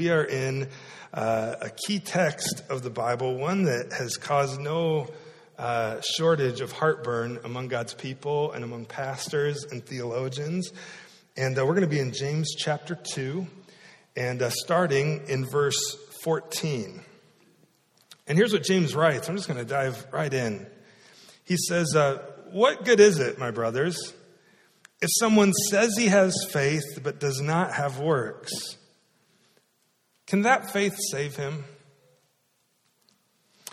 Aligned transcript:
We 0.00 0.08
are 0.08 0.24
in 0.24 0.66
uh, 1.12 1.56
a 1.60 1.68
key 1.68 1.98
text 1.98 2.62
of 2.70 2.82
the 2.82 2.88
Bible, 2.88 3.36
one 3.36 3.64
that 3.64 3.92
has 3.92 4.16
caused 4.16 4.58
no 4.58 5.08
uh, 5.58 6.00
shortage 6.16 6.62
of 6.62 6.72
heartburn 6.72 7.38
among 7.44 7.68
God's 7.68 7.92
people 7.92 8.52
and 8.52 8.64
among 8.64 8.86
pastors 8.86 9.62
and 9.70 9.84
theologians. 9.84 10.72
And 11.36 11.58
uh, 11.58 11.66
we're 11.66 11.74
going 11.74 11.82
to 11.82 11.86
be 11.86 11.98
in 11.98 12.14
James 12.14 12.54
chapter 12.56 12.94
2, 13.12 13.46
and 14.16 14.40
uh, 14.40 14.48
starting 14.48 15.20
in 15.28 15.44
verse 15.44 15.98
14. 16.22 17.02
And 18.26 18.38
here's 18.38 18.54
what 18.54 18.62
James 18.62 18.94
writes. 18.94 19.28
I'm 19.28 19.36
just 19.36 19.48
going 19.48 19.60
to 19.60 19.70
dive 19.70 20.06
right 20.10 20.32
in. 20.32 20.66
He 21.44 21.58
says, 21.58 21.94
uh, 21.94 22.22
What 22.52 22.86
good 22.86 23.00
is 23.00 23.18
it, 23.18 23.38
my 23.38 23.50
brothers, 23.50 24.14
if 25.02 25.10
someone 25.18 25.52
says 25.52 25.94
he 25.98 26.06
has 26.06 26.34
faith 26.48 27.00
but 27.02 27.20
does 27.20 27.42
not 27.42 27.74
have 27.74 27.98
works? 27.98 28.78
Can 30.30 30.42
that 30.42 30.70
faith 30.70 30.96
save 31.10 31.34
him? 31.34 31.64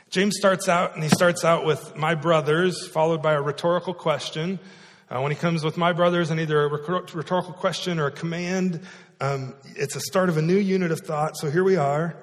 James 0.10 0.36
starts 0.36 0.68
out, 0.68 0.96
and 0.96 1.04
he 1.04 1.10
starts 1.10 1.46
out 1.46 1.68
with 1.68 1.96
my 1.96 2.16
brothers, 2.16 2.88
followed 2.88 3.22
by 3.22 3.34
a 3.34 3.42
rhetorical 3.42 3.94
question. 3.94 4.58
Uh, 5.08 5.22
when 5.22 5.32
he 5.32 5.38
comes 5.38 5.64
with 5.64 5.78
my 5.78 5.94
brothers 5.94 6.32
and 6.32 6.40
either 6.40 6.64
a 6.64 6.68
rhetorical 6.68 7.54
question 7.54 8.00
or 8.00 8.08
a 8.08 8.12
command, 8.12 8.82
um, 9.22 9.54
it's 9.76 9.96
a 9.96 10.00
start 10.00 10.30
of 10.30 10.38
a 10.38 10.42
new 10.42 10.58
unit 10.58 10.92
of 10.92 11.02
thought. 11.02 11.38
So 11.38 11.52
here 11.52 11.64
we 11.64 11.76
are. 11.76 12.18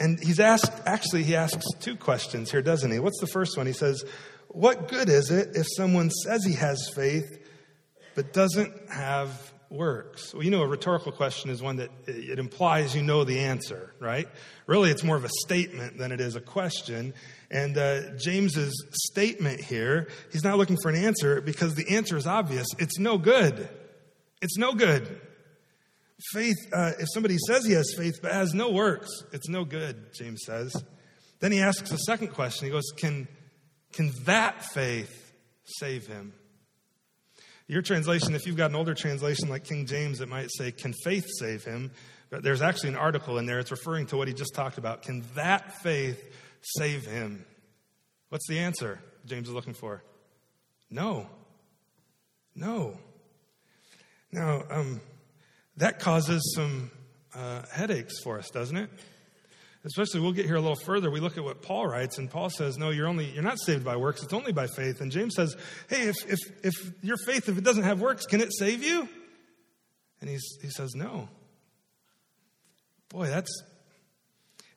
And 0.00 0.18
he's 0.18 0.40
asked, 0.40 0.72
actually, 0.84 1.22
he 1.22 1.36
asks 1.36 1.64
two 1.78 1.94
questions 1.94 2.50
here, 2.50 2.62
doesn't 2.62 2.90
he? 2.90 2.98
What's 2.98 3.20
the 3.20 3.28
first 3.28 3.56
one? 3.56 3.68
He 3.68 3.72
says, 3.72 4.04
What 4.48 4.88
good 4.88 5.08
is 5.08 5.30
it 5.30 5.50
if 5.54 5.68
someone 5.76 6.10
says 6.10 6.44
he 6.44 6.54
has 6.54 6.90
faith 6.96 7.46
but 8.16 8.32
doesn't 8.32 8.72
have 8.90 9.53
works? 9.74 10.32
Well, 10.32 10.42
you 10.42 10.50
know, 10.50 10.62
a 10.62 10.66
rhetorical 10.66 11.12
question 11.12 11.50
is 11.50 11.62
one 11.62 11.76
that 11.76 11.90
it 12.06 12.38
implies 12.38 12.94
you 12.94 13.02
know 13.02 13.24
the 13.24 13.40
answer, 13.40 13.94
right? 14.00 14.28
Really, 14.66 14.90
it's 14.90 15.04
more 15.04 15.16
of 15.16 15.24
a 15.24 15.30
statement 15.44 15.98
than 15.98 16.12
it 16.12 16.20
is 16.20 16.36
a 16.36 16.40
question. 16.40 17.14
And 17.50 17.76
uh, 17.76 18.16
James's 18.16 18.72
statement 19.10 19.60
here, 19.60 20.08
he's 20.32 20.44
not 20.44 20.56
looking 20.56 20.76
for 20.82 20.88
an 20.88 20.96
answer 20.96 21.40
because 21.40 21.74
the 21.74 21.94
answer 21.96 22.16
is 22.16 22.26
obvious. 22.26 22.66
It's 22.78 22.98
no 22.98 23.18
good. 23.18 23.68
It's 24.40 24.56
no 24.56 24.72
good. 24.72 25.20
Faith, 26.32 26.56
uh, 26.72 26.92
if 26.98 27.08
somebody 27.12 27.36
says 27.46 27.66
he 27.66 27.72
has 27.72 27.92
faith 27.96 28.20
but 28.22 28.32
has 28.32 28.54
no 28.54 28.70
works, 28.70 29.10
it's 29.32 29.48
no 29.48 29.64
good, 29.64 30.14
James 30.14 30.42
says. 30.46 30.74
Then 31.40 31.52
he 31.52 31.60
asks 31.60 31.90
a 31.90 31.98
second 31.98 32.28
question. 32.28 32.66
He 32.66 32.72
goes, 32.72 32.90
Can, 32.96 33.28
can 33.92 34.12
that 34.24 34.64
faith 34.64 35.32
save 35.64 36.06
him? 36.06 36.32
Your 37.66 37.82
translation, 37.82 38.34
if 38.34 38.46
you've 38.46 38.56
got 38.56 38.70
an 38.70 38.76
older 38.76 38.94
translation 38.94 39.48
like 39.48 39.64
King 39.64 39.86
James, 39.86 40.20
it 40.20 40.28
might 40.28 40.50
say, 40.50 40.70
Can 40.70 40.92
faith 41.04 41.26
save 41.38 41.64
him? 41.64 41.90
But 42.30 42.42
there's 42.42 42.62
actually 42.62 42.90
an 42.90 42.96
article 42.96 43.38
in 43.38 43.46
there. 43.46 43.58
It's 43.58 43.70
referring 43.70 44.06
to 44.06 44.16
what 44.16 44.28
he 44.28 44.34
just 44.34 44.54
talked 44.54 44.76
about. 44.76 45.02
Can 45.02 45.24
that 45.34 45.82
faith 45.82 46.22
save 46.76 47.06
him? 47.06 47.44
What's 48.28 48.48
the 48.48 48.58
answer 48.58 49.00
James 49.24 49.48
is 49.48 49.54
looking 49.54 49.74
for? 49.74 50.02
No. 50.90 51.28
No. 52.54 52.98
Now, 54.32 54.64
um, 54.70 55.00
that 55.76 56.00
causes 56.00 56.54
some 56.54 56.90
uh, 57.34 57.62
headaches 57.72 58.20
for 58.22 58.38
us, 58.38 58.50
doesn't 58.50 58.76
it? 58.76 58.90
Especially, 59.86 60.20
we'll 60.20 60.32
get 60.32 60.46
here 60.46 60.56
a 60.56 60.60
little 60.60 60.78
further. 60.86 61.10
We 61.10 61.20
look 61.20 61.36
at 61.36 61.44
what 61.44 61.60
Paul 61.60 61.86
writes, 61.86 62.16
and 62.16 62.30
Paul 62.30 62.48
says, 62.48 62.78
"No, 62.78 62.90
you're 62.90 63.06
only 63.06 63.30
you're 63.30 63.42
not 63.42 63.58
saved 63.60 63.84
by 63.84 63.96
works. 63.96 64.22
It's 64.22 64.32
only 64.32 64.52
by 64.52 64.66
faith." 64.66 65.02
And 65.02 65.12
James 65.12 65.34
says, 65.34 65.54
"Hey, 65.90 66.08
if 66.08 66.16
if 66.26 66.38
if 66.62 66.74
your 67.02 67.18
faith, 67.18 67.48
if 67.50 67.58
it 67.58 67.64
doesn't 67.64 67.82
have 67.82 68.00
works, 68.00 68.24
can 68.24 68.40
it 68.40 68.50
save 68.52 68.82
you?" 68.82 69.08
And 70.20 70.30
he's, 70.30 70.58
he 70.62 70.70
says, 70.70 70.94
"No." 70.94 71.28
Boy, 73.10 73.26
that's. 73.26 73.50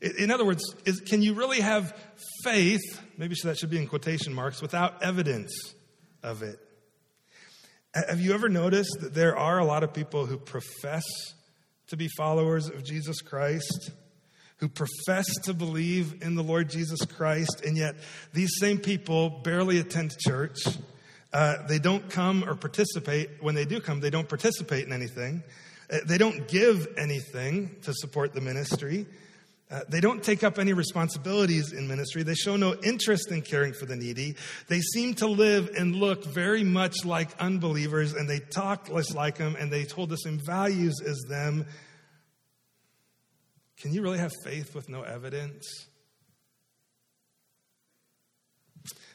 In 0.01 0.29
other 0.29 0.45
words, 0.45 0.61
is, 0.85 0.99
can 0.99 1.21
you 1.23 1.33
really 1.33 1.61
have 1.61 1.97
faith? 2.43 3.01
Maybe 3.17 3.35
that 3.43 3.57
should 3.57 3.71
be 3.71 3.79
in 3.79 3.87
quotation 3.87 4.33
marks 4.33 4.61
without 4.61 5.01
evidence 5.01 5.51
of 6.21 6.43
it. 6.43 6.59
Have 7.95 8.19
you 8.19 8.33
ever 8.33 8.47
noticed 8.47 8.97
that 8.99 9.15
there 9.15 9.35
are 9.35 9.57
a 9.57 9.65
lot 9.65 9.83
of 9.83 9.93
people 9.93 10.27
who 10.27 10.37
profess 10.37 11.03
to 11.87 11.97
be 11.97 12.09
followers 12.09 12.67
of 12.67 12.83
Jesus 12.83 13.21
Christ, 13.21 13.89
who 14.57 14.67
profess 14.67 15.25
to 15.43 15.53
believe 15.53 16.21
in 16.21 16.35
the 16.35 16.43
Lord 16.43 16.69
Jesus 16.69 16.99
Christ, 17.05 17.61
and 17.65 17.77
yet 17.77 17.95
these 18.33 18.51
same 18.59 18.79
people 18.79 19.29
barely 19.29 19.79
attend 19.79 20.17
church? 20.17 20.57
Uh, 21.31 21.67
they 21.67 21.79
don't 21.79 22.09
come 22.09 22.43
or 22.47 22.55
participate. 22.55 23.29
When 23.41 23.55
they 23.55 23.65
do 23.65 23.79
come, 23.79 23.99
they 23.99 24.09
don't 24.09 24.29
participate 24.29 24.85
in 24.85 24.93
anything. 24.93 25.43
Uh, 25.91 25.99
they 26.05 26.17
don't 26.17 26.47
give 26.47 26.87
anything 26.97 27.75
to 27.83 27.93
support 27.93 28.33
the 28.33 28.41
ministry. 28.41 29.05
Uh, 29.69 29.81
they 29.89 29.99
don't 29.99 30.23
take 30.23 30.43
up 30.43 30.59
any 30.59 30.71
responsibilities 30.71 31.73
in 31.73 31.89
ministry. 31.89 32.23
They 32.23 32.35
show 32.35 32.55
no 32.55 32.75
interest 32.83 33.31
in 33.31 33.41
caring 33.41 33.73
for 33.73 33.85
the 33.85 33.97
needy. 33.97 34.35
They 34.69 34.79
seem 34.79 35.13
to 35.15 35.27
live 35.27 35.69
and 35.77 35.95
look 35.95 36.23
very 36.23 36.63
much 36.63 37.03
like 37.03 37.37
unbelievers, 37.37 38.13
and 38.13 38.29
they 38.29 38.39
talk 38.39 38.89
less 38.89 39.13
like 39.13 39.37
them, 39.37 39.57
and 39.59 39.69
they 39.69 39.83
hold 39.83 40.09
the 40.09 40.15
same 40.15 40.39
values 40.39 40.95
as 41.05 41.17
them. 41.27 41.65
Can 43.79 43.93
you 43.93 44.01
really 44.01 44.17
have 44.17 44.33
faith 44.43 44.73
with 44.73 44.89
no 44.89 45.03
evidence? 45.03 45.87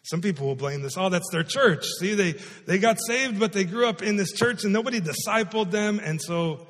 Some 0.05 0.21
people 0.21 0.47
will 0.47 0.57
blame 0.57 0.83
this. 0.83 0.97
Oh, 0.97 1.09
that's 1.09 1.31
their 1.31 1.45
church. 1.45 1.85
See, 1.99 2.15
they, 2.15 2.33
they 2.67 2.79
got 2.79 2.99
saved, 3.07 3.39
but 3.39 3.53
they 3.53 3.65
grew 3.65 3.87
up 3.87 4.03
in 4.03 4.17
this 4.17 4.33
church 4.33 4.65
and 4.65 4.73
nobody 4.73 5.01
discipled 5.01 5.71
them. 5.71 6.01
And 6.01 6.21
so, 6.21 6.67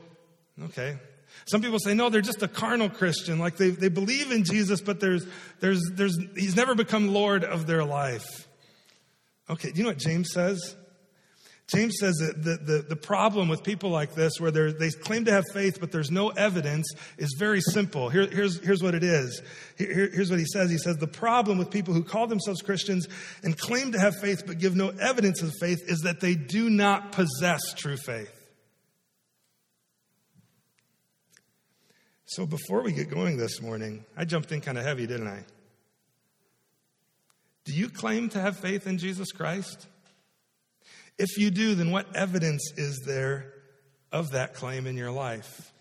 okay, 0.64 0.98
some 1.46 1.62
people 1.62 1.78
say, 1.78 1.94
no, 1.94 2.10
they're 2.10 2.20
just 2.20 2.42
a 2.42 2.48
carnal 2.48 2.90
Christian. 2.90 3.38
Like 3.38 3.56
they, 3.56 3.70
they 3.70 3.88
believe 3.88 4.30
in 4.32 4.44
Jesus, 4.44 4.80
but 4.80 5.00
there's, 5.00 5.26
there's, 5.60 5.82
there's, 5.94 6.16
he's 6.36 6.56
never 6.56 6.74
become 6.74 7.08
Lord 7.12 7.42
of 7.42 7.66
their 7.66 7.84
life. 7.84 8.26
Okay, 9.48 9.70
do 9.70 9.78
you 9.78 9.82
know 9.82 9.90
what 9.90 9.98
James 9.98 10.30
says? 10.32 10.76
James 11.74 11.96
says 11.98 12.16
that 12.16 12.42
the, 12.42 12.56
the, 12.56 12.82
the 12.82 12.96
problem 12.96 13.48
with 13.48 13.62
people 13.62 13.88
like 13.88 14.14
this, 14.14 14.38
where 14.38 14.50
they 14.50 14.90
claim 14.90 15.24
to 15.24 15.32
have 15.32 15.44
faith, 15.54 15.78
but 15.80 15.90
there's 15.90 16.10
no 16.10 16.28
evidence, 16.28 16.86
is 17.16 17.34
very 17.38 17.62
simple. 17.62 18.10
Here, 18.10 18.26
here's, 18.26 18.62
here's 18.62 18.82
what 18.82 18.94
it 18.94 19.02
is. 19.02 19.40
Here, 19.78 20.10
here's 20.12 20.28
what 20.28 20.38
he 20.38 20.44
says. 20.44 20.70
He 20.70 20.76
says, 20.76 20.96
The 20.96 21.06
problem 21.06 21.56
with 21.56 21.70
people 21.70 21.94
who 21.94 22.04
call 22.04 22.26
themselves 22.26 22.60
Christians 22.60 23.08
and 23.42 23.56
claim 23.56 23.92
to 23.92 23.98
have 23.98 24.14
faith, 24.20 24.44
but 24.46 24.58
give 24.58 24.76
no 24.76 24.90
evidence 24.90 25.40
of 25.40 25.50
faith, 25.60 25.78
is 25.86 26.00
that 26.00 26.20
they 26.20 26.34
do 26.34 26.68
not 26.68 27.12
possess 27.12 27.60
true 27.74 27.96
faith. 27.96 28.30
So 32.26 32.44
before 32.44 32.82
we 32.82 32.92
get 32.92 33.08
going 33.08 33.38
this 33.38 33.62
morning, 33.62 34.04
I 34.16 34.26
jumped 34.26 34.52
in 34.52 34.60
kind 34.60 34.76
of 34.76 34.84
heavy, 34.84 35.06
didn't 35.06 35.28
I? 35.28 35.44
Do 37.64 37.72
you 37.72 37.88
claim 37.88 38.28
to 38.30 38.40
have 38.40 38.58
faith 38.58 38.86
in 38.86 38.98
Jesus 38.98 39.32
Christ? 39.32 39.86
If 41.18 41.38
you 41.38 41.50
do, 41.50 41.74
then 41.74 41.90
what 41.90 42.14
evidence 42.16 42.72
is 42.76 43.02
there 43.06 43.52
of 44.10 44.30
that 44.32 44.54
claim 44.54 44.86
in 44.86 44.96
your 44.96 45.10
life? 45.10 45.72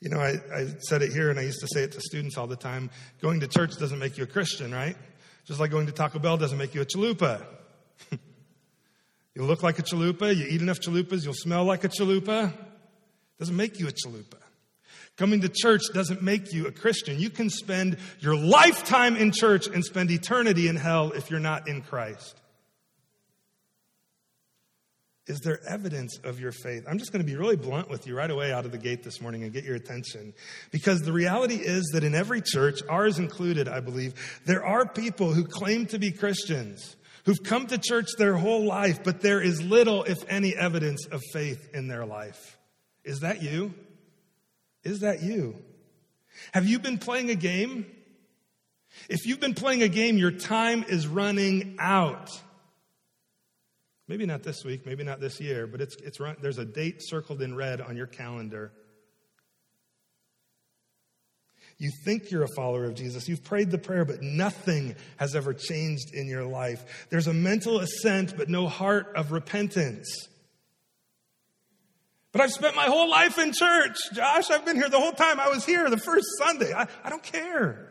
You 0.00 0.10
know, 0.10 0.20
I, 0.20 0.36
I, 0.54 0.66
said 0.80 1.02
it 1.02 1.12
here 1.12 1.28
and 1.28 1.38
I 1.40 1.42
used 1.42 1.60
to 1.60 1.68
say 1.72 1.82
it 1.82 1.92
to 1.92 2.00
students 2.00 2.38
all 2.38 2.46
the 2.46 2.56
time. 2.56 2.90
Going 3.20 3.40
to 3.40 3.48
church 3.48 3.76
doesn't 3.78 3.98
make 3.98 4.16
you 4.16 4.24
a 4.24 4.28
Christian, 4.28 4.72
right? 4.72 4.96
Just 5.44 5.58
like 5.58 5.70
going 5.70 5.86
to 5.86 5.92
Taco 5.92 6.20
Bell 6.20 6.36
doesn't 6.36 6.58
make 6.58 6.74
you 6.74 6.82
a 6.82 6.84
chalupa. 6.84 7.44
you 9.34 9.42
look 9.42 9.64
like 9.64 9.80
a 9.80 9.82
chalupa, 9.82 10.36
you 10.36 10.46
eat 10.48 10.62
enough 10.62 10.78
chalupas, 10.78 11.24
you'll 11.24 11.34
smell 11.34 11.64
like 11.64 11.82
a 11.82 11.88
chalupa. 11.88 12.52
Doesn't 13.40 13.56
make 13.56 13.80
you 13.80 13.88
a 13.88 13.92
chalupa. 13.92 14.38
Coming 15.16 15.40
to 15.40 15.48
church 15.48 15.82
doesn't 15.92 16.22
make 16.22 16.52
you 16.52 16.68
a 16.68 16.70
Christian. 16.70 17.18
You 17.18 17.30
can 17.30 17.50
spend 17.50 17.96
your 18.20 18.36
lifetime 18.36 19.16
in 19.16 19.32
church 19.32 19.66
and 19.66 19.84
spend 19.84 20.12
eternity 20.12 20.68
in 20.68 20.76
hell 20.76 21.10
if 21.10 21.28
you're 21.28 21.40
not 21.40 21.66
in 21.66 21.82
Christ. 21.82 22.40
Is 25.28 25.40
there 25.40 25.60
evidence 25.68 26.18
of 26.24 26.40
your 26.40 26.52
faith? 26.52 26.84
I'm 26.88 26.98
just 26.98 27.12
going 27.12 27.24
to 27.24 27.30
be 27.30 27.36
really 27.36 27.56
blunt 27.56 27.90
with 27.90 28.06
you 28.06 28.16
right 28.16 28.30
away 28.30 28.50
out 28.50 28.64
of 28.64 28.72
the 28.72 28.78
gate 28.78 29.02
this 29.02 29.20
morning 29.20 29.42
and 29.42 29.52
get 29.52 29.62
your 29.62 29.76
attention. 29.76 30.32
Because 30.70 31.02
the 31.02 31.12
reality 31.12 31.56
is 31.56 31.90
that 31.92 32.02
in 32.02 32.14
every 32.14 32.40
church, 32.40 32.80
ours 32.88 33.18
included, 33.18 33.68
I 33.68 33.80
believe, 33.80 34.14
there 34.46 34.64
are 34.64 34.88
people 34.88 35.34
who 35.34 35.44
claim 35.44 35.84
to 35.86 35.98
be 35.98 36.12
Christians, 36.12 36.96
who've 37.26 37.42
come 37.42 37.66
to 37.66 37.76
church 37.76 38.08
their 38.16 38.38
whole 38.38 38.64
life, 38.64 39.04
but 39.04 39.20
there 39.20 39.42
is 39.42 39.62
little, 39.62 40.02
if 40.04 40.18
any, 40.30 40.56
evidence 40.56 41.06
of 41.06 41.22
faith 41.34 41.74
in 41.74 41.88
their 41.88 42.06
life. 42.06 42.56
Is 43.04 43.20
that 43.20 43.42
you? 43.42 43.74
Is 44.82 45.00
that 45.00 45.22
you? 45.22 45.56
Have 46.52 46.66
you 46.66 46.78
been 46.78 46.96
playing 46.96 47.28
a 47.28 47.34
game? 47.34 47.84
If 49.10 49.26
you've 49.26 49.40
been 49.40 49.54
playing 49.54 49.82
a 49.82 49.88
game, 49.88 50.16
your 50.16 50.30
time 50.30 50.84
is 50.88 51.06
running 51.06 51.76
out. 51.78 52.30
Maybe 54.08 54.24
not 54.24 54.42
this 54.42 54.64
week, 54.64 54.86
maybe 54.86 55.04
not 55.04 55.20
this 55.20 55.38
year, 55.38 55.66
but 55.66 55.82
it's, 55.82 55.96
it's 55.96 56.18
run, 56.18 56.36
there's 56.40 56.56
a 56.58 56.64
date 56.64 56.96
circled 57.00 57.42
in 57.42 57.54
red 57.54 57.82
on 57.82 57.94
your 57.96 58.06
calendar. 58.06 58.72
You 61.76 61.92
think 62.04 62.30
you're 62.30 62.42
a 62.42 62.54
follower 62.56 62.86
of 62.86 62.94
Jesus. 62.94 63.28
You've 63.28 63.44
prayed 63.44 63.70
the 63.70 63.78
prayer, 63.78 64.04
but 64.04 64.20
nothing 64.20 64.96
has 65.18 65.36
ever 65.36 65.54
changed 65.54 66.12
in 66.12 66.26
your 66.26 66.44
life. 66.44 67.06
There's 67.10 67.28
a 67.28 67.34
mental 67.34 67.78
assent, 67.78 68.36
but 68.36 68.48
no 68.48 68.66
heart 68.66 69.12
of 69.14 69.30
repentance. 69.30 70.08
But 72.32 72.40
I've 72.40 72.52
spent 72.52 72.74
my 72.74 72.86
whole 72.86 73.08
life 73.08 73.38
in 73.38 73.52
church. 73.52 73.96
Josh, 74.12 74.50
I've 74.50 74.64
been 74.64 74.76
here 74.76 74.88
the 74.88 74.98
whole 74.98 75.12
time. 75.12 75.38
I 75.38 75.48
was 75.48 75.64
here 75.64 75.88
the 75.88 75.98
first 75.98 76.26
Sunday. 76.38 76.72
I, 76.72 76.88
I 77.04 77.10
don't 77.10 77.22
care. 77.22 77.87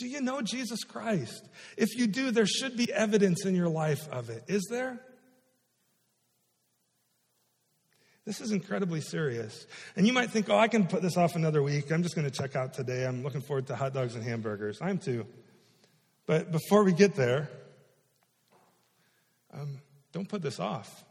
Do 0.00 0.08
you 0.08 0.22
know 0.22 0.40
Jesus 0.40 0.82
Christ? 0.82 1.46
If 1.76 1.94
you 1.94 2.06
do, 2.06 2.30
there 2.30 2.46
should 2.46 2.74
be 2.74 2.90
evidence 2.90 3.44
in 3.44 3.54
your 3.54 3.68
life 3.68 4.08
of 4.08 4.30
it. 4.30 4.44
Is 4.48 4.66
there? 4.70 4.98
This 8.24 8.40
is 8.40 8.50
incredibly 8.50 9.02
serious. 9.02 9.66
And 9.96 10.06
you 10.06 10.14
might 10.14 10.30
think, 10.30 10.48
oh, 10.48 10.56
I 10.56 10.68
can 10.68 10.86
put 10.86 11.02
this 11.02 11.18
off 11.18 11.36
another 11.36 11.62
week. 11.62 11.92
I'm 11.92 12.02
just 12.02 12.14
going 12.14 12.24
to 12.24 12.30
check 12.30 12.56
out 12.56 12.72
today. 12.72 13.04
I'm 13.04 13.22
looking 13.22 13.42
forward 13.42 13.66
to 13.66 13.76
hot 13.76 13.92
dogs 13.92 14.14
and 14.14 14.24
hamburgers. 14.24 14.78
I'm 14.80 14.96
too. 14.96 15.26
But 16.24 16.50
before 16.50 16.82
we 16.82 16.94
get 16.94 17.14
there, 17.14 17.50
um, 19.52 19.82
don't 20.12 20.30
put 20.30 20.40
this 20.40 20.58
off. 20.58 21.04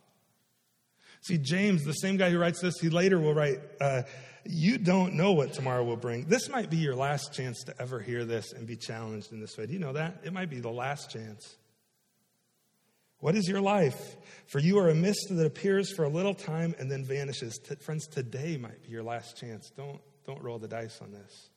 See, 1.21 1.37
James, 1.37 1.83
the 1.83 1.93
same 1.93 2.17
guy 2.17 2.29
who 2.29 2.39
writes 2.39 2.61
this, 2.61 2.79
he 2.79 2.89
later 2.89 3.19
will 3.19 3.33
write, 3.33 3.59
uh, 3.81 4.03
You 4.45 4.77
don't 4.77 5.15
know 5.15 5.33
what 5.33 5.53
tomorrow 5.53 5.83
will 5.83 5.97
bring. 5.97 6.25
This 6.25 6.49
might 6.49 6.69
be 6.69 6.77
your 6.77 6.95
last 6.95 7.33
chance 7.33 7.63
to 7.65 7.81
ever 7.81 7.99
hear 7.99 8.25
this 8.25 8.53
and 8.53 8.65
be 8.65 8.75
challenged 8.75 9.31
in 9.31 9.39
this 9.39 9.57
way. 9.57 9.65
Do 9.65 9.73
you 9.73 9.79
know 9.79 9.93
that? 9.93 10.21
It 10.23 10.33
might 10.33 10.49
be 10.49 10.59
the 10.59 10.71
last 10.71 11.11
chance. 11.11 11.57
What 13.19 13.35
is 13.35 13.47
your 13.49 13.59
life? 13.59 14.15
For 14.47 14.59
you 14.59 14.79
are 14.79 14.89
a 14.89 14.95
mist 14.95 15.27
that 15.29 15.45
appears 15.45 15.93
for 15.93 16.05
a 16.05 16.09
little 16.09 16.33
time 16.33 16.73
and 16.79 16.89
then 16.89 17.03
vanishes. 17.03 17.57
T- 17.57 17.75
friends, 17.75 18.07
today 18.07 18.57
might 18.57 18.81
be 18.81 18.89
your 18.89 19.03
last 19.03 19.37
chance. 19.37 19.69
Don't, 19.75 19.99
don't 20.25 20.41
roll 20.41 20.57
the 20.57 20.69
dice 20.69 21.01
on 21.01 21.11
this. 21.11 21.49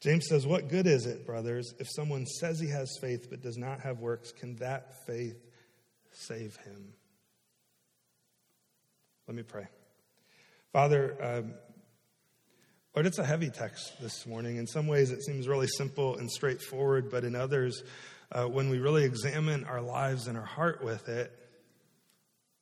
James 0.00 0.26
says, 0.28 0.46
What 0.46 0.68
good 0.68 0.86
is 0.86 1.06
it, 1.06 1.26
brothers, 1.26 1.72
if 1.78 1.88
someone 1.90 2.26
says 2.26 2.60
he 2.60 2.68
has 2.68 2.98
faith 3.00 3.28
but 3.30 3.40
does 3.40 3.56
not 3.56 3.80
have 3.80 4.00
works? 4.00 4.32
Can 4.32 4.56
that 4.56 5.06
faith 5.06 5.42
save 6.12 6.56
him? 6.56 6.92
Let 9.26 9.34
me 9.34 9.42
pray. 9.42 9.66
Father, 10.72 11.16
um, 11.20 11.54
Lord, 12.94 13.06
it's 13.06 13.18
a 13.18 13.24
heavy 13.24 13.50
text 13.50 14.00
this 14.00 14.24
morning. 14.24 14.56
In 14.56 14.68
some 14.68 14.86
ways, 14.86 15.10
it 15.10 15.24
seems 15.24 15.48
really 15.48 15.66
simple 15.66 16.16
and 16.16 16.30
straightforward, 16.30 17.10
but 17.10 17.24
in 17.24 17.34
others, 17.34 17.82
uh, 18.30 18.44
when 18.44 18.70
we 18.70 18.78
really 18.78 19.02
examine 19.02 19.64
our 19.64 19.80
lives 19.80 20.28
and 20.28 20.38
our 20.38 20.44
heart 20.44 20.84
with 20.84 21.08
it, 21.08 21.32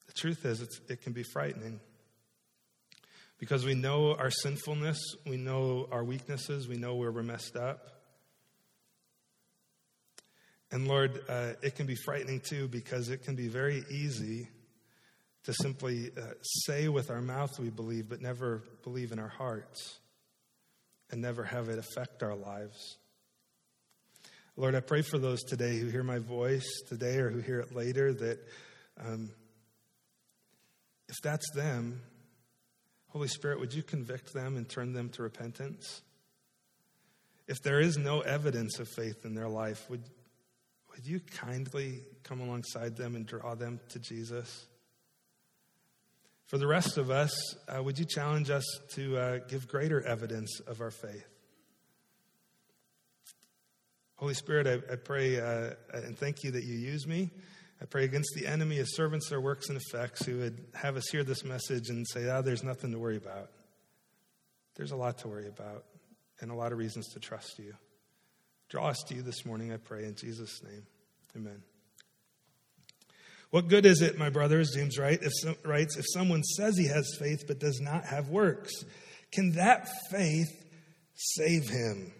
the 0.06 0.14
truth 0.14 0.46
is 0.46 0.62
it 0.88 1.02
can 1.02 1.12
be 1.12 1.22
frightening. 1.22 1.80
Because 3.38 3.66
we 3.66 3.74
know 3.74 4.14
our 4.14 4.30
sinfulness, 4.30 4.98
we 5.26 5.36
know 5.36 5.86
our 5.92 6.02
weaknesses, 6.02 6.66
we 6.66 6.76
know 6.76 6.94
where 6.94 7.12
we're 7.12 7.22
messed 7.22 7.56
up. 7.56 7.90
And 10.70 10.88
Lord, 10.88 11.20
uh, 11.28 11.52
it 11.62 11.74
can 11.76 11.84
be 11.84 11.94
frightening 11.94 12.40
too 12.40 12.68
because 12.68 13.10
it 13.10 13.22
can 13.22 13.34
be 13.34 13.48
very 13.48 13.84
easy 13.90 14.48
to 15.44 15.52
simply 15.52 16.10
uh, 16.16 16.32
say 16.64 16.88
with 16.88 17.10
our 17.10 17.20
mouth 17.20 17.58
we 17.58 17.70
believe, 17.70 18.08
but 18.08 18.20
never 18.20 18.62
believe 18.82 19.12
in 19.12 19.18
our 19.18 19.28
hearts 19.28 19.98
and 21.10 21.20
never 21.20 21.44
have 21.44 21.68
it 21.68 21.78
affect 21.78 22.22
our 22.22 22.34
lives. 22.34 22.96
Lord, 24.56 24.74
I 24.74 24.80
pray 24.80 25.02
for 25.02 25.18
those 25.18 25.42
today 25.42 25.78
who 25.78 25.88
hear 25.88 26.02
my 26.02 26.18
voice 26.18 26.66
today 26.88 27.16
or 27.18 27.28
who 27.28 27.40
hear 27.40 27.60
it 27.60 27.74
later 27.74 28.12
that 28.14 28.38
um, 29.04 29.30
if 31.08 31.16
that's 31.22 31.50
them, 31.54 32.00
Holy 33.08 33.28
Spirit, 33.28 33.60
would 33.60 33.74
you 33.74 33.82
convict 33.82 34.32
them 34.32 34.56
and 34.56 34.68
turn 34.68 34.92
them 34.92 35.08
to 35.10 35.22
repentance? 35.22 36.02
If 37.46 37.62
there 37.62 37.80
is 37.80 37.98
no 37.98 38.20
evidence 38.20 38.78
of 38.78 38.88
faith 38.88 39.24
in 39.24 39.34
their 39.34 39.48
life, 39.48 39.88
would, 39.90 40.02
would 40.92 41.06
you 41.06 41.20
kindly 41.20 42.00
come 42.22 42.40
alongside 42.40 42.96
them 42.96 43.14
and 43.14 43.26
draw 43.26 43.54
them 43.54 43.80
to 43.90 43.98
Jesus? 43.98 44.66
For 46.54 46.58
the 46.58 46.68
rest 46.68 46.98
of 46.98 47.10
us, 47.10 47.56
uh, 47.66 47.82
would 47.82 47.98
you 47.98 48.04
challenge 48.04 48.48
us 48.48 48.64
to 48.90 49.18
uh, 49.18 49.38
give 49.48 49.66
greater 49.66 50.00
evidence 50.06 50.60
of 50.60 50.80
our 50.80 50.92
faith? 50.92 51.26
Holy 54.14 54.34
Spirit, 54.34 54.68
I, 54.68 54.92
I 54.92 54.94
pray 54.94 55.40
uh, 55.40 55.70
and 55.92 56.16
thank 56.16 56.44
you 56.44 56.52
that 56.52 56.62
you 56.62 56.74
use 56.74 57.08
me. 57.08 57.32
I 57.82 57.86
pray 57.86 58.04
against 58.04 58.34
the 58.36 58.46
enemy 58.46 58.78
of 58.78 58.86
servants, 58.88 59.28
their 59.30 59.40
works, 59.40 59.68
and 59.68 59.76
effects 59.76 60.24
who 60.24 60.38
would 60.38 60.64
have 60.74 60.96
us 60.96 61.08
hear 61.10 61.24
this 61.24 61.42
message 61.42 61.88
and 61.88 62.06
say, 62.06 62.30
ah, 62.30 62.40
there's 62.40 62.62
nothing 62.62 62.92
to 62.92 63.00
worry 63.00 63.16
about. 63.16 63.50
There's 64.76 64.92
a 64.92 64.96
lot 64.96 65.18
to 65.18 65.28
worry 65.28 65.48
about 65.48 65.86
and 66.40 66.52
a 66.52 66.54
lot 66.54 66.70
of 66.70 66.78
reasons 66.78 67.08
to 67.14 67.18
trust 67.18 67.58
you. 67.58 67.74
Draw 68.68 68.90
us 68.90 69.02
to 69.08 69.16
you 69.16 69.22
this 69.22 69.44
morning, 69.44 69.72
I 69.72 69.78
pray, 69.78 70.04
in 70.04 70.14
Jesus' 70.14 70.62
name. 70.62 70.86
Amen. 71.34 71.73
What 73.54 73.68
good 73.68 73.86
is 73.86 74.02
it, 74.02 74.18
my 74.18 74.30
brothers, 74.30 74.72
James 74.74 74.98
writes, 74.98 75.96
if, 75.96 76.04
someone 76.12 76.42
says 76.42 76.76
he 76.76 76.88
has 76.88 77.08
faith 77.20 77.44
but 77.46 77.60
does 77.60 77.80
not 77.80 78.04
have 78.04 78.28
works? 78.28 78.72
Can 79.30 79.52
that 79.52 79.88
faith 80.10 80.50
save 81.14 81.68
him? 81.68 82.12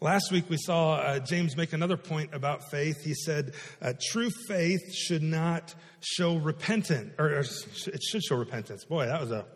Last 0.00 0.30
week 0.30 0.48
we 0.48 0.56
saw 0.56 0.98
uh, 0.98 1.18
James 1.18 1.56
make 1.56 1.72
another 1.72 1.96
point 1.96 2.32
about 2.32 2.70
faith. 2.70 3.02
He 3.02 3.12
said, 3.12 3.54
uh, 3.82 3.94
true 4.12 4.30
faith 4.46 4.94
should 4.94 5.24
not 5.24 5.74
show 5.98 6.36
repentance, 6.36 7.12
or, 7.18 7.26
or 7.26 7.40
it 7.40 8.02
should 8.04 8.22
show 8.22 8.36
repentance. 8.36 8.84
Boy, 8.84 9.06
that 9.06 9.20
was 9.20 9.32
a 9.32 9.46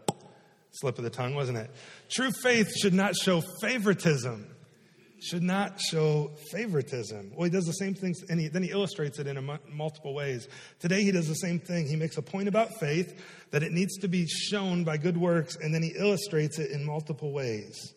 slip 0.73 0.99
of 0.99 1.05
the 1.05 1.11
tongue, 1.11 1.37
wasn't 1.37 1.59
it? 1.59 1.71
True 2.11 2.33
faith 2.43 2.77
should 2.77 2.95
not 2.95 3.15
show 3.15 3.45
favoritism 3.61 4.45
should 5.20 5.43
not 5.43 5.81
show 5.81 6.31
favoritism. 6.50 7.32
Well, 7.34 7.44
he 7.44 7.50
does 7.50 7.67
the 7.67 7.72
same 7.72 7.94
thing, 7.94 8.14
and 8.28 8.40
he, 8.40 8.49
then 8.49 8.62
he 8.62 8.70
illustrates 8.70 9.19
it 9.19 9.26
in 9.26 9.58
multiple 9.72 10.14
ways. 10.14 10.49
Today, 10.78 11.02
he 11.02 11.12
does 11.12 11.28
the 11.28 11.34
same 11.34 11.58
thing. 11.58 11.87
He 11.87 11.96
makes 11.96 12.17
a 12.17 12.22
point 12.22 12.49
about 12.49 12.70
faith 12.81 13.22
that 13.50 13.62
it 13.62 13.72
needs 13.72 13.99
to 13.99 14.08
be 14.08 14.26
shown 14.26 14.84
by 14.84 14.96
good 14.96 15.17
works, 15.17 15.56
and 15.56 15.75
then 15.75 15.82
he 15.82 15.90
illustrates 15.90 16.58
it 16.58 16.70
in 16.70 16.84
multiple 16.84 17.32
ways. 17.32 17.94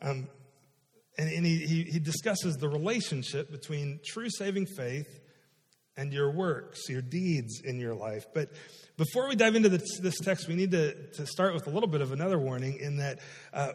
Um, 0.00 0.28
and, 1.18 1.30
and 1.30 1.46
he, 1.46 1.58
he, 1.58 1.82
he 1.84 1.98
discusses 1.98 2.56
the 2.56 2.68
relationship 2.68 3.50
between 3.50 4.00
true 4.04 4.28
saving 4.30 4.66
faith 4.66 5.20
and 5.96 6.12
your 6.12 6.30
works, 6.30 6.88
your 6.88 7.02
deeds 7.02 7.60
in 7.62 7.78
your 7.78 7.94
life. 7.94 8.24
But 8.32 8.48
before 8.96 9.28
we 9.28 9.36
dive 9.36 9.54
into 9.54 9.68
this, 9.68 9.98
this 10.00 10.18
text, 10.18 10.48
we 10.48 10.54
need 10.54 10.70
to, 10.70 10.94
to 11.12 11.26
start 11.26 11.52
with 11.52 11.66
a 11.66 11.70
little 11.70 11.88
bit 11.88 12.00
of 12.00 12.12
another 12.12 12.38
warning 12.38 12.78
in 12.80 12.96
that. 12.96 13.18
Uh, 13.52 13.72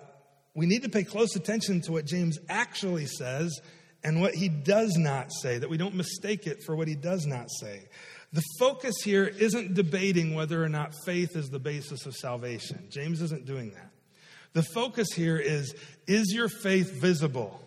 we 0.57 0.65
need 0.65 0.81
to 0.81 0.89
pay 0.89 1.03
close 1.03 1.35
attention 1.35 1.81
to 1.81 1.91
what 1.91 2.05
James 2.05 2.39
actually 2.49 3.05
says 3.05 3.61
and 4.03 4.19
what 4.19 4.33
he 4.33 4.49
does 4.49 4.97
not 4.97 5.31
say, 5.31 5.59
that 5.59 5.69
we 5.69 5.77
don't 5.77 5.93
mistake 5.93 6.47
it 6.47 6.63
for 6.65 6.75
what 6.75 6.87
he 6.87 6.95
does 6.95 7.27
not 7.27 7.45
say. 7.59 7.87
The 8.33 8.41
focus 8.57 8.95
here 9.03 9.27
isn't 9.27 9.75
debating 9.75 10.33
whether 10.33 10.63
or 10.63 10.67
not 10.67 10.93
faith 11.05 11.35
is 11.35 11.49
the 11.49 11.59
basis 11.59 12.07
of 12.07 12.15
salvation. 12.15 12.87
James 12.89 13.21
isn't 13.21 13.45
doing 13.45 13.69
that. 13.75 13.91
The 14.53 14.63
focus 14.63 15.09
here 15.15 15.37
is 15.37 15.75
is 16.07 16.33
your 16.33 16.49
faith 16.49 16.99
visible? 16.99 17.61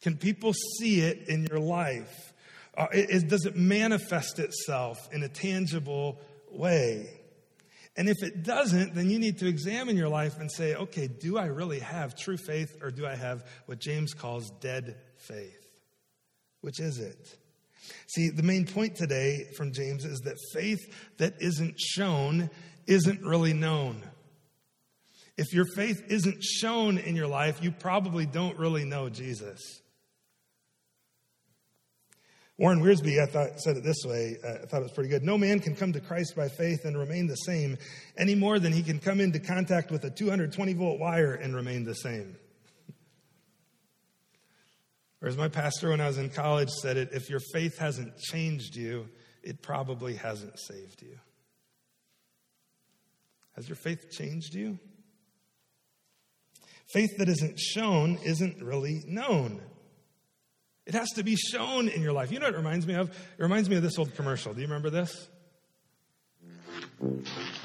Can 0.00 0.16
people 0.16 0.54
see 0.78 1.02
it 1.02 1.28
in 1.28 1.44
your 1.44 1.60
life? 1.60 2.32
Uh, 2.78 2.86
does 3.26 3.44
it 3.44 3.56
manifest 3.56 4.38
itself 4.38 4.96
in 5.12 5.22
a 5.22 5.28
tangible 5.28 6.18
way? 6.50 7.19
And 7.96 8.08
if 8.08 8.22
it 8.22 8.44
doesn't, 8.44 8.94
then 8.94 9.10
you 9.10 9.18
need 9.18 9.38
to 9.38 9.48
examine 9.48 9.96
your 9.96 10.08
life 10.08 10.38
and 10.38 10.50
say, 10.50 10.74
okay, 10.74 11.08
do 11.08 11.36
I 11.36 11.46
really 11.46 11.80
have 11.80 12.16
true 12.16 12.36
faith 12.36 12.76
or 12.82 12.90
do 12.90 13.06
I 13.06 13.16
have 13.16 13.44
what 13.66 13.80
James 13.80 14.14
calls 14.14 14.50
dead 14.60 14.96
faith? 15.16 15.66
Which 16.60 16.80
is 16.80 16.98
it? 16.98 17.36
See, 18.06 18.30
the 18.30 18.42
main 18.42 18.66
point 18.66 18.94
today 18.94 19.46
from 19.56 19.72
James 19.72 20.04
is 20.04 20.20
that 20.20 20.36
faith 20.52 20.78
that 21.18 21.34
isn't 21.40 21.80
shown 21.80 22.50
isn't 22.86 23.22
really 23.22 23.52
known. 23.52 24.02
If 25.36 25.52
your 25.52 25.64
faith 25.74 26.02
isn't 26.08 26.42
shown 26.42 26.98
in 26.98 27.16
your 27.16 27.26
life, 27.26 27.62
you 27.62 27.70
probably 27.70 28.26
don't 28.26 28.58
really 28.58 28.84
know 28.84 29.08
Jesus. 29.08 29.80
Warren 32.60 32.82
Wiersbe, 32.82 33.18
I 33.18 33.24
thought, 33.24 33.58
said 33.58 33.78
it 33.78 33.84
this 33.84 34.04
way. 34.04 34.36
Uh, 34.44 34.48
I 34.62 34.66
thought 34.66 34.80
it 34.80 34.82
was 34.82 34.92
pretty 34.92 35.08
good. 35.08 35.24
No 35.24 35.38
man 35.38 35.60
can 35.60 35.74
come 35.74 35.94
to 35.94 36.00
Christ 36.00 36.36
by 36.36 36.50
faith 36.50 36.84
and 36.84 36.94
remain 36.96 37.26
the 37.26 37.36
same 37.36 37.78
any 38.18 38.34
more 38.34 38.58
than 38.58 38.70
he 38.70 38.82
can 38.82 38.98
come 38.98 39.18
into 39.18 39.40
contact 39.40 39.90
with 39.90 40.04
a 40.04 40.10
220 40.10 40.74
volt 40.74 41.00
wire 41.00 41.32
and 41.32 41.56
remain 41.56 41.84
the 41.84 41.94
same. 41.94 42.36
Or 45.22 45.28
as 45.28 45.38
my 45.38 45.48
pastor, 45.48 45.88
when 45.88 46.02
I 46.02 46.06
was 46.06 46.18
in 46.18 46.28
college, 46.28 46.68
said 46.68 46.98
it 46.98 47.08
if 47.14 47.30
your 47.30 47.40
faith 47.50 47.78
hasn't 47.78 48.18
changed 48.18 48.76
you, 48.76 49.08
it 49.42 49.62
probably 49.62 50.16
hasn't 50.16 50.58
saved 50.58 51.00
you. 51.00 51.18
Has 53.56 53.70
your 53.70 53.76
faith 53.76 54.10
changed 54.10 54.54
you? 54.54 54.78
Faith 56.92 57.16
that 57.16 57.30
isn't 57.30 57.58
shown 57.58 58.18
isn't 58.22 58.62
really 58.62 59.02
known. 59.06 59.62
It 60.90 60.94
has 60.94 61.10
to 61.10 61.22
be 61.22 61.36
shown 61.36 61.86
in 61.86 62.02
your 62.02 62.12
life. 62.12 62.32
You 62.32 62.40
know 62.40 62.46
what 62.46 62.54
it 62.54 62.56
reminds 62.56 62.84
me 62.84 62.94
of? 62.94 63.10
It 63.10 63.16
reminds 63.38 63.70
me 63.70 63.76
of 63.76 63.82
this 63.84 63.96
old 63.96 64.12
commercial. 64.16 64.52
Do 64.52 64.60
you 64.60 64.66
remember 64.66 64.90
this? 64.90 65.28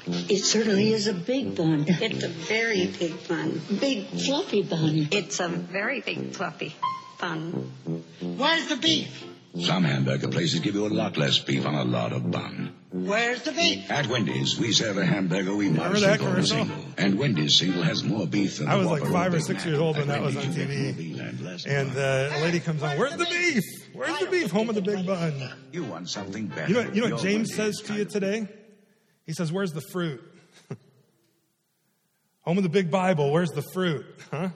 It 0.06 0.44
certainly 0.44 0.92
is 0.92 1.08
a 1.08 1.12
big 1.12 1.56
bun. 1.56 1.86
It's 1.88 2.22
a 2.22 2.28
very 2.28 2.86
big 2.86 3.26
bun. 3.26 3.60
Big 3.80 4.06
fluffy 4.06 4.62
bun. 4.62 5.08
It's 5.10 5.40
a 5.40 5.48
very 5.48 6.02
big 6.02 6.34
fluffy 6.34 6.76
bun. 7.18 7.72
Where's 8.20 8.68
the 8.68 8.76
beef? 8.76 9.24
Some 9.60 9.84
hamburger 9.84 10.28
places 10.28 10.60
give 10.60 10.74
you 10.74 10.86
a 10.86 10.88
lot 10.88 11.16
less 11.16 11.38
beef 11.38 11.64
on 11.66 11.74
a 11.74 11.84
lot 11.84 12.12
of 12.12 12.30
bun. 12.30 12.74
Where's 12.92 13.42
the 13.42 13.52
beef? 13.52 13.90
At 13.90 14.06
Wendy's, 14.06 14.58
we 14.58 14.72
serve 14.72 14.98
a 14.98 15.04
hamburger 15.04 15.54
we 15.54 15.68
Remember 15.68 15.98
that 16.00 16.18
call 16.18 16.28
a 16.28 16.30
commercial? 16.32 16.56
single. 16.66 16.84
And 16.98 17.18
Wendy's 17.18 17.56
single 17.56 17.82
has 17.82 18.02
more 18.04 18.26
beef 18.26 18.58
than 18.58 18.68
I 18.68 18.76
was 18.76 18.86
like 18.86 19.04
five 19.06 19.32
or 19.34 19.40
six 19.40 19.64
years 19.64 19.78
old 19.78 19.96
when 19.96 20.08
that 20.08 20.20
was 20.22 20.36
on 20.36 20.42
you 20.44 20.52
get 20.52 20.68
more 20.68 20.92
TV. 20.92 21.20
and 21.28 21.40
less 21.40 21.66
And 21.66 21.92
bun. 21.94 22.02
uh, 22.02 22.32
a 22.36 22.40
lady 22.42 22.60
comes 22.60 22.82
on, 22.82 22.98
Where's 22.98 23.16
the 23.16 23.24
beef? 23.26 23.62
Where's 23.94 24.18
the 24.18 24.26
beef? 24.26 24.50
Home 24.50 24.68
of 24.68 24.74
the 24.74 24.82
big 24.82 25.06
bun. 25.06 25.50
you 25.72 25.84
want 25.84 26.08
something 26.10 26.46
better. 26.48 26.68
You 26.68 26.74
know, 26.84 26.90
you 26.92 27.00
know 27.08 27.14
what 27.14 27.22
James 27.22 27.54
says 27.54 27.76
to 27.86 27.94
you 27.94 28.04
today? 28.04 28.48
He 29.24 29.32
says, 29.32 29.52
Where's 29.52 29.72
the 29.72 29.82
fruit? 29.92 30.22
Home 32.42 32.58
of 32.58 32.62
the 32.62 32.68
big 32.70 32.90
Bible, 32.90 33.32
where's 33.32 33.50
the 33.50 33.62
fruit? 33.72 34.06
Huh? 34.30 34.50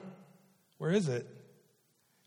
Where 0.77 0.91
is 0.91 1.07
it? 1.09 1.27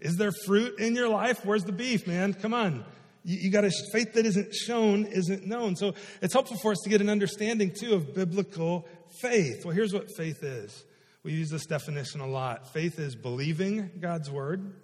Is 0.00 0.16
there 0.16 0.32
fruit 0.46 0.78
in 0.78 0.94
your 0.94 1.08
life? 1.08 1.44
Where's 1.44 1.64
the 1.64 1.72
beef, 1.72 2.06
man? 2.06 2.34
Come 2.34 2.54
on. 2.54 2.84
You, 3.24 3.38
you 3.38 3.50
got 3.50 3.64
a 3.64 3.70
faith 3.92 4.12
that 4.14 4.26
isn't 4.26 4.54
shown 4.54 5.06
isn't 5.06 5.46
known. 5.46 5.76
So 5.76 5.94
it's 6.20 6.32
helpful 6.32 6.58
for 6.58 6.72
us 6.72 6.78
to 6.84 6.90
get 6.90 7.00
an 7.00 7.08
understanding 7.08 7.72
too 7.78 7.94
of 7.94 8.14
biblical 8.14 8.86
faith. 9.20 9.64
Well, 9.64 9.74
here's 9.74 9.92
what 9.92 10.08
faith 10.16 10.42
is. 10.42 10.84
We 11.22 11.32
use 11.32 11.48
this 11.48 11.64
definition 11.64 12.20
a 12.20 12.26
lot. 12.26 12.72
Faith 12.72 12.98
is 12.98 13.16
believing 13.16 13.90
God's 13.98 14.30
word 14.30 14.74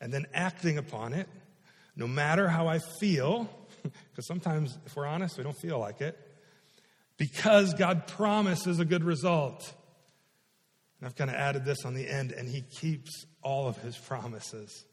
and 0.00 0.12
then 0.12 0.26
acting 0.34 0.78
upon 0.78 1.12
it, 1.12 1.28
no 1.96 2.06
matter 2.06 2.48
how 2.48 2.66
I 2.66 2.80
feel, 3.00 3.48
because 3.82 4.26
sometimes, 4.26 4.76
if 4.86 4.96
we're 4.96 5.06
honest, 5.06 5.38
we 5.38 5.44
don't 5.44 5.56
feel 5.56 5.78
like 5.78 6.00
it, 6.00 6.18
because 7.16 7.74
God 7.74 8.06
promises 8.06 8.80
a 8.80 8.84
good 8.84 9.04
result. 9.04 9.72
And 11.00 11.06
I've 11.06 11.16
kind 11.16 11.30
of 11.30 11.36
added 11.36 11.64
this 11.64 11.84
on 11.84 11.94
the 11.94 12.08
end, 12.08 12.32
and 12.32 12.48
He 12.48 12.62
keeps 12.62 13.26
all 13.42 13.68
of 13.68 13.78
His 13.78 13.96
promises. 13.96 14.84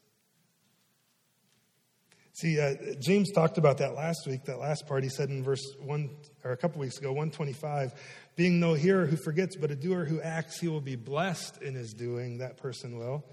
See, 2.35 2.59
uh, 2.59 2.75
James 2.99 3.31
talked 3.31 3.57
about 3.57 3.77
that 3.77 3.95
last 3.95 4.27
week. 4.27 4.43
That 4.43 4.59
last 4.59 4.85
part, 4.87 5.03
he 5.03 5.09
said 5.09 5.29
in 5.29 5.41
verse 5.41 5.63
one, 5.79 6.09
or 6.43 6.51
a 6.51 6.57
couple 6.57 6.81
weeks 6.81 6.97
ago, 6.97 7.07
125, 7.07 7.93
being 8.35 8.59
no 8.59 8.73
hearer 8.73 9.05
who 9.05 9.15
forgets, 9.15 9.55
but 9.55 9.71
a 9.71 9.75
doer 9.75 10.03
who 10.03 10.19
acts, 10.19 10.59
he 10.59 10.67
will 10.67 10.81
be 10.81 10.97
blessed 10.97 11.61
in 11.61 11.75
his 11.75 11.93
doing, 11.93 12.39
that 12.39 12.57
person 12.57 12.99
will. 12.99 13.23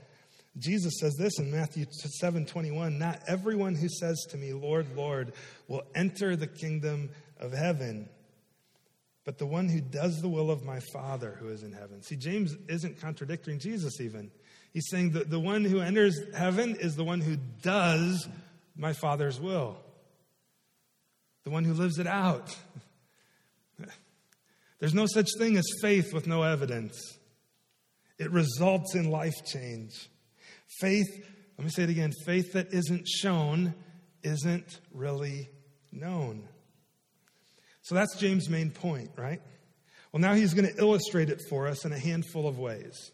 Jesus 0.57 1.01
says 1.01 1.17
this 1.17 1.41
in 1.41 1.51
Matthew 1.51 1.87
7 1.91 2.47
21 2.47 2.97
Not 2.97 3.21
everyone 3.27 3.75
who 3.75 3.89
says 3.89 4.25
to 4.31 4.37
me, 4.37 4.53
Lord, 4.53 4.95
Lord, 4.95 5.33
will 5.67 5.83
enter 5.97 6.37
the 6.37 6.47
kingdom 6.47 7.11
of 7.41 7.53
heaven, 7.53 8.09
but 9.25 9.39
the 9.39 9.47
one 9.47 9.69
who 9.69 9.81
does 9.81 10.21
the 10.21 10.29
will 10.29 10.51
of 10.51 10.65
my 10.65 10.81
Father 10.93 11.37
who 11.39 11.49
is 11.49 11.63
in 11.63 11.73
heaven. 11.73 12.03
See, 12.03 12.17
James 12.17 12.57
isn't 12.69 13.01
contradicting 13.01 13.59
Jesus 13.59 14.01
even. 14.01 14.31
He's 14.73 14.89
saying 14.91 15.13
that 15.13 15.31
the 15.31 15.39
one 15.39 15.65
who 15.65 15.81
enters 15.81 16.19
heaven 16.35 16.77
is 16.77 16.97
the 16.97 17.05
one 17.05 17.21
who 17.21 17.37
does 17.63 18.27
my 18.77 18.93
Father's 18.95 19.41
will, 19.41 19.77
the 21.45 21.51
one 21.51 21.65
who 21.65 21.75
lives 21.75 21.99
it 21.99 22.07
out. 22.07 22.57
There's 24.81 24.95
no 24.95 25.07
such 25.07 25.29
thing 25.39 25.57
as 25.57 25.67
faith 25.81 26.13
with 26.13 26.27
no 26.27 26.43
evidence. 26.43 26.99
It 28.19 28.31
results 28.31 28.95
in 28.95 29.11
life 29.11 29.45
change. 29.45 30.09
Faith, 30.81 31.09
let 31.59 31.65
me 31.65 31.71
say 31.71 31.85
it 31.85 31.91
again 31.91 32.13
faith 32.25 32.55
that 32.55 32.73
isn't 32.73 33.07
shown 33.07 33.75
isn't 34.23 34.81
really 34.93 35.51
known. 35.93 36.49
So 37.83 37.95
that's 37.95 38.17
James' 38.17 38.49
main 38.49 38.71
point, 38.71 39.11
right? 39.17 39.41
Well, 40.13 40.21
now 40.21 40.35
he's 40.35 40.55
going 40.55 40.69
to 40.69 40.79
illustrate 40.79 41.31
it 41.31 41.41
for 41.49 41.67
us 41.67 41.85
in 41.85 41.93
a 41.93 41.99
handful 41.99 42.47
of 42.47 42.59
ways. 42.59 43.13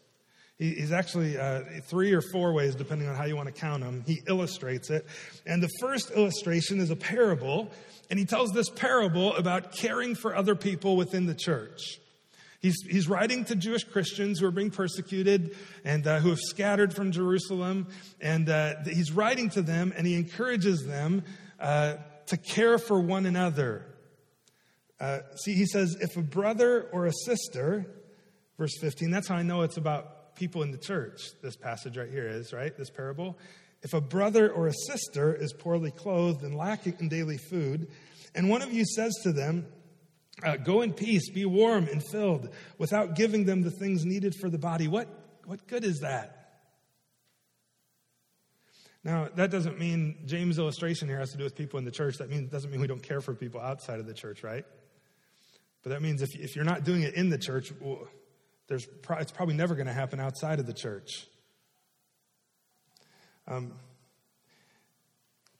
He's 0.57 0.91
actually 0.91 1.37
uh, 1.37 1.61
three 1.87 2.11
or 2.11 2.21
four 2.33 2.51
ways, 2.51 2.75
depending 2.75 3.07
on 3.07 3.15
how 3.15 3.23
you 3.23 3.37
want 3.37 3.47
to 3.47 3.53
count 3.53 3.81
them. 3.81 4.03
He 4.05 4.21
illustrates 4.27 4.89
it. 4.89 5.05
And 5.45 5.63
the 5.63 5.69
first 5.79 6.11
illustration 6.11 6.81
is 6.81 6.89
a 6.89 6.97
parable, 6.97 7.71
and 8.09 8.19
he 8.19 8.25
tells 8.25 8.51
this 8.51 8.69
parable 8.69 9.33
about 9.37 9.71
caring 9.71 10.15
for 10.15 10.35
other 10.35 10.55
people 10.55 10.97
within 10.97 11.27
the 11.27 11.33
church. 11.33 11.99
He's, 12.59 12.75
he's 12.89 13.07
writing 13.07 13.45
to 13.45 13.55
Jewish 13.55 13.85
Christians 13.85 14.39
who 14.39 14.47
are 14.47 14.51
being 14.51 14.69
persecuted 14.69 15.55
and 15.85 16.05
uh, 16.05 16.19
who 16.19 16.29
have 16.29 16.39
scattered 16.39 16.93
from 16.93 17.13
Jerusalem. 17.13 17.87
And 18.19 18.49
uh, 18.49 18.83
he's 18.83 19.13
writing 19.13 19.49
to 19.51 19.61
them 19.61 19.93
and 19.95 20.05
he 20.05 20.15
encourages 20.15 20.85
them 20.85 21.23
uh, 21.57 21.95
to 22.25 22.37
care 22.37 22.77
for 22.77 22.99
one 22.99 23.25
another. 23.25 23.85
Uh, 24.99 25.19
see, 25.35 25.53
he 25.53 25.65
says, 25.65 25.95
if 26.01 26.17
a 26.17 26.21
brother 26.21 26.89
or 26.91 27.05
a 27.05 27.13
sister, 27.25 27.85
verse 28.57 28.77
15, 28.79 29.11
that's 29.11 29.27
how 29.27 29.35
I 29.35 29.43
know 29.43 29.61
it's 29.61 29.77
about 29.77 30.35
people 30.35 30.61
in 30.61 30.71
the 30.71 30.77
church. 30.77 31.21
This 31.41 31.55
passage 31.55 31.97
right 31.97 32.09
here 32.09 32.27
is, 32.27 32.51
right? 32.51 32.75
This 32.75 32.89
parable. 32.89 33.37
If 33.81 33.93
a 33.93 34.01
brother 34.01 34.51
or 34.51 34.67
a 34.67 34.73
sister 34.73 35.33
is 35.33 35.53
poorly 35.53 35.91
clothed 35.91 36.43
and 36.43 36.55
lacking 36.55 36.97
in 36.99 37.07
daily 37.07 37.37
food, 37.37 37.87
and 38.35 38.49
one 38.49 38.61
of 38.61 38.73
you 38.73 38.85
says 38.85 39.13
to 39.23 39.31
them, 39.31 39.67
uh, 40.43 40.57
Go 40.57 40.81
in 40.81 40.93
peace, 40.93 41.29
be 41.29 41.45
warm 41.45 41.87
and 41.87 42.03
filled, 42.03 42.49
without 42.77 43.15
giving 43.15 43.45
them 43.45 43.61
the 43.61 43.71
things 43.71 44.05
needed 44.05 44.35
for 44.35 44.49
the 44.49 44.57
body, 44.57 44.87
what, 44.87 45.07
what 45.45 45.65
good 45.67 45.85
is 45.85 45.99
that? 45.99 46.35
Now, 49.03 49.29
that 49.35 49.49
doesn't 49.49 49.79
mean 49.79 50.17
James' 50.25 50.59
illustration 50.59 51.07
here 51.07 51.19
has 51.19 51.31
to 51.31 51.37
do 51.37 51.45
with 51.45 51.55
people 51.55 51.79
in 51.79 51.85
the 51.85 51.91
church. 51.91 52.17
That 52.17 52.29
means, 52.29 52.51
doesn't 52.51 52.69
mean 52.69 52.81
we 52.81 52.87
don't 52.87 53.01
care 53.01 53.21
for 53.21 53.33
people 53.33 53.61
outside 53.61 53.99
of 53.99 54.05
the 54.05 54.13
church, 54.13 54.43
right? 54.43 54.65
But 55.83 55.91
that 55.91 56.01
means 56.01 56.21
if, 56.21 56.35
if 56.35 56.55
you're 56.55 56.65
not 56.65 56.83
doing 56.83 57.03
it 57.03 57.13
in 57.15 57.29
the 57.29 57.37
church, 57.37 57.71
well, 57.79 58.07
there's 58.67 58.85
pro- 59.01 59.17
it's 59.17 59.31
probably 59.31 59.55
never 59.55 59.75
going 59.75 59.87
to 59.87 59.93
happen 59.93 60.19
outside 60.19 60.59
of 60.59 60.65
the 60.65 60.73
church. 60.73 61.25
Um, 63.47 63.73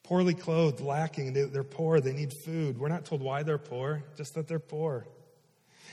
poorly 0.03 0.33
clothed, 0.33 0.81
lacking, 0.81 1.33
they, 1.33 1.43
they're 1.43 1.63
poor, 1.63 1.99
they 1.99 2.13
need 2.13 2.31
food. 2.45 2.77
We're 2.77 2.89
not 2.89 3.05
told 3.05 3.21
why 3.21 3.43
they're 3.43 3.57
poor, 3.57 4.03
just 4.15 4.35
that 4.35 4.47
they're 4.47 4.59
poor. 4.59 5.07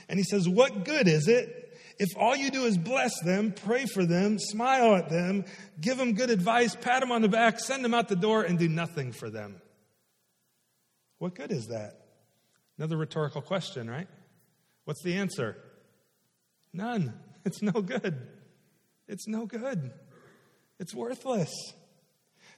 And 0.08 0.18
he 0.18 0.24
says, 0.24 0.48
What 0.48 0.84
good 0.84 1.08
is 1.08 1.28
it 1.28 1.78
if 1.98 2.16
all 2.16 2.36
you 2.36 2.50
do 2.50 2.64
is 2.64 2.76
bless 2.76 3.18
them, 3.20 3.52
pray 3.52 3.86
for 3.86 4.04
them, 4.04 4.38
smile 4.38 4.96
at 4.96 5.08
them, 5.08 5.44
give 5.80 5.96
them 5.96 6.12
good 6.12 6.30
advice, 6.30 6.76
pat 6.76 7.00
them 7.00 7.10
on 7.10 7.22
the 7.22 7.28
back, 7.28 7.58
send 7.58 7.84
them 7.84 7.94
out 7.94 8.08
the 8.08 8.16
door, 8.16 8.42
and 8.42 8.58
do 8.58 8.68
nothing 8.68 9.12
for 9.12 9.30
them? 9.30 9.56
What 11.18 11.34
good 11.34 11.50
is 11.50 11.68
that? 11.68 12.05
Another 12.78 12.96
rhetorical 12.96 13.42
question, 13.42 13.88
right? 13.88 14.08
What's 14.84 15.02
the 15.02 15.14
answer? 15.14 15.56
None. 16.72 17.14
It's 17.46 17.62
no 17.62 17.80
good. 17.80 18.26
It's 19.06 19.28
no 19.28 19.46
good. 19.46 19.92
It's 20.80 20.92
worthless. 20.92 21.52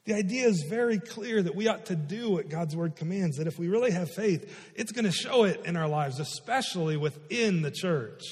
The 0.06 0.14
idea 0.14 0.46
is 0.46 0.64
very 0.66 0.98
clear 0.98 1.42
that 1.42 1.54
we 1.54 1.68
ought 1.68 1.84
to 1.86 1.94
do 1.94 2.30
what 2.30 2.48
God's 2.48 2.74
word 2.74 2.96
commands, 2.96 3.36
that 3.36 3.46
if 3.46 3.58
we 3.58 3.68
really 3.68 3.90
have 3.90 4.10
faith, 4.10 4.50
it's 4.74 4.90
going 4.90 5.04
to 5.04 5.12
show 5.12 5.44
it 5.44 5.60
in 5.66 5.76
our 5.76 5.88
lives, 5.88 6.18
especially 6.18 6.96
within 6.96 7.60
the 7.60 7.70
church, 7.70 8.22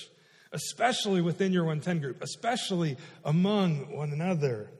especially 0.52 1.20
within 1.20 1.52
your 1.52 1.64
110 1.64 2.00
group, 2.00 2.22
especially 2.22 2.96
among 3.22 3.94
one 3.94 4.10
another. 4.10 4.70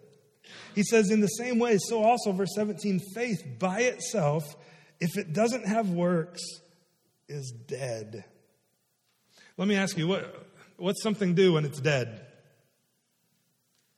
He 0.75 0.83
says, 0.83 1.11
in 1.11 1.21
the 1.21 1.27
same 1.27 1.59
way, 1.59 1.77
so 1.77 2.03
also, 2.03 2.33
verse 2.33 2.55
17, 2.55 3.01
faith 3.15 3.45
by 3.59 3.81
itself, 3.81 4.45
if 4.99 5.19
it 5.19 5.35
doesn't 5.35 5.67
have 5.67 5.91
works, 5.91 6.41
is 7.29 7.51
dead. 7.51 8.25
Let 9.57 9.69
me 9.69 9.77
ask 9.77 9.97
you, 9.97 10.07
what, 10.09 10.47
what's 10.77 11.03
something 11.03 11.35
do 11.35 11.55
when 11.55 11.65
it's 11.65 11.81
dead? 11.81 12.27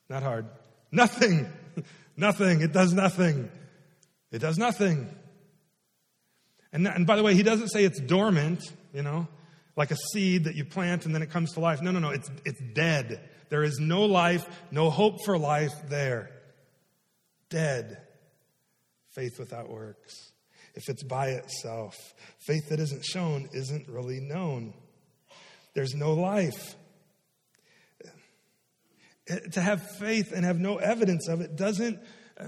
Not 0.09 0.23
hard. 0.23 0.47
Nothing. 0.91 1.51
nothing. 2.17 2.61
It 2.61 2.73
does 2.73 2.93
nothing. 2.93 3.51
It 4.31 4.39
does 4.39 4.59
nothing. 4.59 5.09
And, 6.73 6.87
and 6.87 7.07
by 7.07 7.17
the 7.17 7.23
way, 7.23 7.35
he 7.35 7.43
doesn't 7.43 7.69
say 7.69 7.85
it's 7.85 8.01
dormant, 8.01 8.63
you 8.93 9.03
know, 9.03 9.27
like 9.77 9.91
a 9.91 9.97
seed 10.13 10.45
that 10.45 10.55
you 10.55 10.65
plant 10.65 11.07
and 11.07 11.15
then 11.15 11.23
it 11.23 11.31
comes 11.31 11.53
to 11.55 11.61
life. 11.61 11.81
No, 11.83 11.91
no, 11.91 11.99
no. 11.99 12.11
It's, 12.11 12.31
it's 12.45 12.61
dead. 12.75 13.21
There 13.49 13.65
is 13.65 13.79
no 13.79 14.05
life, 14.05 14.47
no 14.71 14.91
hope 14.91 15.25
for 15.25 15.39
life 15.39 15.73
there. 15.89 16.31
Dead. 17.49 17.99
Faith 19.15 19.39
without 19.39 19.71
works. 19.71 20.33
If 20.75 20.89
it's 20.89 21.03
by 21.03 21.29
itself, 21.29 21.97
faith 22.39 22.69
that 22.69 22.81
isn't 22.81 23.05
shown 23.05 23.49
isn't 23.53 23.89
really 23.89 24.21
known. 24.21 24.75
There's 25.75 25.95
no 25.95 26.15
life. 26.15 26.77
To 29.53 29.61
have 29.61 29.83
faith 29.99 30.33
and 30.33 30.45
have 30.45 30.59
no 30.59 30.79
evidence 30.79 31.29
of 31.29 31.41
it 31.41 31.55
doesn't, 31.57 32.01
uh, 32.41 32.47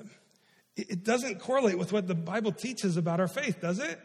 it 0.77 1.05
doesn't 1.05 1.41
correlate 1.41 1.79
with 1.79 1.93
what 1.93 2.07
the 2.07 2.15
Bible 2.15 2.53
teaches 2.53 2.97
about 2.97 3.21
our 3.21 3.29
faith, 3.29 3.61
does 3.61 3.79
it? 3.79 4.00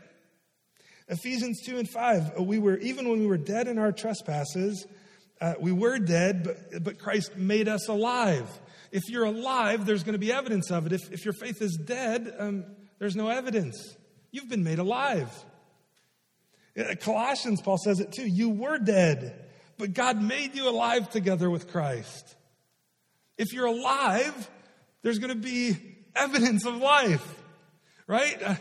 Ephesians 1.08 1.62
2 1.66 1.78
and 1.78 1.90
5, 1.90 2.40
uh, 2.40 2.44
we 2.44 2.58
were, 2.58 2.78
even 2.80 3.08
when 3.08 3.20
we 3.20 3.28
were 3.28 3.38
dead 3.38 3.68
in 3.68 3.78
our 3.78 3.92
trespasses, 3.92 4.86
uh, 5.40 5.54
we 5.60 5.72
were 5.72 6.00
dead, 6.00 6.44
but, 6.44 6.84
but 6.84 7.00
Christ 7.00 7.38
made 7.38 7.68
us 7.68 7.88
alive. 7.88 8.50
If 8.92 9.04
you're 9.10 9.26
alive, 9.26 9.86
there's 9.86 10.04
going 10.04 10.14
to 10.14 10.20
be 10.20 10.32
evidence 10.32 10.72
of 10.72 10.86
it. 10.86 10.94
If, 10.94 11.12
if 11.12 11.26
your 11.26 11.34
faith 11.34 11.62
is 11.62 11.78
dead, 11.84 12.34
um, 12.40 12.66
there's 12.98 13.16
no 13.16 13.30
evidence. 13.30 13.96
You've 14.36 14.50
been 14.50 14.66
made 14.66 14.80
alive. 14.80 15.32
Uh, 16.78 16.96
Colossians, 17.00 17.62
Paul 17.62 17.78
says 17.78 18.02
it 18.02 18.12
too. 18.12 18.28
You 18.28 18.50
were 18.50 18.78
dead, 18.78 19.34
but 19.78 19.94
God 19.94 20.22
made 20.22 20.56
you 20.56 20.68
alive 20.68 21.10
together 21.10 21.50
with 21.50 21.72
Christ. 21.72 22.36
If 23.38 23.54
you're 23.54 23.68
alive, 23.68 24.50
there's 25.04 25.20
going 25.20 25.34
to 25.34 25.42
be 25.42 25.78
evidence 26.18 26.66
of 26.66 26.76
life, 26.76 27.26
right? 28.08 28.44
Uh, 28.44 28.56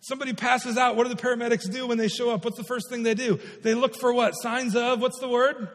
Somebody 0.00 0.34
passes 0.34 0.78
out. 0.78 0.94
What 0.94 1.08
do 1.08 1.12
the 1.12 1.20
paramedics 1.20 1.68
do 1.68 1.88
when 1.88 1.98
they 1.98 2.06
show 2.06 2.30
up? 2.30 2.44
What's 2.44 2.56
the 2.56 2.62
first 2.62 2.88
thing 2.88 3.02
they 3.02 3.14
do? 3.14 3.40
They 3.62 3.74
look 3.74 3.96
for 3.96 4.12
what? 4.12 4.34
Signs 4.40 4.76
of, 4.76 5.00
what's 5.00 5.18
the 5.18 5.28
word? 5.28 5.68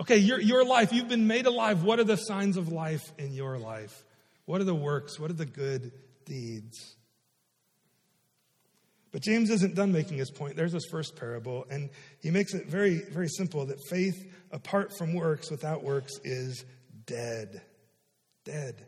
Okay, 0.00 0.16
your, 0.16 0.40
your 0.40 0.64
life, 0.64 0.94
you've 0.94 1.08
been 1.08 1.26
made 1.26 1.44
alive. 1.44 1.84
What 1.84 2.00
are 2.00 2.04
the 2.04 2.16
signs 2.16 2.56
of 2.56 2.72
life 2.72 3.02
in 3.18 3.34
your 3.34 3.58
life? 3.58 4.02
What 4.46 4.62
are 4.62 4.64
the 4.64 4.74
works? 4.74 5.20
What 5.20 5.30
are 5.30 5.34
the 5.34 5.44
good 5.44 5.92
deeds? 6.24 6.96
But 9.12 9.22
James 9.22 9.50
isn't 9.50 9.74
done 9.74 9.92
making 9.92 10.18
his 10.18 10.30
point. 10.30 10.56
There's 10.56 10.72
his 10.72 10.86
first 10.90 11.16
parable, 11.16 11.66
and 11.68 11.90
he 12.20 12.30
makes 12.30 12.54
it 12.54 12.66
very, 12.66 13.02
very 13.10 13.28
simple 13.28 13.66
that 13.66 13.78
faith 13.88 14.14
apart 14.52 14.96
from 14.96 15.14
works, 15.14 15.50
without 15.50 15.82
works, 15.82 16.12
is 16.24 16.64
dead. 17.06 17.62
Dead. 18.44 18.86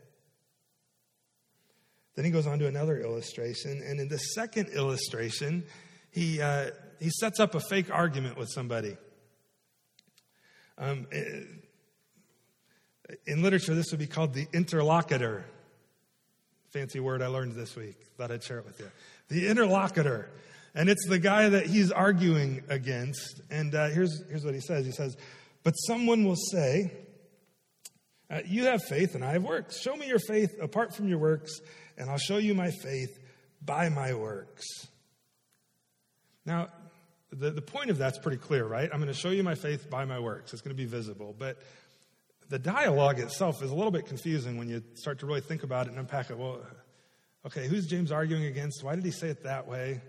Then 2.15 2.25
he 2.25 2.31
goes 2.31 2.47
on 2.47 2.59
to 2.59 2.67
another 2.67 2.99
illustration, 2.99 3.81
and 3.85 3.99
in 3.99 4.07
the 4.07 4.17
second 4.17 4.69
illustration, 4.69 5.63
he, 6.11 6.41
uh, 6.41 6.67
he 6.99 7.09
sets 7.09 7.39
up 7.39 7.55
a 7.55 7.59
fake 7.59 7.91
argument 7.91 8.37
with 8.37 8.49
somebody. 8.49 8.95
Um, 10.77 11.07
eh, 11.11 11.41
in 13.25 13.41
literature, 13.41 13.75
this 13.75 13.91
would 13.91 13.99
be 13.99 14.07
called 14.07 14.33
the 14.33 14.47
interlocutor. 14.53 15.45
Fancy 16.69 16.99
word 16.99 17.21
I 17.21 17.27
learned 17.27 17.53
this 17.53 17.75
week. 17.75 17.95
Thought 18.17 18.31
I'd 18.31 18.43
share 18.43 18.59
it 18.59 18.65
with 18.65 18.79
you. 18.79 18.89
The 19.29 19.47
interlocutor. 19.47 20.29
And 20.75 20.89
it's 20.89 21.07
the 21.07 21.19
guy 21.19 21.49
that 21.49 21.67
he's 21.67 21.91
arguing 21.91 22.63
against. 22.67 23.41
And 23.49 23.75
uh, 23.75 23.89
here's, 23.89 24.23
here's 24.27 24.43
what 24.43 24.53
he 24.53 24.59
says 24.59 24.85
He 24.85 24.91
says, 24.91 25.15
But 25.63 25.73
someone 25.73 26.25
will 26.25 26.35
say, 26.35 26.91
uh, 28.29 28.39
You 28.45 28.65
have 28.65 28.83
faith 28.83 29.15
and 29.15 29.23
I 29.23 29.33
have 29.33 29.43
works. 29.43 29.79
Show 29.79 29.95
me 29.95 30.07
your 30.07 30.19
faith 30.19 30.55
apart 30.61 30.95
from 30.95 31.07
your 31.07 31.19
works, 31.19 31.59
and 31.97 32.09
I'll 32.09 32.17
show 32.17 32.37
you 32.37 32.53
my 32.53 32.71
faith 32.71 33.19
by 33.63 33.89
my 33.89 34.13
works. 34.13 34.65
Now, 36.45 36.69
the, 37.31 37.51
the 37.51 37.61
point 37.61 37.89
of 37.89 37.97
that's 37.97 38.17
pretty 38.17 38.37
clear, 38.37 38.65
right? 38.65 38.89
I'm 38.91 38.99
going 38.99 39.07
to 39.07 39.13
show 39.13 39.29
you 39.29 39.43
my 39.43 39.55
faith 39.55 39.89
by 39.89 40.05
my 40.05 40.19
works. 40.19 40.53
It's 40.53 40.61
going 40.61 40.75
to 40.75 40.81
be 40.81 40.85
visible. 40.85 41.35
But 41.37 41.57
the 42.49 42.59
dialogue 42.59 43.19
itself 43.19 43.63
is 43.63 43.71
a 43.71 43.75
little 43.75 43.91
bit 43.91 44.05
confusing 44.05 44.57
when 44.57 44.69
you 44.69 44.83
start 44.95 45.19
to 45.19 45.25
really 45.25 45.41
think 45.41 45.63
about 45.63 45.87
it 45.87 45.91
and 45.91 45.99
unpack 45.99 46.29
it. 46.29 46.37
Well, 46.37 46.61
okay, 47.45 47.67
who's 47.67 47.87
James 47.87 48.11
arguing 48.11 48.45
against? 48.45 48.83
Why 48.83 48.95
did 48.95 49.05
he 49.05 49.11
say 49.11 49.29
it 49.29 49.43
that 49.43 49.67
way? 49.67 50.01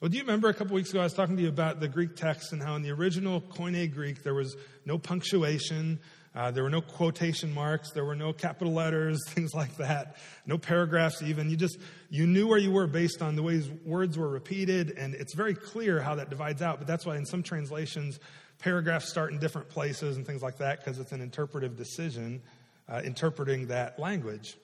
Well, 0.00 0.10
do 0.10 0.16
you 0.18 0.24
remember 0.24 0.48
a 0.48 0.54
couple 0.54 0.74
weeks 0.74 0.90
ago 0.90 1.00
I 1.00 1.04
was 1.04 1.14
talking 1.14 1.36
to 1.36 1.42
you 1.42 1.48
about 1.48 1.80
the 1.80 1.88
Greek 1.88 2.16
text 2.16 2.52
and 2.52 2.62
how 2.62 2.74
in 2.76 2.82
the 2.82 2.90
original 2.90 3.40
Koine 3.40 3.92
Greek 3.92 4.22
there 4.22 4.34
was 4.34 4.54
no 4.84 4.98
punctuation, 4.98 6.00
uh, 6.34 6.50
there 6.50 6.62
were 6.62 6.70
no 6.70 6.82
quotation 6.82 7.54
marks, 7.54 7.92
there 7.92 8.04
were 8.04 8.14
no 8.14 8.34
capital 8.34 8.74
letters, 8.74 9.18
things 9.28 9.54
like 9.54 9.74
that, 9.76 10.16
no 10.44 10.58
paragraphs 10.58 11.22
even. 11.22 11.48
You 11.48 11.56
just 11.56 11.78
you 12.10 12.26
knew 12.26 12.46
where 12.46 12.58
you 12.58 12.72
were 12.72 12.86
based 12.86 13.22
on 13.22 13.36
the 13.36 13.42
ways 13.42 13.70
words 13.86 14.18
were 14.18 14.28
repeated, 14.28 14.90
and 14.98 15.14
it's 15.14 15.34
very 15.34 15.54
clear 15.54 15.98
how 15.98 16.16
that 16.16 16.28
divides 16.28 16.60
out. 16.60 16.78
But 16.78 16.86
that's 16.86 17.06
why 17.06 17.16
in 17.16 17.24
some 17.24 17.42
translations 17.42 18.20
paragraphs 18.58 19.08
start 19.08 19.32
in 19.32 19.38
different 19.38 19.68
places 19.68 20.16
and 20.16 20.26
things 20.26 20.42
like 20.42 20.58
that 20.58 20.78
because 20.78 20.98
it's 20.98 21.12
an 21.12 21.22
interpretive 21.22 21.76
decision 21.76 22.42
uh, 22.88 23.00
interpreting 23.02 23.68
that 23.68 23.98
language. 23.98 24.56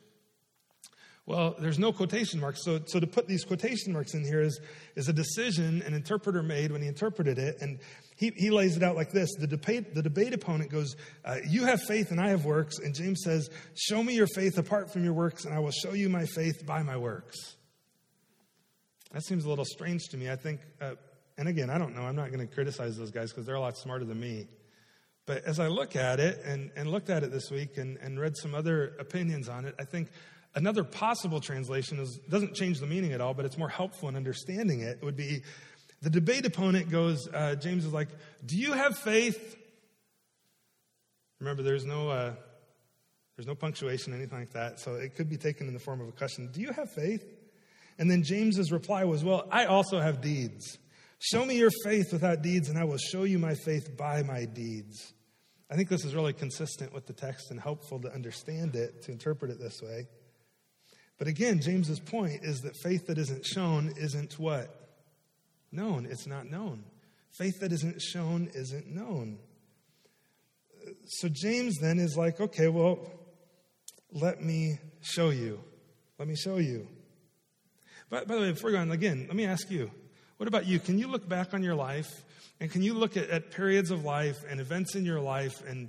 Well, 1.25 1.55
there's 1.61 1.79
no 1.79 1.93
quotation 1.93 2.41
marks. 2.41 2.65
So, 2.65 2.81
so 2.87 2.99
to 2.99 3.07
put 3.07 3.29
these 3.29 3.45
quotation 3.45 3.93
marks 3.93 4.15
in 4.15 4.25
here 4.25 4.41
is, 4.41 4.61
is 4.97 5.09
a 5.09 5.13
decision 5.13 5.81
an 5.83 5.95
interpreter 5.95 6.43
made 6.43 6.73
when 6.73 6.83
he 6.83 6.89
interpreted 6.89 7.39
it. 7.39 7.59
And 7.61 7.79
he, 8.17 8.33
he 8.37 8.51
lays 8.51 8.77
it 8.77 8.83
out 8.83 8.97
like 8.97 9.13
this 9.13 9.31
the 9.39 9.47
debate, 9.47 9.95
the 9.95 10.03
debate 10.03 10.35
opponent 10.35 10.71
goes, 10.71 10.97
uh, 11.25 11.37
You 11.49 11.65
have 11.65 11.81
faith 11.83 12.11
and 12.11 12.21
I 12.21 12.31
have 12.31 12.45
works. 12.45 12.79
And 12.79 12.93
James 12.93 13.23
says, 13.23 13.49
Show 13.75 14.03
me 14.03 14.15
your 14.15 14.27
faith 14.27 14.59
apart 14.59 14.93
from 14.93 15.05
your 15.05 15.13
works, 15.13 15.45
and 15.45 15.55
I 15.55 15.61
will 15.61 15.71
show 15.71 15.93
you 15.93 16.09
my 16.09 16.27
faith 16.27 16.67
by 16.67 16.83
my 16.83 16.97
works. 16.97 17.57
That 19.13 19.23
seems 19.23 19.45
a 19.45 19.49
little 19.49 19.65
strange 19.65 20.09
to 20.11 20.17
me. 20.17 20.29
I 20.29 20.37
think, 20.37 20.61
uh, 20.81 20.95
and 21.39 21.47
again, 21.47 21.71
I 21.71 21.79
don't 21.79 21.95
know. 21.95 22.03
I'm 22.03 22.17
not 22.17 22.33
going 22.33 22.47
to 22.47 22.53
criticize 22.53 22.97
those 22.97 23.11
guys 23.11 23.31
because 23.31 23.47
they're 23.47 23.55
a 23.55 23.61
lot 23.61 23.77
smarter 23.77 24.05
than 24.05 24.19
me. 24.19 24.49
But 25.25 25.45
as 25.45 25.61
I 25.61 25.69
look 25.69 25.95
at 25.95 26.19
it 26.19 26.41
and, 26.45 26.73
and 26.75 26.91
looked 26.91 27.11
at 27.11 27.23
it 27.23 27.31
this 27.31 27.51
week 27.51 27.77
and, 27.77 27.97
and 27.99 28.19
read 28.19 28.37
some 28.37 28.55
other 28.55 28.97
opinions 28.99 29.49
on 29.49 29.67
it, 29.67 29.75
I 29.79 29.85
think 29.85 30.09
Another 30.55 30.85
possible 30.85 31.41
translation 31.41 31.99
is, 31.99 32.19
doesn't 32.29 32.55
change 32.55 32.79
the 32.79 32.87
meaning 32.87 33.13
at 33.13 33.21
all, 33.21 33.33
but 33.33 33.45
it's 33.47 33.57
more 33.57 33.71
helpful 33.71 34.09
in 34.09 34.17
understanding 34.17 34.81
it. 34.81 34.99
It 35.01 35.05
would 35.05 35.17
be 35.17 35.43
the 36.03 36.11
debate 36.11 36.45
opponent 36.45 36.91
goes, 36.91 37.29
uh, 37.33 37.55
James 37.55 37.85
is 37.85 37.93
like, 37.93 38.09
Do 38.45 38.59
you 38.59 38.73
have 38.73 38.99
faith? 38.99 39.57
Remember, 41.41 41.63
there's 41.63 41.85
no, 41.85 42.11
uh, 42.11 42.35
there's 43.37 43.47
no 43.47 43.55
punctuation, 43.55 44.13
anything 44.13 44.39
like 44.39 44.53
that. 44.53 44.79
So 44.79 44.95
it 44.97 45.17
could 45.17 45.31
be 45.31 45.37
taken 45.37 45.69
in 45.69 45.75
the 45.75 45.81
form 45.81 46.01
of 46.01 46.09
a 46.09 46.13
question 46.13 46.51
Do 46.53 46.61
you 46.61 46.73
have 46.73 46.91
faith? 46.91 47.25
And 47.99 48.11
then 48.11 48.23
James's 48.23 48.73
reply 48.73 49.05
was, 49.05 49.25
Well, 49.25 49.47
I 49.51 49.67
also 49.67 50.01
have 50.01 50.21
deeds. 50.21 50.79
Show 51.19 51.45
me 51.45 51.57
your 51.57 51.71
faith 51.85 52.13
without 52.13 52.43
deeds, 52.43 52.69
and 52.69 52.77
I 52.77 52.85
will 52.85 52.99
show 52.99 53.23
you 53.23 53.39
my 53.39 53.55
faith 53.55 53.97
by 53.97 54.23
my 54.23 54.45
deeds. 54.45 55.15
I 55.71 55.77
think 55.77 55.89
this 55.89 56.05
is 56.05 56.15
really 56.15 56.33
consistent 56.33 56.93
with 56.93 57.07
the 57.07 57.13
text 57.13 57.51
and 57.51 57.61
helpful 57.61 58.01
to 58.01 58.13
understand 58.13 58.75
it, 58.75 59.05
to 59.05 59.13
interpret 59.13 59.51
it 59.51 59.61
this 59.61 59.81
way. 59.81 60.09
But 61.23 61.29
again, 61.29 61.61
James's 61.61 62.01
point 62.01 62.43
is 62.43 62.63
that 62.63 62.75
faith 62.83 63.07
that 63.07 63.17
isn't 63.17 63.47
shown 63.47 63.93
isn't 63.97 64.41
what? 64.41 64.75
Known. 65.71 66.05
It's 66.11 66.27
not 66.27 66.51
known. 66.51 66.83
Faith 67.31 67.61
that 67.61 67.71
isn't 67.71 68.03
shown 68.03 68.51
isn't 68.55 68.89
known. 68.89 69.39
So 71.07 71.29
James 71.29 71.79
then 71.79 72.01
is 72.01 72.17
like, 72.17 72.41
okay, 72.41 72.67
well, 72.67 73.09
let 74.11 74.43
me 74.43 74.81
show 75.01 75.31
you. 75.31 75.61
Let 76.19 76.27
me 76.27 76.35
show 76.35 76.57
you. 76.57 76.89
But 78.11 78.27
by 78.27 78.35
the 78.35 78.41
way, 78.41 78.51
before 78.51 78.71
we 78.71 78.75
go 78.75 78.81
on, 78.81 78.91
again, 78.91 79.27
let 79.29 79.37
me 79.37 79.45
ask 79.45 79.71
you, 79.71 79.93
what 80.39 80.49
about 80.49 80.67
you? 80.67 80.81
Can 80.81 80.99
you 80.99 81.07
look 81.07 81.29
back 81.29 81.55
on 81.55 81.63
your 81.63 81.77
life 81.77 82.11
and 82.59 82.69
can 82.69 82.83
you 82.83 82.95
look 82.95 83.17
at, 83.17 83.31
at 83.31 83.53
periods 83.53 83.93
of 83.93 84.05
life 84.05 84.39
and 84.51 84.59
events 84.59 84.97
in 84.97 85.05
your 85.05 85.21
life 85.21 85.63
and 85.69 85.89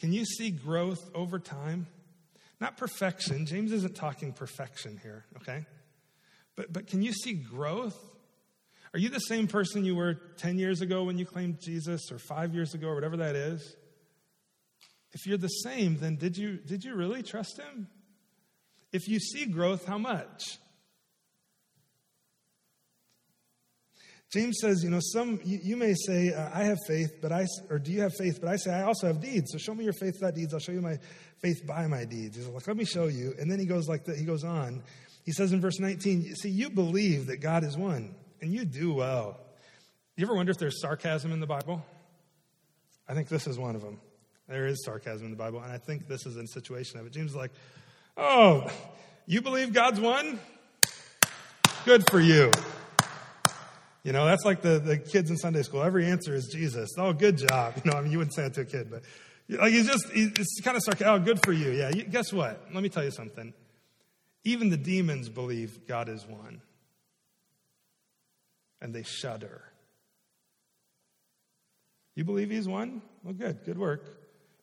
can 0.00 0.12
you 0.12 0.26
see 0.26 0.50
growth 0.50 1.00
over 1.14 1.38
time? 1.38 1.86
Not 2.60 2.76
perfection. 2.76 3.46
James 3.46 3.72
isn't 3.72 3.96
talking 3.96 4.32
perfection 4.32 4.98
here, 5.02 5.24
okay? 5.36 5.66
But, 6.56 6.72
but 6.72 6.86
can 6.86 7.02
you 7.02 7.12
see 7.12 7.34
growth? 7.34 7.98
Are 8.94 8.98
you 8.98 9.10
the 9.10 9.18
same 9.18 9.46
person 9.46 9.84
you 9.84 9.94
were 9.94 10.14
10 10.38 10.58
years 10.58 10.80
ago 10.80 11.04
when 11.04 11.18
you 11.18 11.26
claimed 11.26 11.60
Jesus 11.60 12.10
or 12.10 12.18
five 12.18 12.54
years 12.54 12.72
ago 12.72 12.88
or 12.88 12.94
whatever 12.94 13.18
that 13.18 13.36
is? 13.36 13.76
If 15.12 15.26
you're 15.26 15.38
the 15.38 15.48
same, 15.48 15.98
then 15.98 16.16
did 16.16 16.36
you, 16.36 16.56
did 16.56 16.84
you 16.84 16.94
really 16.94 17.22
trust 17.22 17.58
him? 17.58 17.88
If 18.92 19.08
you 19.08 19.18
see 19.18 19.46
growth, 19.46 19.86
how 19.86 19.98
much? 19.98 20.58
James 24.36 24.58
says, 24.60 24.84
you 24.84 24.90
know, 24.90 25.00
some 25.00 25.40
you, 25.44 25.58
you 25.62 25.76
may 25.78 25.94
say, 25.94 26.30
uh, 26.34 26.50
I 26.52 26.64
have 26.64 26.76
faith, 26.86 27.22
but 27.22 27.32
I, 27.32 27.46
or 27.70 27.78
do 27.78 27.90
you 27.90 28.02
have 28.02 28.12
faith? 28.18 28.38
But 28.38 28.50
I 28.50 28.56
say, 28.56 28.70
I 28.70 28.82
also 28.82 29.06
have 29.06 29.18
deeds. 29.18 29.50
So 29.50 29.56
show 29.56 29.74
me 29.74 29.82
your 29.82 29.94
faith 29.94 30.16
without 30.20 30.34
deeds. 30.34 30.52
I'll 30.52 30.60
show 30.60 30.72
you 30.72 30.82
my 30.82 30.98
faith 31.40 31.66
by 31.66 31.86
my 31.86 32.04
deeds. 32.04 32.36
He's 32.36 32.46
like, 32.46 32.66
let 32.66 32.76
me 32.76 32.84
show 32.84 33.06
you. 33.06 33.32
And 33.38 33.50
then 33.50 33.58
he 33.58 33.64
goes 33.64 33.88
like 33.88 34.04
that. 34.04 34.18
He 34.18 34.26
goes 34.26 34.44
on. 34.44 34.82
He 35.24 35.32
says 35.32 35.54
in 35.54 35.62
verse 35.62 35.80
19, 35.80 36.34
see, 36.34 36.50
you 36.50 36.68
believe 36.68 37.28
that 37.28 37.38
God 37.38 37.64
is 37.64 37.78
one, 37.78 38.14
and 38.42 38.52
you 38.52 38.66
do 38.66 38.92
well. 38.92 39.40
You 40.16 40.26
ever 40.26 40.34
wonder 40.34 40.52
if 40.52 40.58
there's 40.58 40.82
sarcasm 40.82 41.32
in 41.32 41.40
the 41.40 41.46
Bible? 41.46 41.82
I 43.08 43.14
think 43.14 43.28
this 43.28 43.46
is 43.46 43.58
one 43.58 43.74
of 43.74 43.80
them. 43.80 43.98
There 44.48 44.66
is 44.66 44.84
sarcasm 44.84 45.24
in 45.24 45.30
the 45.30 45.38
Bible, 45.38 45.62
and 45.62 45.72
I 45.72 45.78
think 45.78 46.08
this 46.08 46.26
is 46.26 46.36
a 46.36 46.46
situation 46.46 47.00
of 47.00 47.06
it. 47.06 47.12
James 47.14 47.30
is 47.30 47.36
like, 47.36 47.52
oh, 48.18 48.70
you 49.24 49.40
believe 49.40 49.72
God's 49.72 49.98
one? 49.98 50.38
Good 51.86 52.10
for 52.10 52.20
you. 52.20 52.52
You 54.06 54.12
know, 54.12 54.24
that's 54.24 54.44
like 54.44 54.62
the, 54.62 54.78
the 54.78 54.98
kids 54.98 55.30
in 55.30 55.36
Sunday 55.36 55.62
school. 55.62 55.82
Every 55.82 56.06
answer 56.06 56.32
is 56.32 56.46
Jesus. 56.46 56.90
Oh, 56.96 57.12
good 57.12 57.38
job. 57.38 57.74
You 57.84 57.90
know, 57.90 57.98
I 57.98 58.02
mean, 58.02 58.12
you 58.12 58.18
wouldn't 58.18 58.36
say 58.36 58.42
that 58.42 58.54
to 58.54 58.60
a 58.60 58.64
kid, 58.64 58.88
but 58.88 59.02
like 59.48 59.72
he's 59.72 59.88
just, 59.88 60.06
it's 60.14 60.60
kind 60.60 60.76
of 60.76 60.84
sarcastic. 60.84 61.08
Oh, 61.08 61.18
good 61.18 61.44
for 61.44 61.52
you. 61.52 61.72
Yeah. 61.72 61.90
You, 61.90 62.04
guess 62.04 62.32
what? 62.32 62.68
Let 62.72 62.84
me 62.84 62.88
tell 62.88 63.02
you 63.02 63.10
something. 63.10 63.52
Even 64.44 64.70
the 64.70 64.76
demons 64.76 65.28
believe 65.28 65.88
God 65.88 66.08
is 66.08 66.24
one, 66.24 66.62
and 68.80 68.94
they 68.94 69.02
shudder. 69.02 69.64
You 72.14 72.22
believe 72.22 72.48
he's 72.48 72.68
one? 72.68 73.02
Well, 73.24 73.34
good. 73.34 73.64
Good 73.64 73.76
work. 73.76 74.04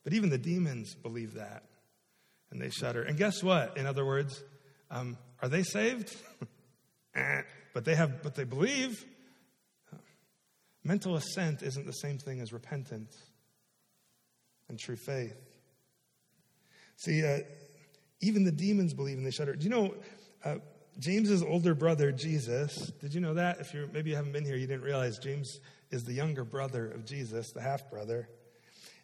But 0.06 0.13
even 0.13 0.29
the 0.29 0.38
demons 0.38 0.95
believe 0.95 1.34
that, 1.34 1.63
and 2.49 2.62
they 2.62 2.69
shudder. 2.69 3.03
And 3.03 3.17
guess 3.17 3.43
what? 3.43 3.75
In 3.75 3.88
other 3.88 4.06
words, 4.06 4.41
um, 4.89 5.17
are 5.41 5.49
they 5.49 5.63
saved? 5.63 6.15
Eh. 7.15 7.43
but 7.75 7.86
they 7.86 7.93
have, 7.93 8.23
but 8.23 8.34
they 8.34 8.43
believe. 8.43 9.06
Mental 10.84 11.15
assent 11.15 11.62
isn't 11.62 11.86
the 11.86 11.93
same 11.93 12.17
thing 12.17 12.41
as 12.41 12.52
repentance 12.52 13.15
and 14.69 14.78
true 14.78 14.98
faith. 14.98 15.38
See, 16.98 17.26
uh, 17.26 17.39
even 18.22 18.43
the 18.43 18.52
demons 18.52 18.93
believe 18.93 19.17
and 19.17 19.26
they 19.26 19.32
shudder. 19.32 19.56
Do 19.56 19.63
you 19.63 19.69
know 19.69 19.96
uh, 20.43 20.56
James's 21.00 21.41
older 21.43 21.74
brother, 21.74 22.12
Jesus? 22.12 22.91
Did 23.02 23.13
you 23.13 23.22
know 23.22 23.34
that? 23.34 23.60
If 23.60 23.74
you 23.74 23.89
maybe 23.91 24.12
you 24.12 24.15
haven't 24.15 24.32
been 24.32 24.46
here, 24.46 24.56
you 24.56 24.67
didn't 24.67 24.84
realize 24.84 25.17
James 25.17 25.60
is 25.91 26.04
the 26.04 26.13
younger 26.13 26.43
brother 26.43 26.89
of 26.89 27.06
Jesus, 27.06 27.52
the 27.52 27.62
half 27.62 27.89
brother. 27.89 28.28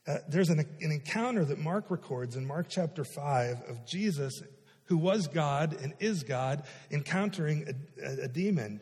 Uh, 0.08 0.18
there's 0.28 0.50
an, 0.50 0.60
an 0.60 0.92
encounter 0.92 1.46
that 1.46 1.60
Mark 1.60 1.92
records 1.92 2.36
in 2.36 2.46
Mark 2.46 2.68
chapter 2.70 3.04
5 3.04 3.62
of 3.68 3.86
Jesus, 3.86 4.42
who 4.86 4.98
was 4.98 5.28
God 5.28 5.78
and 5.82 5.94
is 6.00 6.24
God, 6.24 6.64
encountering 6.90 7.68
a, 8.02 8.06
a, 8.06 8.24
a 8.24 8.28
demon. 8.28 8.82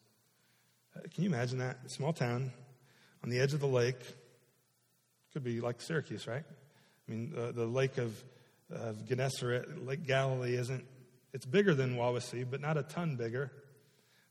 Can 1.13 1.23
you 1.23 1.29
imagine 1.29 1.59
that? 1.59 1.77
Small 1.91 2.13
town 2.13 2.51
on 3.23 3.29
the 3.29 3.39
edge 3.39 3.53
of 3.53 3.59
the 3.59 3.67
lake. 3.67 3.99
Could 5.33 5.43
be 5.43 5.61
like 5.61 5.81
Syracuse, 5.81 6.27
right? 6.27 6.43
I 6.45 7.11
mean, 7.11 7.33
uh, 7.37 7.51
the 7.51 7.65
lake 7.65 7.97
of, 7.97 8.21
of 8.69 9.05
Gennesaret, 9.05 9.85
Lake 9.85 10.05
Galilee, 10.05 10.55
isn't, 10.55 10.85
it's 11.33 11.45
bigger 11.45 11.73
than 11.73 11.95
Wawasee, 11.95 12.45
but 12.49 12.61
not 12.61 12.77
a 12.77 12.83
ton 12.83 13.15
bigger 13.15 13.51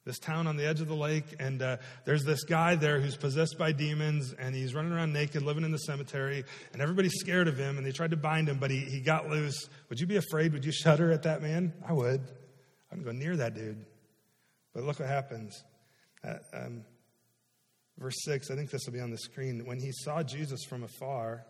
this 0.04 0.18
town 0.18 0.46
on 0.46 0.56
the 0.56 0.66
edge 0.66 0.80
of 0.80 0.88
the 0.88 0.94
lake, 0.94 1.36
and 1.38 1.60
uh, 1.60 1.76
there's 2.04 2.24
this 2.24 2.44
guy 2.44 2.74
there 2.74 3.00
who's 3.00 3.16
possessed 3.16 3.58
by 3.58 3.70
demons, 3.70 4.32
and 4.38 4.54
he's 4.54 4.74
running 4.74 4.92
around 4.92 5.12
naked, 5.12 5.42
living 5.42 5.62
in 5.62 5.72
the 5.72 5.78
cemetery, 5.78 6.44
and 6.72 6.80
everybody's 6.80 7.14
scared 7.14 7.48
of 7.48 7.58
him, 7.58 7.76
and 7.76 7.86
they 7.86 7.92
tried 7.92 8.10
to 8.12 8.16
bind 8.16 8.48
him, 8.48 8.58
but 8.58 8.70
he, 8.70 8.78
he 8.78 9.00
got 9.00 9.28
loose. 9.28 9.68
Would 9.90 10.00
you 10.00 10.06
be 10.06 10.16
afraid? 10.16 10.52
Would 10.54 10.64
you 10.64 10.72
shudder 10.72 11.12
at 11.12 11.24
that 11.24 11.42
man? 11.42 11.74
I 11.86 11.92
would. 11.92 12.22
I 12.90 12.96
wouldn't 12.96 13.06
go 13.06 13.12
near 13.12 13.36
that 13.36 13.54
dude. 13.54 13.84
But 14.74 14.84
look 14.84 14.98
what 14.98 15.08
happens. 15.08 15.62
Um, 16.24 16.84
verse 17.98 18.16
6, 18.24 18.50
I 18.50 18.56
think 18.56 18.70
this 18.70 18.82
will 18.86 18.92
be 18.92 19.00
on 19.00 19.10
the 19.10 19.18
screen. 19.18 19.64
When 19.64 19.78
he 19.80 19.90
saw 19.92 20.22
Jesus 20.22 20.64
from 20.64 20.82
afar, 20.82 21.44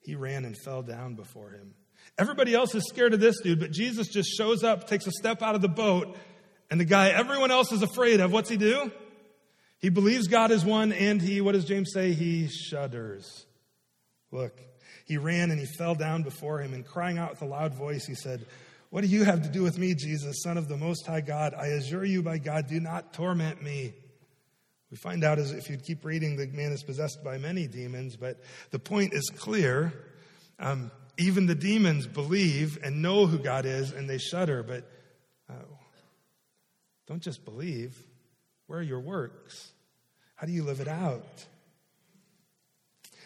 he 0.00 0.14
ran 0.14 0.44
and 0.44 0.56
fell 0.56 0.82
down 0.82 1.14
before 1.14 1.50
him. 1.50 1.74
Everybody 2.18 2.54
else 2.54 2.74
is 2.74 2.84
scared 2.88 3.14
of 3.14 3.20
this 3.20 3.40
dude, 3.40 3.60
but 3.60 3.70
Jesus 3.70 4.08
just 4.08 4.30
shows 4.30 4.64
up, 4.64 4.86
takes 4.86 5.06
a 5.06 5.12
step 5.12 5.42
out 5.42 5.54
of 5.54 5.60
the 5.60 5.68
boat, 5.68 6.16
and 6.70 6.80
the 6.80 6.84
guy 6.84 7.10
everyone 7.10 7.50
else 7.50 7.72
is 7.72 7.82
afraid 7.82 8.20
of, 8.20 8.32
what's 8.32 8.48
he 8.48 8.56
do? 8.56 8.90
He 9.78 9.88
believes 9.88 10.28
God 10.28 10.50
is 10.50 10.64
one 10.64 10.92
and 10.92 11.20
he, 11.20 11.40
what 11.40 11.52
does 11.52 11.64
James 11.64 11.90
say? 11.92 12.12
He 12.12 12.48
shudders. 12.48 13.46
Look, 14.30 14.60
he 15.06 15.16
ran 15.16 15.50
and 15.50 15.58
he 15.58 15.66
fell 15.66 15.94
down 15.94 16.22
before 16.22 16.60
him 16.60 16.74
and 16.74 16.86
crying 16.86 17.18
out 17.18 17.30
with 17.30 17.42
a 17.42 17.46
loud 17.46 17.74
voice, 17.74 18.04
he 18.06 18.14
said, 18.14 18.44
What 18.90 19.02
do 19.02 19.06
you 19.06 19.24
have 19.24 19.42
to 19.42 19.48
do 19.48 19.62
with 19.62 19.78
me, 19.78 19.94
Jesus, 19.94 20.42
Son 20.42 20.58
of 20.58 20.68
the 20.68 20.76
Most 20.76 21.06
High 21.06 21.20
God? 21.20 21.54
I 21.54 21.68
assure 21.68 22.04
you 22.04 22.22
by 22.22 22.38
God, 22.38 22.66
do 22.66 22.80
not 22.80 23.12
torment 23.12 23.62
me. 23.62 23.94
We 24.90 24.96
find 24.96 25.22
out 25.22 25.38
as 25.38 25.52
if 25.52 25.70
you 25.70 25.76
keep 25.76 26.04
reading, 26.04 26.36
the 26.36 26.48
man 26.48 26.72
is 26.72 26.82
possessed 26.82 27.22
by 27.22 27.38
many 27.38 27.68
demons, 27.68 28.16
but 28.16 28.40
the 28.72 28.80
point 28.80 29.14
is 29.14 29.30
clear. 29.36 29.92
Um, 30.58 30.90
even 31.16 31.46
the 31.46 31.54
demons 31.54 32.08
believe 32.08 32.78
and 32.82 33.00
know 33.00 33.26
who 33.26 33.38
God 33.38 33.64
is 33.64 33.92
and 33.92 34.10
they 34.10 34.18
shudder, 34.18 34.64
but 34.64 34.90
uh, 35.48 35.62
don't 37.06 37.22
just 37.22 37.44
believe. 37.44 37.96
Where 38.66 38.80
are 38.80 38.82
your 38.82 39.00
works? 39.00 39.70
How 40.34 40.46
do 40.46 40.52
you 40.52 40.64
live 40.64 40.80
it 40.80 40.88
out? 40.88 41.46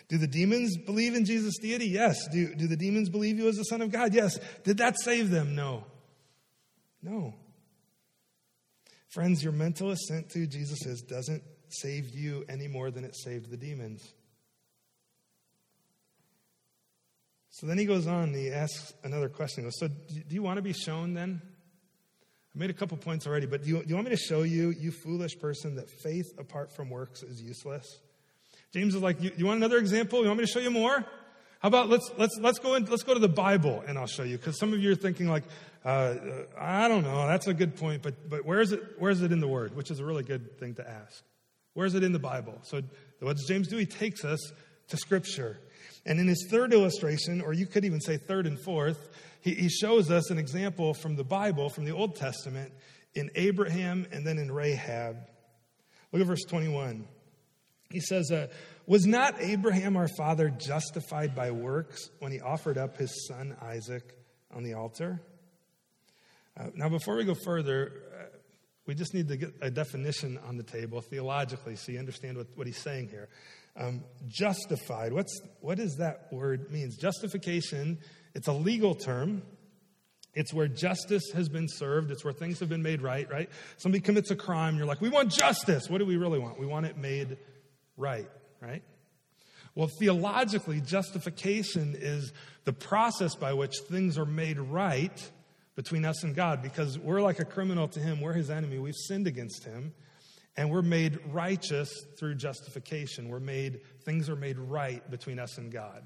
Do 0.08 0.18
the 0.18 0.26
demons 0.26 0.76
believe 0.76 1.14
in 1.14 1.24
Jesus' 1.24 1.58
deity? 1.58 1.86
Yes. 1.86 2.28
Do, 2.28 2.54
do 2.54 2.66
the 2.66 2.76
demons 2.76 3.08
believe 3.08 3.38
you 3.38 3.48
as 3.48 3.56
the 3.56 3.64
Son 3.64 3.80
of 3.80 3.90
God? 3.90 4.12
Yes. 4.12 4.38
Did 4.62 4.78
that 4.78 4.96
save 5.00 5.30
them? 5.30 5.54
No. 5.54 5.84
No. 7.02 7.34
Friends, 9.08 9.42
your 9.42 9.52
mental 9.52 9.90
assent 9.90 10.30
to 10.30 10.46
Jesus 10.46 11.02
doesn't 11.02 11.42
save 11.68 12.10
you 12.10 12.44
any 12.48 12.68
more 12.68 12.90
than 12.90 13.04
it 13.04 13.16
saved 13.16 13.50
the 13.50 13.56
demons. 13.56 14.12
So 17.50 17.66
then 17.66 17.78
he 17.78 17.84
goes 17.84 18.06
on, 18.06 18.34
he 18.34 18.50
asks 18.50 18.92
another 19.04 19.28
question. 19.28 19.62
He 19.62 19.66
goes, 19.66 19.78
So 19.78 19.88
do 19.88 20.34
you 20.34 20.42
want 20.42 20.56
to 20.56 20.62
be 20.62 20.72
shown 20.72 21.14
then 21.14 21.40
I 22.54 22.58
made 22.58 22.70
a 22.70 22.74
couple 22.74 22.96
points 22.96 23.26
already, 23.26 23.46
but 23.46 23.62
do 23.62 23.68
you, 23.68 23.82
do 23.82 23.88
you 23.88 23.94
want 23.96 24.08
me 24.08 24.14
to 24.14 24.22
show 24.22 24.42
you, 24.42 24.70
you 24.70 24.92
foolish 24.92 25.36
person, 25.40 25.74
that 25.76 25.90
faith 25.90 26.26
apart 26.38 26.70
from 26.74 26.88
works 26.88 27.22
is 27.24 27.42
useless? 27.42 28.00
James 28.74 28.96
is 28.96 29.02
like, 29.02 29.22
you, 29.22 29.30
you 29.36 29.46
want 29.46 29.58
another 29.58 29.78
example? 29.78 30.20
You 30.20 30.26
want 30.26 30.40
me 30.40 30.46
to 30.46 30.50
show 30.50 30.58
you 30.58 30.70
more? 30.70 31.06
How 31.60 31.68
about 31.68 31.88
let's 31.88 32.10
let's 32.18 32.36
let's 32.40 32.58
go 32.58 32.74
in, 32.74 32.84
let's 32.86 33.04
go 33.04 33.14
to 33.14 33.20
the 33.20 33.28
Bible 33.28 33.84
and 33.86 33.96
I'll 33.96 34.08
show 34.08 34.24
you 34.24 34.36
because 34.36 34.58
some 34.58 34.72
of 34.72 34.80
you 34.80 34.90
are 34.90 34.96
thinking 34.96 35.28
like, 35.28 35.44
uh, 35.84 36.14
I 36.58 36.88
don't 36.88 37.04
know, 37.04 37.26
that's 37.28 37.46
a 37.46 37.54
good 37.54 37.76
point, 37.76 38.02
but 38.02 38.28
but 38.28 38.44
where 38.44 38.60
is 38.60 38.72
it 38.72 38.82
where 38.98 39.12
is 39.12 39.22
it 39.22 39.30
in 39.30 39.38
the 39.38 39.46
Word? 39.46 39.76
Which 39.76 39.92
is 39.92 40.00
a 40.00 40.04
really 40.04 40.24
good 40.24 40.58
thing 40.58 40.74
to 40.74 40.86
ask. 40.86 41.22
Where 41.74 41.86
is 41.86 41.94
it 41.94 42.02
in 42.02 42.12
the 42.12 42.18
Bible? 42.18 42.58
So 42.62 42.82
what 43.20 43.36
does 43.36 43.46
James 43.46 43.68
do? 43.68 43.76
He 43.76 43.86
takes 43.86 44.24
us 44.24 44.40
to 44.88 44.96
Scripture, 44.96 45.60
and 46.04 46.18
in 46.18 46.26
his 46.26 46.48
third 46.50 46.72
illustration, 46.72 47.40
or 47.40 47.52
you 47.52 47.66
could 47.66 47.84
even 47.84 48.00
say 48.00 48.16
third 48.16 48.46
and 48.46 48.58
fourth, 48.60 49.08
he, 49.40 49.54
he 49.54 49.68
shows 49.68 50.10
us 50.10 50.30
an 50.30 50.38
example 50.38 50.94
from 50.94 51.14
the 51.14 51.24
Bible, 51.24 51.70
from 51.70 51.84
the 51.84 51.92
Old 51.92 52.16
Testament, 52.16 52.72
in 53.14 53.30
Abraham 53.36 54.06
and 54.10 54.26
then 54.26 54.36
in 54.36 54.50
Rahab. 54.50 55.16
Look 56.12 56.20
at 56.20 56.26
verse 56.26 56.44
21. 56.44 57.06
He 57.94 58.00
says, 58.00 58.30
uh, 58.30 58.48
Was 58.86 59.06
not 59.06 59.40
Abraham 59.40 59.96
our 59.96 60.08
father 60.08 60.50
justified 60.50 61.34
by 61.34 61.50
works 61.50 62.10
when 62.18 62.32
he 62.32 62.40
offered 62.40 62.76
up 62.76 62.98
his 62.98 63.26
son 63.26 63.56
Isaac 63.62 64.16
on 64.54 64.62
the 64.62 64.74
altar? 64.74 65.22
Uh, 66.58 66.66
now, 66.74 66.88
before 66.88 67.16
we 67.16 67.24
go 67.24 67.34
further, 67.34 67.92
uh, 68.12 68.24
we 68.86 68.94
just 68.94 69.14
need 69.14 69.28
to 69.28 69.36
get 69.36 69.54
a 69.62 69.70
definition 69.70 70.38
on 70.46 70.56
the 70.56 70.62
table 70.62 71.00
theologically 71.00 71.76
so 71.76 71.92
you 71.92 71.98
understand 71.98 72.36
what, 72.36 72.48
what 72.54 72.66
he's 72.66 72.78
saying 72.78 73.08
here. 73.08 73.28
Um, 73.76 74.04
justified, 74.28 75.12
what's, 75.12 75.40
what 75.60 75.78
does 75.78 75.96
that 75.96 76.28
word 76.30 76.70
means? 76.70 76.96
Justification 76.96 77.98
it's 78.34 78.48
a 78.48 78.52
legal 78.52 78.94
term. 78.94 79.42
It's 80.34 80.52
where 80.52 80.66
justice 80.66 81.30
has 81.34 81.48
been 81.48 81.68
served. 81.68 82.10
It's 82.10 82.24
where 82.24 82.32
things 82.32 82.58
have 82.58 82.68
been 82.68 82.82
made 82.82 83.00
right, 83.00 83.30
right? 83.30 83.48
Somebody 83.76 84.02
commits 84.02 84.30
a 84.32 84.36
crime, 84.36 84.76
you're 84.76 84.86
like, 84.86 85.00
we 85.00 85.08
want 85.08 85.30
justice. 85.30 85.88
What 85.88 85.98
do 85.98 86.06
we 86.06 86.16
really 86.16 86.40
want? 86.40 86.58
We 86.58 86.66
want 86.66 86.86
it 86.86 86.98
made 86.98 87.36
right, 87.96 88.28
right? 88.60 88.82
Well, 89.74 89.88
theologically, 89.98 90.80
justification 90.80 91.96
is 91.98 92.32
the 92.64 92.72
process 92.72 93.34
by 93.34 93.52
which 93.54 93.74
things 93.90 94.18
are 94.18 94.26
made 94.26 94.58
right 94.58 95.30
between 95.74 96.04
us 96.04 96.22
and 96.22 96.34
God 96.34 96.62
because 96.62 96.98
we're 96.98 97.20
like 97.20 97.40
a 97.40 97.44
criminal 97.44 97.88
to 97.88 98.00
Him. 98.00 98.20
We're 98.20 98.34
His 98.34 98.50
enemy. 98.50 98.78
We've 98.78 98.94
sinned 98.94 99.26
against 99.26 99.64
Him. 99.64 99.92
And 100.56 100.70
we're 100.70 100.82
made 100.82 101.18
righteous 101.32 101.90
through 102.16 102.36
justification. 102.36 103.28
We're 103.28 103.40
made, 103.40 103.80
things 104.04 104.28
are 104.28 104.36
made 104.36 104.56
right 104.56 105.08
between 105.10 105.40
us 105.40 105.58
and 105.58 105.72
God. 105.72 106.04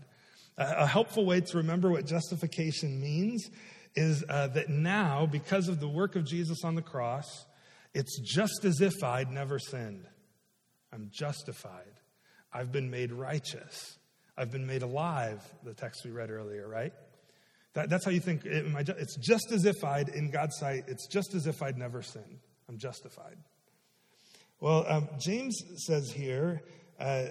A 0.56 0.86
helpful 0.86 1.26
way 1.26 1.42
to 1.42 1.56
remember 1.58 1.90
what 1.90 2.06
justification 2.06 2.98
means 2.98 3.50
is 3.94 4.24
uh, 4.28 4.48
that 4.48 4.70
now, 4.70 5.26
because 5.26 5.68
of 5.68 5.80
the 5.80 5.88
work 5.88 6.16
of 6.16 6.24
Jesus 6.24 6.64
on 6.64 6.74
the 6.74 6.82
cross, 6.82 7.44
it's 7.92 8.18
just 8.20 8.64
as 8.64 8.80
if 8.80 9.04
I'd 9.04 9.30
never 9.30 9.58
sinned. 9.58 10.06
I'm 10.92 11.10
justified. 11.12 12.00
I've 12.52 12.72
been 12.72 12.90
made 12.90 13.12
righteous. 13.12 13.98
I've 14.36 14.50
been 14.50 14.66
made 14.66 14.82
alive, 14.82 15.42
the 15.64 15.74
text 15.74 16.02
we 16.04 16.10
read 16.10 16.30
earlier, 16.30 16.68
right? 16.68 16.92
That, 17.74 17.90
that's 17.90 18.04
how 18.04 18.10
you 18.10 18.20
think. 18.20 18.42
It's 18.44 19.16
just 19.16 19.52
as 19.52 19.64
if 19.64 19.84
I'd, 19.84 20.08
in 20.08 20.30
God's 20.30 20.56
sight, 20.58 20.84
it's 20.86 21.06
just 21.06 21.34
as 21.34 21.46
if 21.46 21.62
I'd 21.62 21.76
never 21.76 22.02
sinned. 22.02 22.38
I'm 22.68 22.78
justified. 22.78 23.36
Well, 24.60 24.84
um, 24.88 25.08
James 25.18 25.62
says 25.86 26.10
here, 26.10 26.62
uh, 26.98 27.26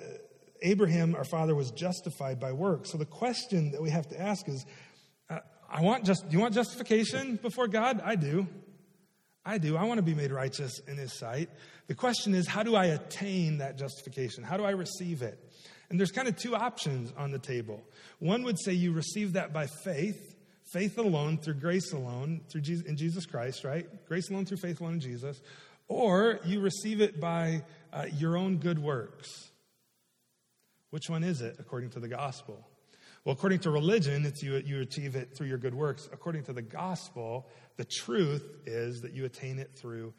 Abraham, 0.62 1.16
our 1.16 1.26
father, 1.26 1.56
was 1.56 1.72
justified 1.72 2.40
by 2.40 2.52
works. 2.52 2.92
So 2.92 2.98
the 2.98 3.06
question 3.06 3.72
that 3.72 3.82
we 3.82 3.90
have 3.90 4.08
to 4.10 4.20
ask 4.20 4.48
is, 4.48 4.66
uh, 5.30 5.40
I 5.70 5.82
want 5.82 6.06
just, 6.06 6.28
do 6.30 6.36
you 6.36 6.42
want 6.42 6.54
justification 6.54 7.38
before 7.42 7.68
God? 7.68 8.02
I 8.04 8.16
do. 8.16 8.48
I 9.48 9.60
do. 9.60 9.78
I 9.78 9.86
want 9.86 9.98
to 10.00 10.04
be 10.04 10.14
made 10.14 10.34
righteous 10.34 10.80
in 10.90 10.98
his 10.98 11.18
sight. 11.18 11.50
The 11.88 11.96
question 11.96 12.36
is, 12.36 12.48
how 12.48 12.64
do 12.64 12.76
I 12.76 12.88
attain 12.88 13.60
that 13.60 13.78
justification? 13.78 14.44
How 14.44 14.58
do 14.58 14.66
I 14.66 14.72
receive 14.72 15.22
it? 15.22 15.40
And 15.90 15.98
there's 15.98 16.12
kind 16.12 16.28
of 16.28 16.36
two 16.36 16.54
options 16.54 17.14
on 17.18 17.32
the 17.32 17.40
table. 17.40 17.82
One 18.20 18.44
would 18.44 18.60
say 18.60 18.74
you 18.74 18.92
receive 18.92 19.34
that 19.34 19.54
by 19.54 19.68
faith, 19.86 20.36
faith 20.74 20.98
alone, 20.98 21.38
through 21.38 21.54
grace 21.54 21.94
alone, 21.94 22.42
through 22.50 22.60
Jesus, 22.60 22.86
in 22.86 22.98
Jesus 22.98 23.26
Christ, 23.26 23.64
right? 23.64 23.88
Grace 24.06 24.30
alone 24.30 24.46
through 24.46 24.58
faith 24.58 24.82
alone 24.82 24.96
in 24.96 25.00
Jesus. 25.00 25.40
Or 25.88 26.42
you 26.44 26.60
receive 26.60 27.00
it 27.00 27.22
by 27.22 27.64
uh, 27.94 28.08
your 28.18 28.36
own 28.36 28.58
good 28.58 28.80
works. 28.80 29.50
Which 30.90 31.10
one 31.10 31.24
is 31.24 31.40
it 31.40 31.56
according 31.58 31.92
to 31.92 32.02
the 32.02 32.10
gospel? 32.10 32.68
Well, 33.28 33.34
according 33.34 33.60
to 33.60 33.72
religion, 33.72 34.26
it's 34.26 34.42
you, 34.42 34.56
you 34.66 34.80
achieve 34.80 35.18
it 35.18 35.36
through 35.36 35.48
your 35.48 35.58
good 35.58 35.74
works. 35.74 36.08
According 36.14 36.44
to 36.46 36.54
the 36.54 36.62
gospel, 36.62 37.46
the 37.76 37.84
truth 37.84 38.42
is 38.66 39.02
that 39.02 39.12
you 39.12 39.26
attain 39.26 39.60
it 39.60 39.72
through 39.76 40.14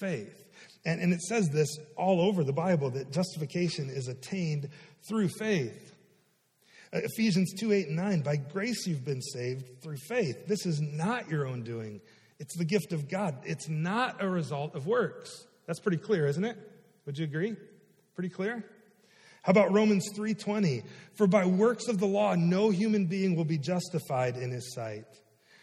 faith. 0.00 0.48
And, 0.86 0.98
and 0.98 1.12
it 1.12 1.20
says 1.20 1.50
this 1.50 1.68
all 1.94 2.22
over 2.22 2.42
the 2.42 2.54
Bible 2.54 2.88
that 2.92 3.10
justification 3.12 3.90
is 3.90 4.08
attained 4.08 4.70
through 5.06 5.28
faith. 5.28 5.94
Uh, 6.90 7.00
Ephesians 7.02 7.52
2 7.60 7.70
8 7.70 7.88
and 7.88 7.96
9, 7.96 8.22
by 8.22 8.36
grace 8.36 8.86
you've 8.86 9.04
been 9.04 9.20
saved 9.20 9.82
through 9.82 9.98
faith. 10.08 10.46
This 10.46 10.64
is 10.64 10.80
not 10.80 11.28
your 11.28 11.46
own 11.46 11.64
doing, 11.64 12.00
it's 12.38 12.56
the 12.56 12.64
gift 12.64 12.94
of 12.94 13.10
God. 13.10 13.36
It's 13.44 13.68
not 13.68 14.22
a 14.22 14.26
result 14.26 14.74
of 14.74 14.86
works. 14.86 15.44
That's 15.66 15.80
pretty 15.80 15.98
clear, 15.98 16.26
isn't 16.28 16.44
it? 16.44 16.56
Would 17.04 17.18
you 17.18 17.24
agree? 17.24 17.56
Pretty 18.14 18.30
clear? 18.30 18.64
How 19.44 19.50
about 19.50 19.72
Romans 19.72 20.08
3:20? 20.16 20.82
For 21.16 21.26
by 21.26 21.44
works 21.44 21.86
of 21.88 21.98
the 21.98 22.06
law 22.06 22.34
no 22.34 22.70
human 22.70 23.04
being 23.04 23.36
will 23.36 23.44
be 23.44 23.58
justified 23.58 24.38
in 24.38 24.50
his 24.50 24.72
sight. 24.72 25.04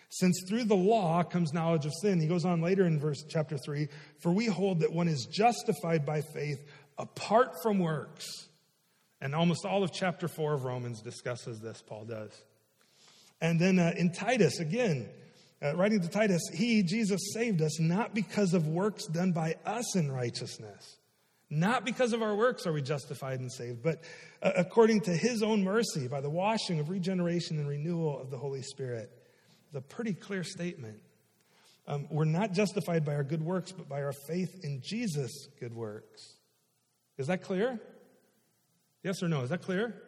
Since 0.09 0.43
through 0.47 0.65
the 0.65 0.75
law 0.75 1.23
comes 1.23 1.51
knowledge 1.51 1.87
of 1.87 1.93
sin. 1.99 2.19
He 2.19 2.27
goes 2.27 2.45
on 2.45 2.61
later 2.61 2.85
in 2.85 2.99
verse 2.99 3.23
chapter 3.27 3.57
3, 3.57 3.87
for 4.19 4.31
we 4.31 4.45
hold 4.45 4.81
that 4.81 4.93
one 4.93 5.07
is 5.07 5.25
justified 5.25 6.05
by 6.05 6.21
faith 6.21 6.63
apart 6.99 7.55
from 7.63 7.79
works. 7.79 8.27
And 9.19 9.33
almost 9.33 9.65
all 9.65 9.83
of 9.83 9.91
chapter 9.91 10.27
4 10.27 10.53
of 10.53 10.63
Romans 10.63 11.01
discusses 11.01 11.59
this, 11.59 11.81
Paul 11.81 12.05
does. 12.05 12.39
And 13.39 13.59
then 13.59 13.79
uh, 13.79 13.93
in 13.97 14.11
Titus, 14.11 14.59
again, 14.59 15.09
uh, 15.63 15.75
writing 15.75 16.01
to 16.01 16.07
Titus, 16.07 16.41
he, 16.53 16.83
Jesus, 16.83 17.33
saved 17.33 17.63
us 17.63 17.79
not 17.79 18.13
because 18.13 18.53
of 18.53 18.67
works 18.67 19.07
done 19.07 19.31
by 19.31 19.55
us 19.65 19.95
in 19.95 20.11
righteousness. 20.11 20.97
Not 21.53 21.83
because 21.83 22.13
of 22.13 22.21
our 22.21 22.33
works 22.33 22.65
are 22.65 22.71
we 22.71 22.81
justified 22.81 23.41
and 23.41 23.51
saved, 23.51 23.83
but 23.83 24.01
uh, 24.41 24.53
according 24.55 25.01
to 25.01 25.11
his 25.11 25.43
own 25.43 25.65
mercy 25.65 26.07
by 26.07 26.21
the 26.21 26.29
washing 26.29 26.79
of 26.79 26.89
regeneration 26.89 27.59
and 27.59 27.67
renewal 27.67 28.21
of 28.21 28.31
the 28.31 28.37
Holy 28.37 28.61
Spirit. 28.61 29.11
It's 29.67 29.75
a 29.75 29.81
pretty 29.81 30.13
clear 30.13 30.45
statement. 30.45 31.01
Um, 31.87 32.07
we're 32.09 32.23
not 32.23 32.53
justified 32.53 33.03
by 33.03 33.15
our 33.15 33.25
good 33.25 33.41
works, 33.41 33.73
but 33.73 33.89
by 33.89 34.01
our 34.01 34.13
faith 34.13 34.63
in 34.63 34.81
Jesus' 34.81 35.49
good 35.59 35.75
works. 35.75 36.35
Is 37.17 37.27
that 37.27 37.43
clear? 37.43 37.81
Yes 39.03 39.21
or 39.21 39.27
no? 39.27 39.41
Is 39.41 39.49
that 39.49 39.61
clear? 39.61 40.01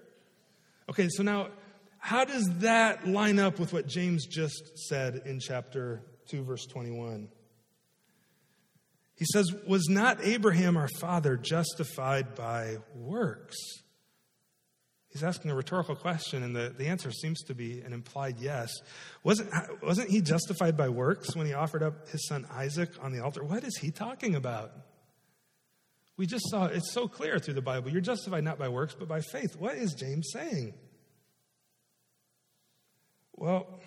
Okay, 0.89 1.09
so 1.09 1.23
now 1.23 1.49
how 1.97 2.23
does 2.23 2.49
that 2.59 3.05
line 3.05 3.37
up 3.37 3.59
with 3.59 3.73
what 3.73 3.85
James 3.85 4.27
just 4.27 4.77
said 4.87 5.23
in 5.25 5.41
chapter 5.41 6.03
2, 6.29 6.43
verse 6.43 6.65
21? 6.67 7.27
He 9.15 9.25
says, 9.25 9.53
Was 9.67 9.87
not 9.89 10.23
Abraham 10.23 10.77
our 10.77 10.89
father 10.99 11.37
justified 11.37 12.35
by 12.35 12.77
works? 12.95 13.57
He's 15.13 15.23
asking 15.23 15.51
a 15.51 15.55
rhetorical 15.55 15.95
question, 15.95 16.41
and 16.41 16.55
the, 16.55 16.73
the 16.75 16.87
answer 16.87 17.11
seems 17.11 17.43
to 17.43 17.53
be 17.53 17.81
an 17.81 17.93
implied 17.93 18.39
yes. 18.39 18.71
Wasn't, 19.23 19.47
wasn't 19.83 20.09
he 20.09 20.21
justified 20.21 20.75
by 20.75 20.89
works 20.89 21.35
when 21.35 21.45
he 21.45 21.53
offered 21.53 21.83
up 21.83 22.09
his 22.09 22.27
son 22.27 22.47
Isaac 22.51 22.89
on 22.99 23.11
the 23.11 23.23
altar? 23.23 23.43
What 23.43 23.63
is 23.63 23.77
he 23.77 23.91
talking 23.91 24.33
about? 24.33 24.71
We 26.17 26.25
just 26.25 26.49
saw 26.49 26.65
it's 26.65 26.91
so 26.91 27.07
clear 27.07 27.37
through 27.37 27.53
the 27.53 27.61
Bible. 27.61 27.91
You're 27.91 28.01
justified 28.01 28.43
not 28.43 28.57
by 28.57 28.69
works, 28.69 28.95
but 28.97 29.07
by 29.07 29.21
faith. 29.21 29.55
What 29.55 29.75
is 29.75 29.93
James 29.93 30.29
saying? 30.33 30.73
Well, 33.35 33.79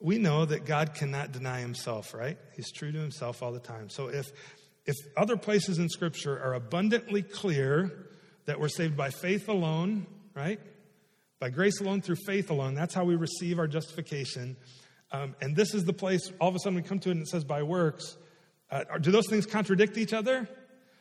we 0.00 0.18
know 0.18 0.44
that 0.44 0.64
God 0.64 0.94
cannot 0.94 1.32
deny 1.32 1.60
himself, 1.60 2.14
right? 2.14 2.38
He's 2.54 2.70
true 2.70 2.92
to 2.92 2.98
himself 2.98 3.42
all 3.42 3.52
the 3.52 3.60
time. 3.60 3.90
So 3.90 4.08
if 4.08 4.30
if 4.86 4.96
other 5.18 5.36
places 5.36 5.78
in 5.78 5.90
scripture 5.90 6.40
are 6.42 6.54
abundantly 6.54 7.22
clear 7.22 8.08
that 8.46 8.58
we're 8.58 8.70
saved 8.70 8.96
by 8.96 9.10
faith 9.10 9.48
alone, 9.50 10.06
right? 10.34 10.58
By 11.40 11.50
grace 11.50 11.80
alone 11.80 12.00
through 12.00 12.16
faith 12.26 12.48
alone, 12.50 12.74
that's 12.74 12.94
how 12.94 13.04
we 13.04 13.14
receive 13.14 13.58
our 13.58 13.66
justification. 13.66 14.56
Um, 15.12 15.34
and 15.42 15.54
this 15.54 15.74
is 15.74 15.84
the 15.84 15.92
place, 15.92 16.32
all 16.40 16.48
of 16.48 16.54
a 16.54 16.58
sudden 16.58 16.76
we 16.76 16.82
come 16.82 17.00
to 17.00 17.10
it 17.10 17.12
and 17.12 17.20
it 17.20 17.28
says 17.28 17.44
by 17.44 17.62
works. 17.62 18.16
Uh, 18.70 18.84
do 18.98 19.10
those 19.10 19.26
things 19.28 19.44
contradict 19.44 19.98
each 19.98 20.14
other? 20.14 20.48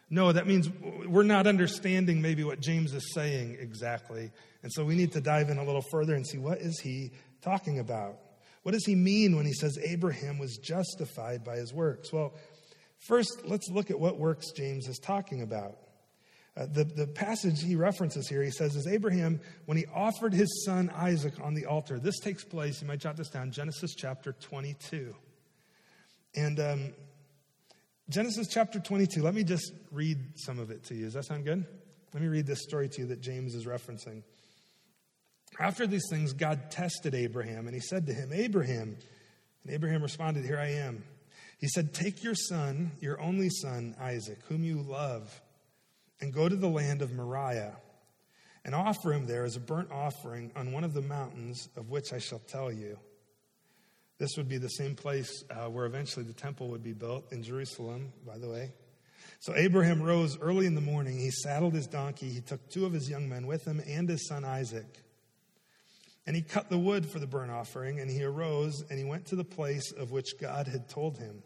No, 0.09 0.33
that 0.33 0.47
means 0.47 0.69
we're 1.07 1.23
not 1.23 1.47
understanding 1.47 2.21
maybe 2.21 2.43
what 2.43 2.59
James 2.59 2.93
is 2.93 3.13
saying 3.13 3.57
exactly. 3.59 4.31
And 4.63 4.71
so 4.73 4.83
we 4.83 4.95
need 4.95 5.13
to 5.13 5.21
dive 5.21 5.49
in 5.49 5.57
a 5.57 5.63
little 5.63 5.83
further 5.91 6.13
and 6.13 6.27
see 6.27 6.37
what 6.37 6.59
is 6.59 6.79
he 6.79 7.11
talking 7.41 7.79
about? 7.79 8.19
What 8.67 8.73
does 8.73 8.85
he 8.85 8.95
mean 8.95 9.37
when 9.37 9.45
he 9.45 9.53
says 9.53 9.79
Abraham 9.81 10.39
was 10.39 10.57
justified 10.57 11.45
by 11.45 11.55
his 11.55 11.73
works? 11.73 12.11
Well, 12.11 12.33
first, 13.07 13.45
let's 13.45 13.69
look 13.69 13.91
at 13.91 13.97
what 13.97 14.19
works 14.19 14.51
James 14.51 14.89
is 14.89 14.99
talking 14.99 15.41
about. 15.41 15.77
Uh, 16.57 16.65
the, 16.65 16.83
the 16.83 17.07
passage 17.07 17.63
he 17.63 17.77
references 17.77 18.27
here, 18.27 18.43
he 18.43 18.51
says, 18.51 18.75
is 18.75 18.85
Abraham, 18.85 19.39
when 19.67 19.77
he 19.77 19.85
offered 19.95 20.33
his 20.33 20.65
son 20.65 20.91
Isaac 20.93 21.35
on 21.41 21.53
the 21.53 21.65
altar. 21.65 21.97
This 21.97 22.19
takes 22.19 22.43
place, 22.43 22.81
you 22.81 22.89
might 22.89 22.99
jot 22.99 23.15
this 23.15 23.29
down, 23.29 23.51
Genesis 23.51 23.95
chapter 23.95 24.33
22. 24.33 25.15
And 26.35 26.59
um, 26.59 26.93
Genesis 28.09 28.49
chapter 28.51 28.81
22, 28.81 29.21
let 29.21 29.33
me 29.33 29.45
just 29.45 29.71
read 29.93 30.17
some 30.35 30.59
of 30.59 30.71
it 30.71 30.83
to 30.87 30.93
you. 30.93 31.05
Does 31.05 31.13
that 31.13 31.23
sound 31.23 31.45
good? 31.45 31.65
Let 32.13 32.21
me 32.21 32.27
read 32.27 32.45
this 32.45 32.63
story 32.63 32.89
to 32.89 33.01
you 33.03 33.07
that 33.07 33.21
James 33.21 33.55
is 33.55 33.63
referencing. 33.63 34.23
After 35.59 35.87
these 35.87 36.07
things, 36.09 36.33
God 36.33 36.69
tested 36.69 37.15
Abraham, 37.15 37.67
and 37.67 37.73
he 37.73 37.81
said 37.81 38.05
to 38.07 38.13
him, 38.13 38.31
Abraham. 38.31 38.97
And 39.63 39.73
Abraham 39.73 40.01
responded, 40.01 40.45
Here 40.45 40.59
I 40.59 40.71
am. 40.73 41.03
He 41.59 41.67
said, 41.67 41.93
Take 41.93 42.23
your 42.23 42.35
son, 42.35 42.91
your 43.01 43.19
only 43.19 43.49
son, 43.49 43.95
Isaac, 43.99 44.39
whom 44.47 44.63
you 44.63 44.81
love, 44.81 45.41
and 46.21 46.33
go 46.33 46.47
to 46.47 46.55
the 46.55 46.67
land 46.67 47.01
of 47.01 47.13
Moriah, 47.13 47.75
and 48.63 48.75
offer 48.75 49.13
him 49.13 49.25
there 49.25 49.45
as 49.45 49.55
a 49.55 49.59
burnt 49.59 49.91
offering 49.91 50.51
on 50.55 50.71
one 50.71 50.83
of 50.83 50.93
the 50.93 51.01
mountains 51.01 51.69
of 51.75 51.89
which 51.89 52.13
I 52.13 52.19
shall 52.19 52.39
tell 52.39 52.71
you. 52.71 52.99
This 54.19 54.31
would 54.37 54.49
be 54.49 54.57
the 54.57 54.67
same 54.69 54.95
place 54.95 55.43
uh, 55.49 55.69
where 55.69 55.85
eventually 55.85 56.25
the 56.25 56.33
temple 56.33 56.69
would 56.69 56.83
be 56.83 56.93
built 56.93 57.31
in 57.31 57.43
Jerusalem, 57.43 58.11
by 58.25 58.37
the 58.37 58.49
way. 58.49 58.73
So 59.39 59.53
Abraham 59.55 60.01
rose 60.01 60.37
early 60.39 60.65
in 60.65 60.73
the 60.73 60.81
morning. 60.81 61.19
He 61.19 61.29
saddled 61.29 61.73
his 61.73 61.85
donkey. 61.85 62.29
He 62.29 62.41
took 62.41 62.67
two 62.69 62.85
of 62.85 62.93
his 62.93 63.09
young 63.09 63.29
men 63.29 63.45
with 63.45 63.65
him 63.65 63.81
and 63.87 64.09
his 64.09 64.27
son 64.27 64.43
Isaac. 64.43 65.03
And 66.27 66.35
he 66.35 66.41
cut 66.41 66.69
the 66.69 66.77
wood 66.77 67.05
for 67.05 67.19
the 67.19 67.25
burnt 67.25 67.51
offering, 67.51 68.01
and 68.01 68.11
he 68.11 68.23
arose 68.23 68.83
and 68.89 68.99
he 68.99 69.05
went 69.05 69.25
to 69.27 69.35
the 69.37 69.45
place 69.45 69.91
of 69.93 70.11
which 70.11 70.37
God 70.39 70.67
had 70.67 70.89
told 70.89 71.17
him. 71.17 71.41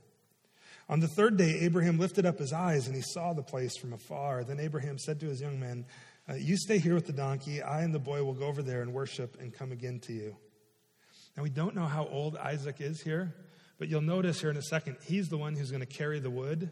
On 0.89 0.99
the 0.99 1.07
third 1.07 1.37
day, 1.37 1.59
Abraham 1.61 1.99
lifted 1.99 2.25
up 2.25 2.37
his 2.37 2.51
eyes 2.51 2.87
and 2.87 2.95
he 2.95 3.01
saw 3.01 3.31
the 3.31 3.43
place 3.43 3.77
from 3.77 3.93
afar. 3.93 4.43
Then 4.43 4.59
Abraham 4.59 4.97
said 4.97 5.21
to 5.21 5.27
his 5.27 5.39
young 5.39 5.59
men, 5.59 5.85
uh, 6.27 6.33
You 6.33 6.57
stay 6.57 6.79
here 6.79 6.95
with 6.95 7.05
the 7.05 7.13
donkey. 7.13 7.61
I 7.61 7.83
and 7.83 7.93
the 7.93 7.99
boy 7.99 8.23
will 8.23 8.33
go 8.33 8.47
over 8.47 8.61
there 8.61 8.81
and 8.81 8.91
worship 8.91 9.37
and 9.39 9.53
come 9.53 9.71
again 9.71 9.99
to 10.01 10.13
you. 10.13 10.35
Now, 11.37 11.43
we 11.43 11.49
don't 11.49 11.75
know 11.75 11.85
how 11.85 12.07
old 12.07 12.35
Isaac 12.35 12.81
is 12.81 13.01
here, 13.01 13.33
but 13.79 13.87
you'll 13.87 14.01
notice 14.01 14.41
here 14.41 14.49
in 14.49 14.57
a 14.57 14.61
second, 14.61 14.97
he's 15.05 15.29
the 15.29 15.37
one 15.37 15.55
who's 15.55 15.71
going 15.71 15.79
to 15.79 15.85
carry 15.85 16.19
the 16.19 16.29
wood. 16.29 16.71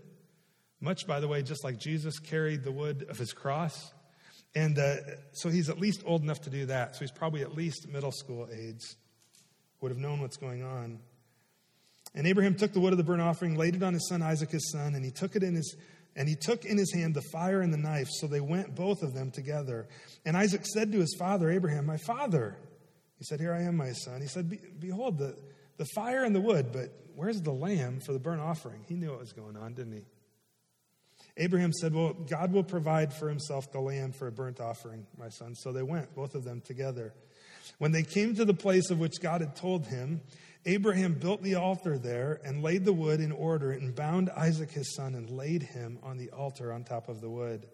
Much, 0.81 1.07
by 1.07 1.21
the 1.21 1.27
way, 1.27 1.41
just 1.41 1.63
like 1.63 1.77
Jesus 1.77 2.19
carried 2.19 2.63
the 2.63 2.71
wood 2.71 3.05
of 3.09 3.17
his 3.17 3.31
cross. 3.31 3.93
And 4.55 4.79
uh, 4.79 4.95
so 5.33 5.49
he's 5.49 5.69
at 5.69 5.79
least 5.79 6.01
old 6.05 6.23
enough 6.23 6.41
to 6.41 6.49
do 6.49 6.65
that. 6.67 6.95
So 6.95 7.01
he's 7.01 7.11
probably 7.11 7.41
at 7.41 7.55
least 7.55 7.87
middle 7.87 8.11
school 8.11 8.47
age, 8.51 8.83
would 9.81 9.91
have 9.91 9.99
known 9.99 10.21
what's 10.21 10.37
going 10.37 10.63
on. 10.63 10.99
And 12.15 12.25
Abraham 12.25 12.55
took 12.55 12.73
the 12.73 12.79
wood 12.79 12.91
of 12.91 12.97
the 12.97 13.03
burnt 13.03 13.21
offering, 13.21 13.55
laid 13.55 13.75
it 13.75 13.83
on 13.83 13.93
his 13.93 14.07
son 14.09 14.21
Isaac, 14.21 14.49
his 14.49 14.71
son, 14.71 14.95
and 14.95 15.05
he 15.05 15.11
took 15.11 15.35
it 15.35 15.43
in 15.43 15.55
his 15.55 15.75
and 16.15 16.27
he 16.27 16.35
took 16.35 16.65
in 16.65 16.77
his 16.77 16.91
hand 16.91 17.13
the 17.13 17.21
fire 17.31 17.61
and 17.61 17.71
the 17.71 17.77
knife. 17.77 18.07
So 18.09 18.25
they 18.25 18.41
went 18.41 18.75
both 18.75 19.03
of 19.03 19.13
them 19.13 19.29
together. 19.31 19.87
And 20.25 20.35
Isaac 20.35 20.65
said 20.65 20.91
to 20.91 20.99
his 20.99 21.15
father 21.19 21.49
Abraham, 21.51 21.85
"My 21.85 21.97
father." 21.97 22.57
He 23.19 23.25
said, 23.25 23.39
"Here 23.39 23.53
I 23.53 23.61
am, 23.61 23.77
my 23.77 23.91
son." 23.93 24.21
He 24.21 24.27
said, 24.27 24.49
"Behold 24.79 25.19
the 25.19 25.37
the 25.77 25.85
fire 25.95 26.23
and 26.23 26.35
the 26.35 26.41
wood, 26.41 26.71
but 26.73 26.91
where's 27.15 27.41
the 27.41 27.53
lamb 27.53 27.99
for 27.99 28.13
the 28.13 28.19
burnt 28.19 28.41
offering?" 28.41 28.83
He 28.87 28.95
knew 28.95 29.11
what 29.11 29.19
was 29.19 29.33
going 29.33 29.55
on, 29.55 29.75
didn't 29.75 29.93
he? 29.93 30.05
Abraham 31.37 31.71
said, 31.73 31.93
Well, 31.93 32.13
God 32.13 32.51
will 32.51 32.63
provide 32.63 33.13
for 33.13 33.29
himself 33.29 33.71
the 33.71 33.79
lamb 33.79 34.11
for 34.11 34.27
a 34.27 34.31
burnt 34.31 34.59
offering, 34.59 35.05
my 35.17 35.29
son. 35.29 35.55
So 35.55 35.71
they 35.71 35.83
went, 35.83 36.13
both 36.15 36.35
of 36.35 36.43
them 36.43 36.61
together. 36.61 37.13
When 37.77 37.91
they 37.91 38.03
came 38.03 38.35
to 38.35 38.45
the 38.45 38.53
place 38.53 38.89
of 38.89 38.99
which 38.99 39.21
God 39.21 39.41
had 39.41 39.55
told 39.55 39.87
him, 39.87 40.21
Abraham 40.65 41.13
built 41.13 41.41
the 41.41 41.55
altar 41.55 41.97
there 41.97 42.41
and 42.43 42.61
laid 42.61 42.83
the 42.83 42.93
wood 42.93 43.21
in 43.21 43.31
order 43.31 43.71
and 43.71 43.95
bound 43.95 44.29
Isaac 44.29 44.71
his 44.71 44.93
son 44.95 45.15
and 45.15 45.29
laid 45.29 45.63
him 45.63 45.99
on 46.03 46.17
the 46.17 46.29
altar 46.31 46.73
on 46.73 46.83
top 46.83 47.07
of 47.07 47.21
the 47.21 47.29
wood. 47.29 47.67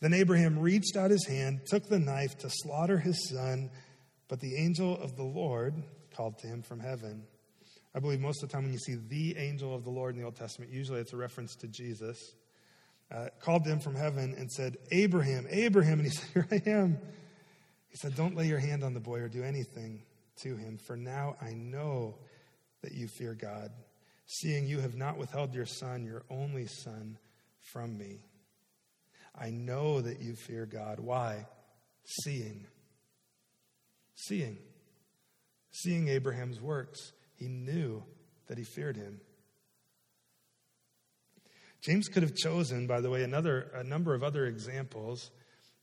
Then 0.00 0.14
Abraham 0.14 0.58
reached 0.58 0.96
out 0.96 1.10
his 1.10 1.26
hand, 1.26 1.60
took 1.66 1.88
the 1.88 1.98
knife 1.98 2.38
to 2.38 2.50
slaughter 2.50 2.98
his 2.98 3.28
son, 3.28 3.70
but 4.28 4.40
the 4.40 4.56
angel 4.56 4.98
of 4.98 5.16
the 5.16 5.22
Lord 5.22 5.74
called 6.16 6.38
to 6.38 6.46
him 6.46 6.62
from 6.62 6.80
heaven. 6.80 7.24
I 7.94 7.98
believe 7.98 8.20
most 8.20 8.42
of 8.42 8.48
the 8.48 8.54
time 8.54 8.64
when 8.64 8.72
you 8.72 8.78
see 8.78 8.96
the 8.96 9.36
angel 9.36 9.74
of 9.74 9.84
the 9.84 9.90
Lord 9.90 10.14
in 10.14 10.20
the 10.20 10.24
Old 10.24 10.36
Testament, 10.36 10.72
usually 10.72 11.00
it's 11.00 11.12
a 11.12 11.18
reference 11.18 11.54
to 11.56 11.68
Jesus 11.68 12.18
uh, 13.12 13.28
called 13.40 13.64
to 13.64 13.70
him 13.70 13.80
from 13.80 13.94
heaven 13.94 14.34
and 14.36 14.50
said, 14.50 14.76
Abraham, 14.90 15.46
Abraham. 15.50 16.00
And 16.00 16.08
he 16.08 16.10
said, 16.14 16.28
Here 16.32 16.48
I 16.50 16.70
am. 16.70 16.98
He 17.90 17.96
said, 17.96 18.16
Don't 18.16 18.36
lay 18.36 18.46
your 18.46 18.58
hand 18.58 18.82
on 18.82 18.94
the 18.94 19.00
boy 19.00 19.20
or 19.20 19.28
do 19.28 19.42
anything 19.42 20.02
to 20.42 20.56
him, 20.56 20.78
for 20.78 20.96
now 20.96 21.36
I 21.40 21.52
know 21.52 22.16
that 22.82 22.92
you 22.92 23.06
fear 23.06 23.34
God, 23.34 23.70
seeing 24.26 24.66
you 24.66 24.80
have 24.80 24.96
not 24.96 25.18
withheld 25.18 25.54
your 25.54 25.66
son, 25.66 26.04
your 26.04 26.22
only 26.30 26.66
son, 26.66 27.18
from 27.72 27.96
me. 27.96 28.24
I 29.38 29.50
know 29.50 30.00
that 30.00 30.20
you 30.20 30.34
fear 30.34 30.66
God. 30.66 30.98
Why? 30.98 31.46
Seeing. 32.04 32.66
Seeing. 34.14 34.58
Seeing 35.70 36.08
Abraham's 36.08 36.60
works, 36.60 37.12
he 37.36 37.46
knew 37.46 38.02
that 38.48 38.58
he 38.58 38.64
feared 38.64 38.96
him. 38.96 39.20
James 41.82 42.06
could 42.06 42.22
have 42.22 42.36
chosen, 42.36 42.86
by 42.86 43.00
the 43.00 43.10
way, 43.10 43.24
another, 43.24 43.72
a 43.74 43.82
number 43.82 44.14
of 44.14 44.22
other 44.22 44.46
examples 44.46 45.32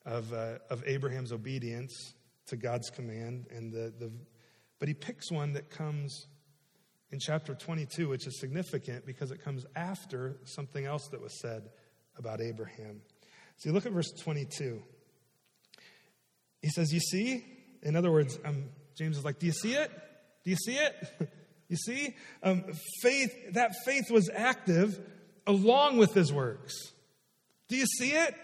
of, 0.05 0.31
uh, 0.33 0.59
of 0.69 0.81
Abraham's 0.85 1.33
obedience 1.33 2.13
to 2.47 2.55
God's 2.55 2.89
command, 2.89 3.47
and 3.51 3.71
the, 3.71 3.93
the, 3.99 4.09
but 4.79 4.88
he 4.88 4.93
picks 4.93 5.29
one 5.29 5.53
that 5.53 5.69
comes 5.69 6.27
in 7.12 7.19
chapter 7.19 7.53
22, 7.53 8.07
which 8.07 8.27
is 8.27 8.39
significant 8.39 9.05
because 9.05 9.31
it 9.31 9.43
comes 9.43 9.65
after 9.75 10.38
something 10.45 10.85
else 10.85 11.09
that 11.09 11.21
was 11.21 11.38
said 11.41 11.69
about 12.17 12.39
Abraham. 12.39 13.01
So 13.57 13.67
you 13.67 13.73
look 13.73 13.85
at 13.85 13.91
verse 13.91 14.12
22. 14.23 14.81
He 16.62 16.69
says, 16.69 16.93
You 16.93 17.01
see? 17.01 17.45
In 17.83 17.97
other 17.97 18.12
words, 18.12 18.39
um, 18.45 18.65
James 18.97 19.17
is 19.17 19.25
like, 19.25 19.39
Do 19.39 19.45
you 19.47 19.51
see 19.51 19.73
it? 19.73 19.91
Do 20.45 20.49
you 20.49 20.57
see 20.57 20.75
it? 20.75 21.31
you 21.67 21.75
see? 21.75 22.15
Um, 22.41 22.63
faith, 23.01 23.53
that 23.53 23.71
faith 23.85 24.09
was 24.09 24.29
active 24.33 24.97
along 25.49 25.97
with 25.97 26.13
his 26.13 26.31
works. 26.31 26.75
Do 27.67 27.75
you 27.75 27.85
see 27.85 28.12
it? 28.12 28.35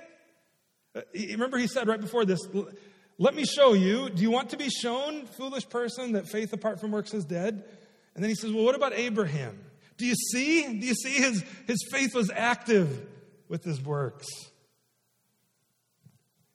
Uh, 0.96 1.02
remember, 1.14 1.58
he 1.58 1.68
said 1.68 1.88
right 1.88 2.02
before 2.02 2.26
this, 2.26 2.40
Let 3.18 3.36
me 3.36 3.46
show 3.46 3.74
you. 3.74 4.10
Do 4.10 4.22
you 4.22 4.32
want 4.32 4.50
to 4.50 4.58
be 4.58 4.70
shown, 4.70 5.26
foolish 5.26 5.70
person, 5.70 6.14
that 6.14 6.28
faith 6.28 6.52
apart 6.52 6.82
from 6.82 6.92
works 6.92 7.14
is 7.14 7.24
dead? 7.24 7.64
And 8.16 8.24
then 8.24 8.30
he 8.30 8.36
says, 8.36 8.52
Well, 8.52 8.66
what 8.66 8.76
about 8.76 8.94
Abraham? 8.94 9.60
Do 9.98 10.06
you 10.06 10.16
see? 10.16 10.80
Do 10.80 10.86
you 10.86 10.96
see 10.96 11.14
his, 11.14 11.44
his 11.68 11.78
faith 11.92 12.16
was 12.16 12.32
active 12.34 13.06
with 13.48 13.64
his 13.64 13.82
works? 13.82 14.26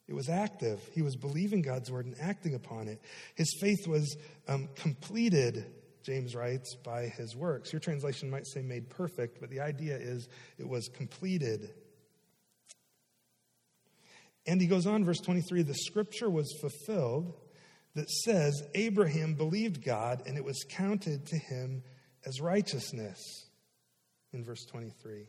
It 0.09 0.15
was 0.15 0.29
active. 0.29 0.81
He 0.93 1.03
was 1.03 1.15
believing 1.15 1.63
God's 1.63 1.91
word 1.93 2.07
and 2.07 2.17
acting 2.21 2.55
upon 2.55 2.89
it. 2.89 3.01
His 3.37 3.57
faith 3.61 3.87
was 3.87 4.17
um, 4.49 4.69
completed, 4.75 5.65
James 6.03 6.35
writes, 6.35 6.77
by 6.77 7.05
his 7.05 7.37
works. 7.37 7.73
Your 7.73 7.81
translation 7.81 8.31
might 8.31 8.47
say 8.47 8.63
made 8.63 8.89
perfect, 8.89 9.41
but 9.41 9.51
the 9.51 9.61
idea 9.61 9.97
is 9.97 10.29
it 10.59 10.69
was 10.69 10.89
completed. 10.89 11.71
And 14.47 14.61
he 14.61 14.67
goes 14.67 14.87
on, 14.87 15.05
verse 15.05 15.21
23 15.21 15.63
the 15.63 15.75
scripture 15.75 16.31
was 16.31 16.53
fulfilled 16.61 17.35
that 17.95 18.09
says, 18.09 18.63
Abraham 18.75 19.35
believed 19.35 19.85
God 19.85 20.23
and 20.27 20.37
it 20.37 20.45
was 20.45 20.65
counted 20.69 21.27
to 21.27 21.37
him 21.37 21.83
as 22.25 22.41
righteousness, 22.41 23.19
in 24.33 24.45
verse 24.45 24.65
23. 24.67 25.27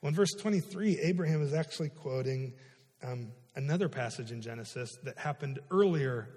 Well, 0.00 0.08
in 0.08 0.14
verse 0.14 0.32
23, 0.32 0.98
Abraham 1.00 1.42
is 1.42 1.52
actually 1.52 1.90
quoting 1.90 2.54
um, 3.02 3.32
another 3.56 3.88
passage 3.88 4.30
in 4.30 4.40
Genesis 4.40 4.90
that 5.04 5.18
happened 5.18 5.58
earlier 5.70 6.28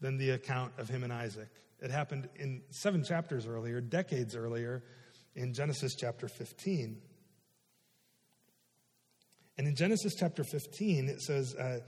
than 0.00 0.18
the 0.18 0.30
account 0.30 0.72
of 0.78 0.88
him 0.88 1.02
and 1.02 1.12
Isaac. 1.12 1.48
It 1.84 1.90
happened 1.90 2.30
in 2.36 2.62
seven 2.70 3.04
chapters 3.04 3.46
earlier, 3.46 3.82
decades 3.82 4.34
earlier, 4.34 4.82
in 5.34 5.52
Genesis 5.52 5.94
chapter 5.94 6.28
15. 6.28 6.96
And 9.58 9.68
in 9.68 9.76
Genesis 9.76 10.14
chapter 10.18 10.44
15, 10.44 11.10
it 11.10 11.20
says, 11.20 11.54
uh, 11.54 11.80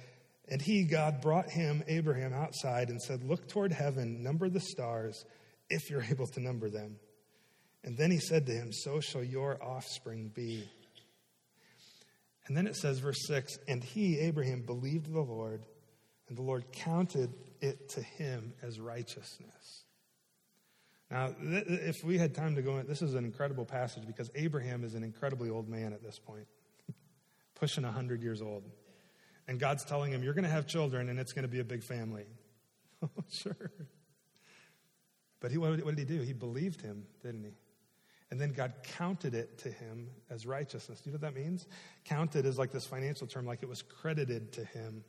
And 0.49 0.61
he, 0.61 0.85
God, 0.85 1.23
brought 1.23 1.49
him, 1.49 1.83
Abraham, 1.89 2.35
outside 2.35 2.91
and 2.91 3.01
said, 3.01 3.25
Look 3.25 3.49
toward 3.49 3.73
heaven, 3.73 4.23
number 4.23 4.51
the 4.51 4.61
stars, 4.61 5.25
if 5.71 5.89
you're 5.89 6.05
able 6.11 6.27
to 6.27 6.41
number 6.41 6.69
them. 6.69 6.97
And 7.83 7.97
then 7.97 8.11
he 8.11 8.19
said 8.19 8.45
to 8.47 8.53
him, 8.53 8.75
So 8.75 9.01
shall 9.01 9.25
your 9.25 9.57
offspring 9.65 10.31
be. 10.35 10.69
And 12.47 12.55
then 12.55 12.67
it 12.67 12.77
says, 12.77 12.99
verse 12.99 13.27
6 13.29 13.57
And 13.67 13.83
he, 13.83 14.19
Abraham, 14.19 14.61
believed 14.61 15.11
the 15.11 15.23
Lord, 15.23 15.65
and 16.29 16.37
the 16.37 16.43
Lord 16.43 16.71
counted 16.71 17.33
it 17.63 17.89
to 17.91 18.03
him 18.03 18.53
as 18.63 18.79
righteousness. 18.79 19.86
Now, 21.11 21.35
if 21.41 22.03
we 22.03 22.19
had 22.19 22.35
time 22.35 22.57
to 22.57 22.63
go 22.63 22.79
in, 22.79 22.87
this 22.87 23.01
is 23.01 23.15
an 23.15 23.25
incredible 23.25 23.65
passage 23.65 24.07
because 24.07 24.31
Abraham 24.35 24.83
is 24.83 24.95
an 24.95 25.05
incredibly 25.05 25.51
old 25.51 25.69
man 25.69 25.93
at 25.93 26.03
this 26.03 26.19
point, 26.19 26.47
pushing 27.55 27.85
100 27.85 28.23
years 28.23 28.43
old. 28.43 28.65
And 29.49 29.61
God's 29.61 29.85
telling 29.85 30.11
him, 30.11 30.25
You're 30.25 30.35
going 30.35 30.45
to 30.45 30.51
have 30.51 30.67
children, 30.67 31.09
and 31.09 31.21
it's 31.21 31.33
going 31.33 31.45
to 31.45 31.49
be 31.49 31.61
a 31.61 31.65
big 31.65 31.83
family. 31.83 32.25
Oh, 33.03 33.23
sure. 33.31 33.71
But 35.39 35.51
he, 35.51 35.59
what 35.59 35.77
did 35.77 35.99
he 35.99 36.05
do? 36.07 36.23
He 36.23 36.33
believed 36.33 36.81
him, 36.81 37.05
didn't 37.23 37.45
he? 37.45 37.53
And 38.31 38.41
then 38.41 38.53
God 38.53 38.73
counted 38.83 39.35
it 39.35 39.59
to 39.59 39.71
him 39.71 40.09
as 40.31 40.47
righteousness. 40.47 41.01
Do 41.01 41.11
you 41.11 41.13
know 41.13 41.21
what 41.21 41.35
that 41.35 41.41
means? 41.41 41.67
Counted 42.05 42.47
is 42.47 42.59
like 42.59 42.73
this 42.73 42.87
financial 42.87 43.27
term, 43.27 43.47
like 43.47 43.63
it 43.63 43.69
was 43.69 43.83
credited 43.83 44.53
to 44.55 44.65
him, 44.65 45.05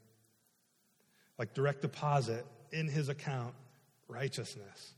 like 1.39 1.53
direct 1.53 1.81
deposit 1.81 2.45
in 2.71 2.87
his 2.87 3.09
account, 3.09 3.55
righteousness. 4.07 4.93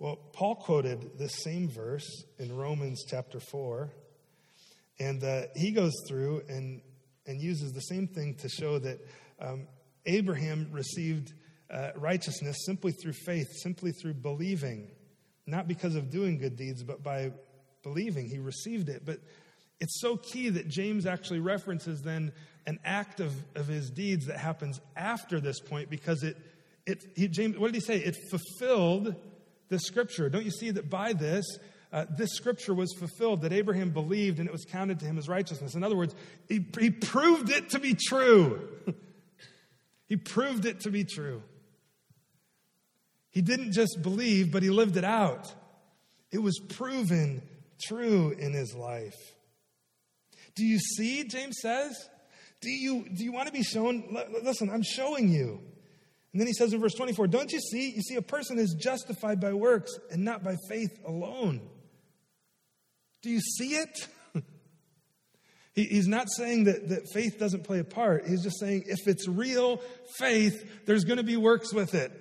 Well, 0.00 0.16
Paul 0.32 0.54
quoted 0.54 1.18
this 1.18 1.42
same 1.42 1.68
verse 1.68 2.24
in 2.38 2.56
Romans 2.56 3.04
chapter 3.06 3.38
4, 3.38 3.90
and 4.98 5.22
uh, 5.22 5.42
he 5.54 5.72
goes 5.72 5.92
through 6.08 6.42
and, 6.48 6.80
and 7.26 7.38
uses 7.38 7.72
the 7.72 7.82
same 7.82 8.06
thing 8.06 8.34
to 8.36 8.48
show 8.48 8.78
that 8.78 8.98
um, 9.38 9.68
Abraham 10.06 10.68
received 10.72 11.34
uh, 11.70 11.90
righteousness 11.96 12.56
simply 12.64 12.92
through 12.92 13.12
faith, 13.12 13.48
simply 13.62 13.92
through 13.92 14.14
believing 14.14 14.88
not 15.46 15.68
because 15.68 15.94
of 15.96 16.08
doing 16.08 16.38
good 16.38 16.56
deeds, 16.56 16.82
but 16.82 17.02
by 17.02 17.32
believing. 17.82 18.26
He 18.26 18.38
received 18.38 18.88
it. 18.88 19.02
But 19.04 19.18
it's 19.80 20.00
so 20.00 20.16
key 20.16 20.48
that 20.48 20.66
James 20.66 21.04
actually 21.04 21.40
references 21.40 22.00
then 22.00 22.32
an 22.66 22.78
act 22.86 23.20
of, 23.20 23.34
of 23.54 23.66
his 23.66 23.90
deeds 23.90 24.28
that 24.28 24.38
happens 24.38 24.80
after 24.96 25.40
this 25.40 25.60
point 25.60 25.90
because 25.90 26.22
it, 26.22 26.38
it 26.86 27.04
he, 27.16 27.28
James, 27.28 27.58
what 27.58 27.70
did 27.70 27.74
he 27.74 27.80
say? 27.82 27.98
It 27.98 28.16
fulfilled 28.30 29.14
the 29.70 29.78
scripture. 29.78 30.28
Don't 30.28 30.44
you 30.44 30.50
see 30.50 30.70
that 30.72 30.90
by 30.90 31.14
this, 31.14 31.46
uh, 31.92 32.04
this 32.16 32.30
scripture 32.34 32.74
was 32.74 32.92
fulfilled, 32.98 33.42
that 33.42 33.52
Abraham 33.52 33.90
believed 33.90 34.38
and 34.38 34.46
it 34.46 34.52
was 34.52 34.64
counted 34.64 35.00
to 35.00 35.06
him 35.06 35.16
as 35.16 35.28
righteousness. 35.28 35.74
In 35.74 35.82
other 35.82 35.96
words, 35.96 36.14
he, 36.48 36.66
he 36.78 36.90
proved 36.90 37.50
it 37.50 37.70
to 37.70 37.78
be 37.78 37.94
true. 37.94 38.68
he 40.06 40.16
proved 40.16 40.66
it 40.66 40.80
to 40.80 40.90
be 40.90 41.04
true. 41.04 41.42
He 43.30 43.42
didn't 43.42 43.72
just 43.72 44.02
believe, 44.02 44.52
but 44.52 44.62
he 44.62 44.70
lived 44.70 44.96
it 44.96 45.04
out. 45.04 45.52
It 46.32 46.42
was 46.42 46.58
proven 46.68 47.42
true 47.80 48.30
in 48.30 48.52
his 48.52 48.74
life. 48.74 49.16
Do 50.56 50.64
you 50.64 50.78
see, 50.78 51.24
James 51.24 51.56
says? 51.62 51.96
Do 52.60 52.70
you, 52.70 53.06
do 53.14 53.24
you 53.24 53.32
want 53.32 53.46
to 53.46 53.52
be 53.52 53.62
shown? 53.62 54.16
Listen, 54.42 54.68
I'm 54.68 54.82
showing 54.82 55.28
you. 55.28 55.60
And 56.32 56.40
then 56.40 56.46
he 56.46 56.52
says 56.52 56.72
in 56.72 56.80
verse 56.80 56.94
24, 56.94 57.26
Don't 57.26 57.50
you 57.50 57.60
see? 57.60 57.90
You 57.90 58.02
see, 58.02 58.14
a 58.16 58.22
person 58.22 58.58
is 58.58 58.76
justified 58.78 59.40
by 59.40 59.52
works 59.52 59.92
and 60.10 60.24
not 60.24 60.44
by 60.44 60.56
faith 60.68 60.98
alone. 61.04 61.60
Do 63.22 63.30
you 63.30 63.40
see 63.40 63.74
it? 63.74 64.08
he's 65.74 66.08
not 66.08 66.28
saying 66.30 66.64
that, 66.64 66.88
that 66.88 67.02
faith 67.12 67.38
doesn't 67.38 67.64
play 67.64 67.80
a 67.80 67.84
part. 67.84 68.26
He's 68.26 68.42
just 68.42 68.60
saying 68.60 68.84
if 68.86 69.06
it's 69.06 69.28
real 69.28 69.82
faith, 70.18 70.86
there's 70.86 71.04
going 71.04 71.18
to 71.18 71.24
be 71.24 71.36
works 71.36 71.74
with 71.74 71.94
it. 71.94 72.12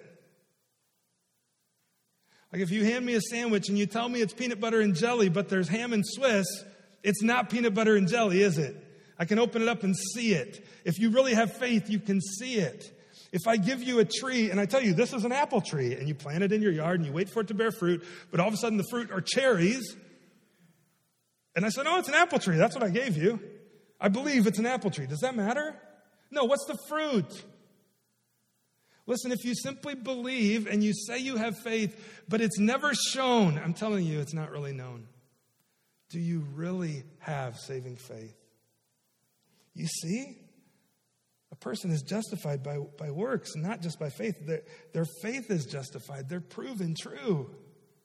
Like 2.51 2.63
if 2.63 2.71
you 2.71 2.83
hand 2.83 3.05
me 3.05 3.13
a 3.13 3.21
sandwich 3.21 3.69
and 3.69 3.77
you 3.77 3.85
tell 3.85 4.09
me 4.09 4.21
it's 4.21 4.33
peanut 4.33 4.59
butter 4.59 4.81
and 4.81 4.95
jelly, 4.95 5.29
but 5.29 5.49
there's 5.49 5.67
ham 5.67 5.93
and 5.93 6.03
Swiss, 6.05 6.47
it's 7.03 7.21
not 7.21 7.49
peanut 7.49 7.75
butter 7.75 7.95
and 7.95 8.07
jelly, 8.07 8.41
is 8.41 8.57
it? 8.57 8.75
I 9.19 9.25
can 9.25 9.37
open 9.37 9.61
it 9.61 9.67
up 9.67 9.83
and 9.83 9.95
see 9.95 10.33
it. 10.33 10.65
If 10.83 10.97
you 10.97 11.11
really 11.11 11.35
have 11.35 11.53
faith, 11.57 11.89
you 11.89 11.99
can 11.99 12.19
see 12.21 12.55
it. 12.55 12.91
If 13.31 13.47
I 13.47 13.57
give 13.57 13.83
you 13.83 13.99
a 13.99 14.05
tree 14.05 14.49
and 14.49 14.59
I 14.59 14.65
tell 14.65 14.81
you 14.81 14.93
this 14.93 15.13
is 15.13 15.23
an 15.23 15.31
apple 15.31 15.61
tree 15.61 15.93
and 15.93 16.07
you 16.07 16.15
plant 16.15 16.43
it 16.43 16.51
in 16.51 16.61
your 16.61 16.71
yard 16.71 16.99
and 16.99 17.05
you 17.05 17.13
wait 17.13 17.29
for 17.29 17.41
it 17.41 17.47
to 17.49 17.53
bear 17.53 17.71
fruit, 17.71 18.03
but 18.31 18.39
all 18.39 18.47
of 18.47 18.53
a 18.53 18.57
sudden 18.57 18.77
the 18.77 18.87
fruit 18.89 19.11
are 19.11 19.21
cherries, 19.21 19.95
and 21.55 21.65
I 21.65 21.69
said, 21.69 21.83
No, 21.83 21.97
it's 21.97 22.07
an 22.07 22.15
apple 22.15 22.39
tree. 22.39 22.57
That's 22.57 22.75
what 22.75 22.83
I 22.83 22.89
gave 22.89 23.17
you. 23.17 23.39
I 23.99 24.07
believe 24.07 24.47
it's 24.47 24.59
an 24.59 24.65
apple 24.65 24.91
tree. 24.91 25.07
Does 25.07 25.19
that 25.19 25.35
matter? 25.35 25.75
No, 26.31 26.45
what's 26.45 26.65
the 26.65 26.77
fruit? 26.87 27.43
Listen, 29.05 29.31
if 29.31 29.43
you 29.43 29.55
simply 29.55 29.95
believe 29.95 30.67
and 30.67 30.83
you 30.83 30.93
say 30.93 31.17
you 31.17 31.35
have 31.35 31.57
faith, 31.57 32.23
but 32.29 32.41
it's 32.41 32.59
never 32.59 32.93
shown, 32.93 33.57
I'm 33.57 33.73
telling 33.73 34.05
you, 34.05 34.19
it's 34.19 34.33
not 34.33 34.51
really 34.51 34.71
known. 34.71 35.07
Do 36.11 36.19
you 36.19 36.45
really 36.53 37.03
have 37.17 37.57
saving 37.57 37.95
faith? 37.95 38.35
You 39.73 39.87
see? 39.87 40.37
A 41.51 41.55
person 41.55 41.91
is 41.91 42.03
justified 42.03 42.63
by, 42.63 42.77
by 42.97 43.09
works, 43.09 43.55
not 43.55 43.81
just 43.81 43.99
by 43.99 44.09
faith. 44.09 44.35
Their, 44.45 44.61
their 44.93 45.05
faith 45.21 45.49
is 45.49 45.65
justified. 45.65 46.29
They're 46.29 46.41
proven 46.41 46.95
true 46.99 47.49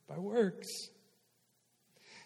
by 0.09 0.19
works. 0.19 0.69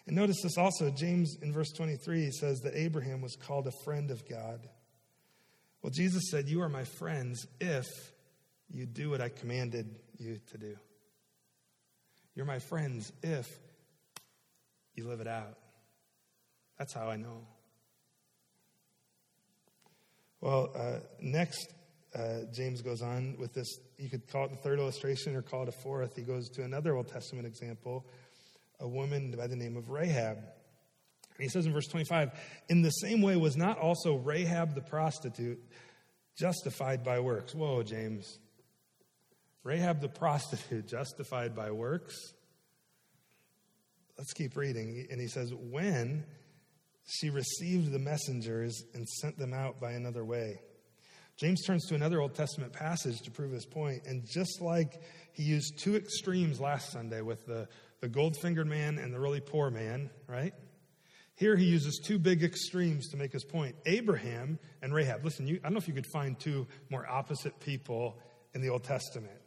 And 0.07 0.15
notice 0.15 0.41
this 0.41 0.57
also. 0.57 0.89
James 0.89 1.37
in 1.41 1.51
verse 1.51 1.71
23 1.71 2.31
says 2.31 2.59
that 2.61 2.75
Abraham 2.75 3.21
was 3.21 3.35
called 3.35 3.67
a 3.67 3.83
friend 3.83 4.11
of 4.11 4.27
God. 4.27 4.67
Well, 5.81 5.91
Jesus 5.91 6.23
said, 6.31 6.47
You 6.47 6.61
are 6.61 6.69
my 6.69 6.83
friends 6.83 7.45
if 7.59 7.85
you 8.69 8.85
do 8.85 9.09
what 9.09 9.21
I 9.21 9.29
commanded 9.29 9.99
you 10.17 10.39
to 10.51 10.57
do. 10.57 10.75
You're 12.35 12.45
my 12.45 12.59
friends 12.59 13.11
if 13.21 13.47
you 14.95 15.07
live 15.07 15.21
it 15.21 15.27
out. 15.27 15.57
That's 16.77 16.93
how 16.93 17.07
I 17.07 17.17
know. 17.17 17.45
Well, 20.41 20.71
uh, 20.73 20.99
next, 21.19 21.73
uh, 22.15 22.45
James 22.53 22.81
goes 22.81 23.01
on 23.01 23.35
with 23.37 23.53
this. 23.53 23.67
You 23.97 24.09
could 24.09 24.27
call 24.31 24.45
it 24.45 24.51
the 24.51 24.57
third 24.57 24.79
illustration 24.79 25.35
or 25.35 25.41
call 25.41 25.63
it 25.63 25.69
a 25.69 25.73
fourth. 25.73 26.15
He 26.15 26.21
goes 26.21 26.49
to 26.51 26.63
another 26.63 26.95
Old 26.95 27.09
Testament 27.09 27.45
example, 27.45 28.05
a 28.79 28.87
woman 28.87 29.31
by 29.37 29.47
the 29.47 29.55
name 29.55 29.75
of 29.75 29.89
Rahab. 29.89 30.37
And 30.37 31.43
he 31.43 31.49
says 31.49 31.65
in 31.65 31.73
verse 31.73 31.87
25, 31.87 32.31
In 32.69 32.81
the 32.81 32.89
same 32.89 33.21
way, 33.21 33.35
was 33.35 33.57
not 33.57 33.79
also 33.79 34.15
Rahab 34.15 34.75
the 34.75 34.81
prostitute 34.81 35.59
justified 36.37 37.03
by 37.03 37.19
works? 37.19 37.53
Whoa, 37.53 37.83
James. 37.83 38.39
Rahab 39.63 39.99
the 39.99 40.09
prostitute, 40.09 40.87
justified 40.89 41.53
by 41.53 41.71
works. 41.71 42.15
Let's 44.17 44.33
keep 44.33 44.55
reading. 44.55 45.05
And 45.11 45.19
he 45.19 45.27
says, 45.27 45.53
When 45.53 46.23
she 47.09 47.29
received 47.29 47.91
the 47.91 47.99
messengers 47.99 48.83
and 48.93 49.07
sent 49.07 49.37
them 49.37 49.53
out 49.53 49.79
by 49.79 49.93
another 49.93 50.23
way. 50.23 50.61
James 51.37 51.63
turns 51.65 51.85
to 51.87 51.95
another 51.95 52.21
Old 52.21 52.35
Testament 52.35 52.73
passage 52.73 53.21
to 53.21 53.31
prove 53.31 53.51
his 53.51 53.65
point, 53.65 54.03
and 54.05 54.27
just 54.29 54.61
like 54.61 55.01
he 55.31 55.43
used 55.43 55.79
two 55.79 55.95
extremes 55.95 56.59
last 56.59 56.91
Sunday 56.91 57.21
with 57.21 57.45
the, 57.45 57.67
the 58.01 58.09
gold 58.09 58.35
fingered 58.41 58.67
man 58.67 58.97
and 58.97 59.13
the 59.13 59.19
really 59.19 59.39
poor 59.39 59.69
man, 59.71 60.09
right? 60.27 60.53
Here 61.35 61.55
he 61.55 61.63
uses 61.63 62.01
two 62.03 62.19
big 62.19 62.43
extremes 62.43 63.07
to 63.11 63.17
make 63.17 63.31
his 63.31 63.45
point 63.45 63.77
Abraham 63.85 64.59
and 64.81 64.93
Rahab. 64.93 65.23
Listen, 65.23 65.47
you, 65.47 65.59
I 65.63 65.67
don't 65.67 65.73
know 65.73 65.77
if 65.77 65.87
you 65.87 65.93
could 65.93 66.11
find 66.11 66.37
two 66.37 66.67
more 66.89 67.09
opposite 67.09 67.57
people 67.61 68.19
in 68.53 68.61
the 68.61 68.67
Old 68.67 68.83
Testament. 68.83 69.38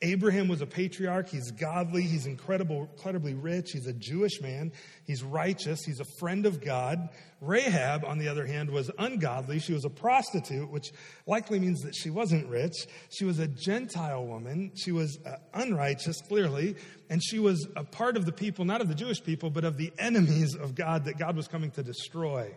Abraham 0.00 0.48
was 0.48 0.60
a 0.60 0.66
patriarch. 0.66 1.28
He's 1.28 1.50
godly. 1.50 2.02
He's 2.02 2.26
incredible, 2.26 2.88
incredibly 2.92 3.34
rich. 3.34 3.70
He's 3.72 3.86
a 3.86 3.92
Jewish 3.92 4.40
man. 4.40 4.72
He's 5.06 5.22
righteous. 5.22 5.80
He's 5.84 6.00
a 6.00 6.06
friend 6.18 6.46
of 6.46 6.60
God. 6.60 7.08
Rahab, 7.40 8.04
on 8.04 8.18
the 8.18 8.28
other 8.28 8.46
hand, 8.46 8.70
was 8.70 8.90
ungodly. 8.98 9.58
She 9.58 9.72
was 9.72 9.84
a 9.84 9.90
prostitute, 9.90 10.70
which 10.70 10.92
likely 11.26 11.58
means 11.58 11.80
that 11.82 11.94
she 11.94 12.10
wasn't 12.10 12.48
rich. 12.48 12.86
She 13.10 13.24
was 13.24 13.38
a 13.38 13.48
Gentile 13.48 14.24
woman. 14.24 14.72
She 14.76 14.92
was 14.92 15.18
uh, 15.24 15.36
unrighteous, 15.54 16.20
clearly. 16.22 16.76
And 17.10 17.22
she 17.22 17.38
was 17.38 17.66
a 17.76 17.84
part 17.84 18.16
of 18.16 18.26
the 18.26 18.32
people, 18.32 18.64
not 18.64 18.80
of 18.80 18.88
the 18.88 18.94
Jewish 18.94 19.22
people, 19.22 19.50
but 19.50 19.64
of 19.64 19.76
the 19.76 19.92
enemies 19.98 20.54
of 20.54 20.74
God 20.74 21.04
that 21.06 21.18
God 21.18 21.36
was 21.36 21.48
coming 21.48 21.70
to 21.72 21.82
destroy. 21.82 22.54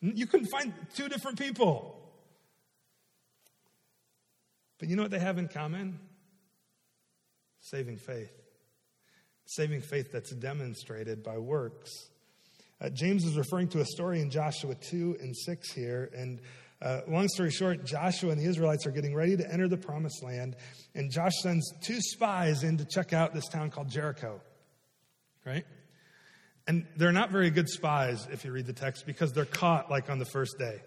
You 0.00 0.26
couldn't 0.26 0.48
find 0.48 0.72
two 0.96 1.08
different 1.08 1.38
people. 1.38 1.98
But 4.80 4.88
you 4.88 4.96
know 4.96 5.02
what 5.02 5.12
they 5.12 5.20
have 5.20 5.38
in 5.38 5.46
common? 5.46 6.00
Saving 7.62 7.96
faith. 7.96 8.32
Saving 9.46 9.80
faith 9.80 10.12
that's 10.12 10.32
demonstrated 10.32 11.22
by 11.22 11.38
works. 11.38 11.90
Uh, 12.80 12.90
James 12.90 13.24
is 13.24 13.36
referring 13.36 13.68
to 13.68 13.80
a 13.80 13.84
story 13.84 14.20
in 14.20 14.28
Joshua 14.28 14.74
2 14.74 15.18
and 15.20 15.36
6 15.36 15.72
here. 15.72 16.10
And 16.14 16.40
uh, 16.80 17.02
long 17.06 17.28
story 17.28 17.50
short, 17.50 17.84
Joshua 17.84 18.30
and 18.30 18.40
the 18.40 18.46
Israelites 18.46 18.86
are 18.86 18.90
getting 18.90 19.14
ready 19.14 19.36
to 19.36 19.52
enter 19.52 19.68
the 19.68 19.76
promised 19.76 20.22
land. 20.22 20.56
And 20.94 21.10
Josh 21.10 21.32
sends 21.40 21.72
two 21.80 22.00
spies 22.00 22.64
in 22.64 22.78
to 22.78 22.84
check 22.84 23.12
out 23.12 23.32
this 23.32 23.48
town 23.48 23.70
called 23.70 23.88
Jericho. 23.88 24.40
Right? 25.46 25.64
And 26.66 26.86
they're 26.96 27.12
not 27.12 27.30
very 27.30 27.50
good 27.50 27.68
spies 27.68 28.26
if 28.32 28.44
you 28.44 28.52
read 28.52 28.66
the 28.66 28.72
text 28.72 29.06
because 29.06 29.32
they're 29.32 29.44
caught 29.44 29.90
like 29.90 30.10
on 30.10 30.18
the 30.18 30.24
first 30.24 30.58
day. 30.58 30.80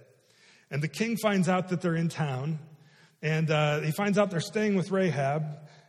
And 0.69 0.81
the 0.81 0.87
king 0.87 1.15
finds 1.15 1.47
out 1.47 1.69
that 1.69 1.81
they're 1.81 1.95
in 1.95 2.09
town. 2.09 2.59
And 3.21 3.49
uh, 3.49 3.79
he 3.79 3.91
finds 3.91 4.17
out 4.17 4.31
they're 4.31 4.41
staying 4.41 4.75
with 4.75 4.91
Rahab 4.91 5.43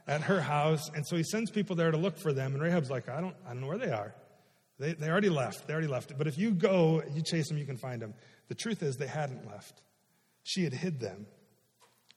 at 0.07 0.23
her 0.23 0.41
house. 0.41 0.89
And 0.95 1.07
so 1.07 1.17
he 1.17 1.23
sends 1.25 1.51
people 1.51 1.77
there 1.77 1.91
to 1.91 1.97
look 1.97 2.19
for 2.19 2.33
them. 2.33 2.55
And 2.55 2.63
Rahab's 2.63 2.91
like, 2.91 3.09
I 3.09 3.21
don't, 3.21 3.37
I 3.45 3.51
don't 3.51 3.61
know 3.61 3.67
where 3.67 3.79
they 3.79 3.91
are. 3.91 4.15
They, 4.79 4.93
they 4.93 5.09
already 5.09 5.31
left. 5.31 5.67
They 5.67 5.73
already 5.73 5.89
left. 5.89 6.17
But 6.17 6.27
if 6.27 6.39
you 6.39 6.51
go, 6.51 7.03
you 7.13 7.23
chase 7.23 7.49
them, 7.49 7.59
you 7.59 7.65
can 7.65 7.79
find 7.79 8.01
them. 8.01 8.15
The 8.49 8.55
truth 8.55 8.83
is, 8.83 8.97
they 8.97 9.07
hadn't 9.07 9.47
left. 9.47 9.81
She 10.43 10.65
had 10.65 10.73
hid 10.73 11.01
them. 11.01 11.27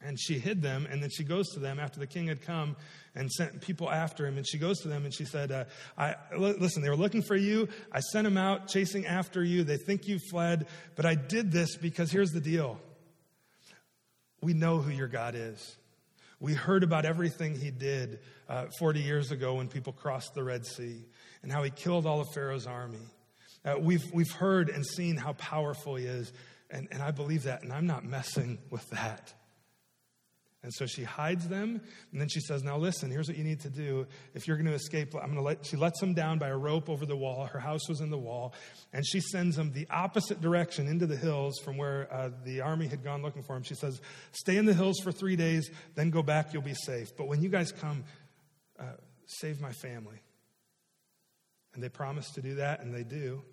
And 0.02 0.18
she 0.18 0.40
hid 0.40 0.62
them, 0.62 0.88
and 0.90 1.04
then 1.04 1.10
she 1.10 1.26
goes 1.26 1.50
to 1.50 1.60
them 1.60 1.78
after 1.78 2.00
the 2.00 2.08
king 2.08 2.28
had 2.28 2.42
come 2.42 2.78
and 3.16 3.30
sent 3.30 3.60
people 3.60 3.92
after 3.92 4.26
him. 4.26 4.38
And 4.38 4.48
she 4.48 4.58
goes 4.58 4.80
to 4.80 4.88
them 4.88 5.04
and 5.04 5.14
she 5.14 5.26
said, 5.26 5.52
uh, 5.52 5.66
I, 5.98 6.16
Listen, 6.38 6.82
they 6.82 6.90
were 6.90 6.96
looking 6.96 7.22
for 7.22 7.36
you. 7.36 7.68
I 7.92 8.00
sent 8.00 8.24
them 8.24 8.38
out 8.38 8.70
chasing 8.70 9.06
after 9.06 9.44
you. 9.44 9.66
They 9.66 9.76
think 9.76 10.08
you 10.08 10.18
fled, 10.32 10.68
but 10.96 11.06
I 11.06 11.16
did 11.16 11.52
this 11.52 11.76
because 11.76 12.12
here's 12.12 12.32
the 12.32 12.40
deal 12.40 12.80
we 14.42 14.54
know 14.54 14.78
who 14.78 14.92
your 14.92 15.10
God 15.10 15.36
is. 15.36 15.76
We 16.40 16.54
heard 16.54 16.84
about 16.84 17.06
everything 17.06 17.60
he 17.60 17.70
did 17.70 18.20
uh, 18.48 18.68
40 18.80 19.02
years 19.02 19.32
ago 19.32 19.56
when 19.56 19.68
people 19.68 19.92
crossed 19.92 20.34
the 20.34 20.44
Red 20.44 20.66
Sea 20.66 21.06
and 21.44 21.52
how 21.52 21.64
he 21.64 21.70
killed 21.70 22.06
all 22.06 22.22
of 22.22 22.28
Pharaoh's 22.34 22.66
army. 22.66 23.06
Uh, 23.66 23.76
we've, 23.78 24.06
we've 24.14 24.32
heard 24.32 24.70
and 24.70 24.86
seen 24.86 25.18
how 25.18 25.34
powerful 25.34 25.96
he 25.96 26.06
is, 26.06 26.32
and, 26.70 26.88
and 26.92 27.02
I 27.04 27.12
believe 27.12 27.44
that, 27.44 27.64
and 27.64 27.74
I'm 27.74 27.88
not 27.88 28.06
messing 28.06 28.58
with 28.70 28.90
that. 28.92 29.34
And 30.62 30.74
so 30.74 30.86
she 30.86 31.06
hides 31.06 31.48
them, 31.48 31.80
and 32.12 32.20
then 32.20 32.28
she 32.28 32.42
says, 32.42 32.64
Now 32.64 32.78
listen, 32.78 33.10
here's 33.10 33.30
what 33.30 33.38
you 33.38 33.46
need 33.46 33.62
to 33.62 33.70
do. 33.70 34.06
If 34.34 34.46
you're 34.46 34.58
going 34.58 34.68
to 34.68 34.74
escape, 34.74 35.16
I'm 35.16 35.32
going 35.32 35.36
to 35.36 35.42
let, 35.42 35.66
she 35.66 35.78
lets 35.78 36.02
them 36.02 36.14
down 36.14 36.38
by 36.38 36.50
a 36.50 36.58
rope 36.58 36.90
over 36.90 37.06
the 37.06 37.16
wall. 37.16 37.46
Her 37.46 37.60
house 37.60 37.88
was 37.88 38.02
in 38.02 38.10
the 38.10 38.18
wall, 38.18 38.54
and 38.92 39.06
she 39.08 39.22
sends 39.22 39.56
them 39.56 39.72
the 39.72 39.88
opposite 39.90 40.42
direction 40.42 40.90
into 40.90 41.08
the 41.08 41.16
hills 41.16 41.60
from 41.60 41.78
where 41.78 42.14
uh, 42.14 42.32
the 42.44 42.60
army 42.60 42.88
had 42.88 43.06
gone 43.06 43.22
looking 43.22 43.42
for 43.42 43.56
him. 43.56 43.64
She 43.64 43.76
says, 43.76 44.02
Stay 44.34 44.58
in 44.58 44.66
the 44.66 44.74
hills 44.74 45.00
for 45.02 45.14
three 45.14 45.38
days, 45.38 45.72
then 45.96 46.10
go 46.10 46.22
back, 46.22 46.52
you'll 46.52 46.62
be 46.62 46.74
safe. 46.74 47.16
But 47.16 47.30
when 47.30 47.42
you 47.42 47.48
guys 47.48 47.72
come, 47.72 48.04
uh, 48.78 48.84
save 49.28 49.62
my 49.62 49.72
family. 49.72 50.22
And 51.74 51.82
they 51.82 51.90
promise 51.90 52.32
to 52.32 52.42
do 52.42 52.56
that, 52.56 52.82
and 52.82 52.94
they 52.94 53.04
do. 53.04 53.44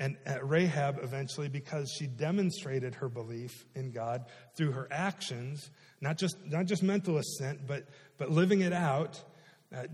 And 0.00 0.16
Rahab 0.42 1.00
eventually, 1.02 1.48
because 1.48 1.92
she 1.96 2.06
demonstrated 2.06 2.96
her 2.96 3.08
belief 3.08 3.66
in 3.74 3.90
God 3.90 4.26
through 4.56 4.72
her 4.72 4.86
actions, 4.90 5.70
not 6.00 6.16
just, 6.16 6.36
not 6.46 6.66
just 6.66 6.82
mental 6.82 7.18
assent, 7.18 7.66
but, 7.66 7.86
but 8.18 8.30
living 8.30 8.60
it 8.60 8.72
out. 8.72 9.22
Uh, 9.74 9.84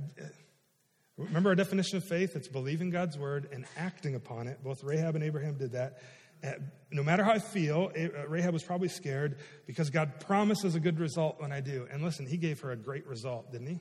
remember 1.16 1.50
our 1.50 1.54
definition 1.54 1.96
of 1.96 2.04
faith? 2.04 2.36
It's 2.36 2.48
believing 2.48 2.90
God's 2.90 3.18
word 3.18 3.48
and 3.52 3.64
acting 3.76 4.14
upon 4.14 4.48
it. 4.48 4.62
Both 4.62 4.84
Rahab 4.84 5.14
and 5.14 5.24
Abraham 5.24 5.56
did 5.56 5.72
that. 5.72 5.98
Uh, 6.42 6.52
no 6.90 7.02
matter 7.02 7.24
how 7.24 7.32
I 7.32 7.38
feel, 7.38 7.90
uh, 7.96 8.28
Rahab 8.28 8.52
was 8.52 8.62
probably 8.62 8.88
scared 8.88 9.38
because 9.66 9.90
God 9.90 10.20
promises 10.20 10.74
a 10.74 10.80
good 10.80 11.00
result 11.00 11.40
when 11.40 11.52
I 11.52 11.60
do. 11.60 11.86
And 11.90 12.02
listen, 12.02 12.26
he 12.26 12.36
gave 12.36 12.60
her 12.60 12.70
a 12.70 12.76
great 12.76 13.06
result, 13.06 13.50
didn't 13.50 13.68
he? 13.68 13.80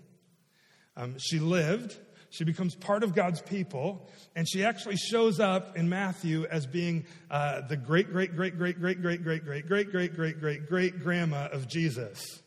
Um, 0.95 1.15
she 1.19 1.39
lived 1.39 1.97
she 2.33 2.45
becomes 2.45 2.73
part 2.73 3.03
of 3.03 3.13
God's 3.13 3.43
people, 3.43 4.09
and 4.35 4.49
she 4.49 4.65
actually 4.65 4.95
shows 4.95 5.39
up 5.39 5.77
in 5.77 5.87
Matthew 5.87 6.47
as 6.49 6.65
being 6.65 7.05
uh, 7.29 7.61
the 7.61 7.77
great, 7.77 8.11
great, 8.11 8.35
great, 8.35 8.57
great, 8.57 8.79
great, 8.79 8.99
great, 8.99 9.23
great, 9.23 9.45
great, 9.45 9.67
great, 9.67 9.91
great, 9.91 10.15
great, 10.15 10.39
great, 10.39 10.67
great 10.67 10.99
grandma 10.99 11.47
of 11.51 11.67
Jesus. 11.67 12.41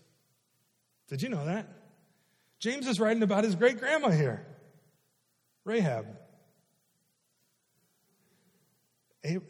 Did 1.09 1.23
you 1.23 1.29
know 1.29 1.45
that? 1.45 1.69
James 2.59 2.89
is 2.89 2.99
writing 2.99 3.23
about 3.23 3.45
his 3.45 3.55
great 3.55 3.79
grandma 3.79 4.11
here, 4.11 4.45
Rahab. 5.65 6.07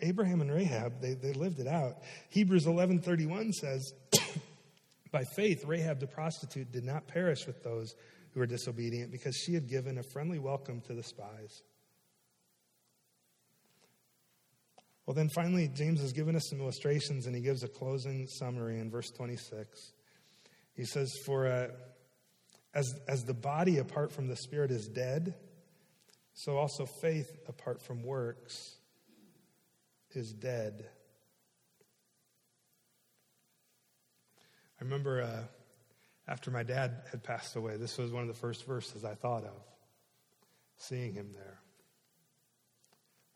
Abraham 0.02 0.42
and 0.42 0.52
Rahab, 0.52 1.00
they, 1.00 1.14
they 1.14 1.32
lived 1.32 1.60
it 1.60 1.66
out. 1.66 2.02
Hebrews 2.28 2.66
11:31 2.66 3.52
says, 3.54 3.90
"By 5.10 5.24
faith 5.34 5.64
Rahab 5.64 5.98
the 5.98 6.06
prostitute 6.06 6.72
did 6.72 6.84
not 6.84 7.06
perish 7.06 7.46
with 7.46 7.62
those 7.62 7.94
who 8.36 8.40
were 8.40 8.46
disobedient 8.46 9.10
because 9.10 9.34
she 9.34 9.54
had 9.54 9.66
given 9.66 9.96
a 9.96 10.02
friendly 10.02 10.38
welcome 10.38 10.82
to 10.82 10.92
the 10.92 11.02
spies. 11.02 11.62
Well, 15.06 15.14
then 15.14 15.30
finally, 15.30 15.70
James 15.74 16.02
has 16.02 16.12
given 16.12 16.36
us 16.36 16.50
some 16.50 16.60
illustrations 16.60 17.24
and 17.24 17.34
he 17.34 17.40
gives 17.40 17.62
a 17.62 17.68
closing 17.68 18.26
summary 18.26 18.78
in 18.78 18.90
verse 18.90 19.10
26. 19.10 19.92
He 20.74 20.84
says, 20.84 21.10
For 21.24 21.46
uh, 21.46 21.68
as, 22.74 22.94
as 23.08 23.24
the 23.24 23.32
body 23.32 23.78
apart 23.78 24.12
from 24.12 24.28
the 24.28 24.36
spirit 24.36 24.70
is 24.70 24.86
dead, 24.86 25.34
so 26.34 26.58
also 26.58 26.84
faith 26.84 27.30
apart 27.48 27.80
from 27.80 28.02
works 28.02 28.76
is 30.10 30.34
dead. 30.34 30.84
I 34.78 34.84
remember 34.84 35.22
uh, 35.22 35.55
after 36.28 36.50
my 36.50 36.62
dad 36.62 37.02
had 37.10 37.22
passed 37.22 37.56
away, 37.56 37.76
this 37.76 37.98
was 37.98 38.12
one 38.12 38.22
of 38.22 38.28
the 38.28 38.34
first 38.34 38.66
verses 38.66 39.04
I 39.04 39.14
thought 39.14 39.44
of, 39.44 39.62
seeing 40.76 41.14
him 41.14 41.30
there. 41.34 41.60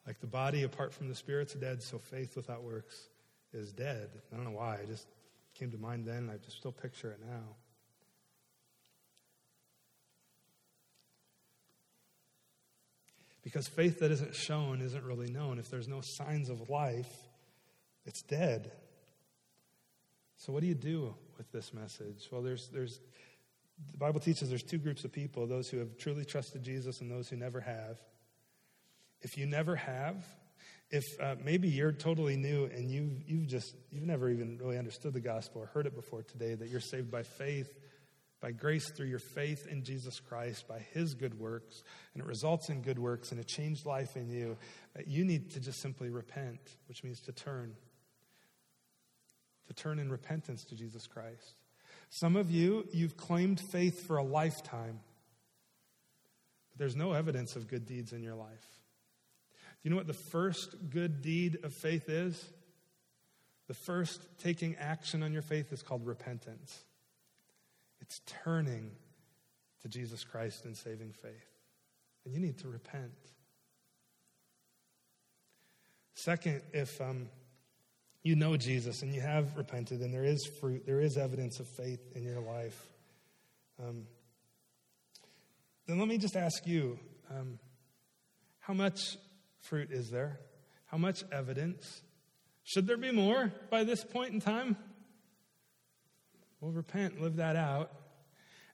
Like 0.06 0.20
the 0.20 0.26
body 0.26 0.64
apart 0.64 0.92
from 0.92 1.08
the 1.08 1.14
spirit's 1.14 1.54
dead, 1.54 1.82
so 1.82 1.98
faith 1.98 2.36
without 2.36 2.64
works 2.64 3.08
is 3.52 3.72
dead. 3.72 4.08
I 4.32 4.36
don't 4.36 4.44
know 4.44 4.58
why, 4.58 4.76
it 4.76 4.88
just 4.88 5.06
came 5.54 5.70
to 5.70 5.78
mind 5.78 6.06
then, 6.06 6.16
and 6.18 6.30
I 6.30 6.38
just 6.38 6.56
still 6.56 6.72
picture 6.72 7.12
it 7.12 7.20
now. 7.24 7.56
Because 13.42 13.68
faith 13.68 14.00
that 14.00 14.10
isn't 14.10 14.34
shown 14.34 14.82
isn't 14.82 15.04
really 15.04 15.30
known. 15.30 15.58
If 15.58 15.70
there's 15.70 15.88
no 15.88 16.00
signs 16.02 16.50
of 16.50 16.68
life, 16.68 17.10
it's 18.04 18.22
dead. 18.22 18.70
So, 20.36 20.52
what 20.52 20.60
do 20.60 20.66
you 20.66 20.74
do 20.74 21.14
with 21.40 21.50
this 21.52 21.72
message? 21.72 22.28
Well, 22.30 22.42
there's, 22.42 22.68
there's, 22.68 23.00
the 23.90 23.96
Bible 23.96 24.20
teaches 24.20 24.50
there's 24.50 24.62
two 24.62 24.76
groups 24.76 25.04
of 25.06 25.12
people 25.12 25.46
those 25.46 25.70
who 25.70 25.78
have 25.78 25.96
truly 25.96 26.26
trusted 26.26 26.62
Jesus 26.62 27.00
and 27.00 27.10
those 27.10 27.30
who 27.30 27.36
never 27.36 27.60
have. 27.60 27.96
If 29.22 29.38
you 29.38 29.46
never 29.46 29.74
have, 29.74 30.22
if 30.90 31.02
uh, 31.18 31.36
maybe 31.42 31.68
you're 31.68 31.92
totally 31.92 32.36
new 32.36 32.66
and 32.66 32.90
you've, 32.90 33.22
you've 33.26 33.46
just, 33.46 33.74
you've 33.90 34.04
never 34.04 34.28
even 34.28 34.58
really 34.58 34.76
understood 34.76 35.14
the 35.14 35.20
gospel 35.20 35.62
or 35.62 35.66
heard 35.66 35.86
it 35.86 35.94
before 35.94 36.22
today, 36.22 36.54
that 36.54 36.68
you're 36.68 36.78
saved 36.78 37.10
by 37.10 37.22
faith, 37.22 37.72
by 38.42 38.52
grace 38.52 38.90
through 38.90 39.06
your 39.06 39.18
faith 39.18 39.66
in 39.66 39.82
Jesus 39.82 40.20
Christ, 40.20 40.68
by 40.68 40.80
his 40.92 41.14
good 41.14 41.40
works, 41.40 41.82
and 42.12 42.22
it 42.22 42.26
results 42.26 42.68
in 42.68 42.82
good 42.82 42.98
works 42.98 43.30
and 43.32 43.40
a 43.40 43.44
changed 43.44 43.86
life 43.86 44.14
in 44.14 44.28
you, 44.28 44.58
you 45.06 45.24
need 45.24 45.52
to 45.52 45.60
just 45.60 45.80
simply 45.80 46.10
repent, 46.10 46.60
which 46.86 47.02
means 47.02 47.18
to 47.20 47.32
turn 47.32 47.76
to 49.70 49.74
turn 49.74 50.00
in 50.00 50.10
repentance 50.10 50.64
to 50.64 50.74
Jesus 50.74 51.06
Christ. 51.06 51.54
Some 52.08 52.34
of 52.34 52.50
you, 52.50 52.88
you've 52.90 53.16
claimed 53.16 53.60
faith 53.60 54.04
for 54.04 54.16
a 54.16 54.22
lifetime, 54.24 54.98
but 56.68 56.78
there's 56.78 56.96
no 56.96 57.12
evidence 57.12 57.54
of 57.54 57.68
good 57.68 57.86
deeds 57.86 58.12
in 58.12 58.20
your 58.20 58.34
life. 58.34 58.80
Do 59.52 59.84
you 59.84 59.90
know 59.90 59.96
what 59.96 60.08
the 60.08 60.12
first 60.12 60.74
good 60.90 61.22
deed 61.22 61.60
of 61.62 61.72
faith 61.72 62.08
is? 62.08 62.50
The 63.68 63.74
first 63.74 64.20
taking 64.42 64.74
action 64.74 65.22
on 65.22 65.32
your 65.32 65.42
faith 65.42 65.72
is 65.72 65.82
called 65.82 66.04
repentance. 66.04 66.82
It's 68.00 68.20
turning 68.26 68.90
to 69.82 69.88
Jesus 69.88 70.24
Christ 70.24 70.64
in 70.64 70.74
saving 70.74 71.12
faith. 71.12 71.46
And 72.24 72.34
you 72.34 72.40
need 72.40 72.58
to 72.58 72.66
repent. 72.66 73.12
Second, 76.14 76.60
if 76.72 77.00
um, 77.00 77.28
you 78.22 78.36
know 78.36 78.56
Jesus 78.56 79.02
and 79.02 79.14
you 79.14 79.20
have 79.20 79.56
repented 79.56 80.00
and 80.00 80.12
there 80.12 80.24
is 80.24 80.48
fruit, 80.60 80.84
there 80.86 81.00
is 81.00 81.16
evidence 81.16 81.58
of 81.60 81.66
faith 81.68 82.00
in 82.14 82.22
your 82.22 82.40
life, 82.40 82.88
um, 83.82 84.06
then 85.86 85.98
let 85.98 86.08
me 86.08 86.18
just 86.18 86.36
ask 86.36 86.66
you 86.66 86.98
um, 87.30 87.58
how 88.60 88.74
much 88.74 89.16
fruit 89.60 89.90
is 89.90 90.10
there? 90.10 90.38
How 90.86 90.98
much 90.98 91.24
evidence? 91.32 92.02
Should 92.64 92.86
there 92.86 92.96
be 92.96 93.10
more 93.10 93.52
by 93.70 93.84
this 93.84 94.04
point 94.04 94.32
in 94.32 94.40
time? 94.40 94.76
Well, 96.60 96.72
repent, 96.72 97.20
live 97.20 97.36
that 97.36 97.56
out. 97.56 97.90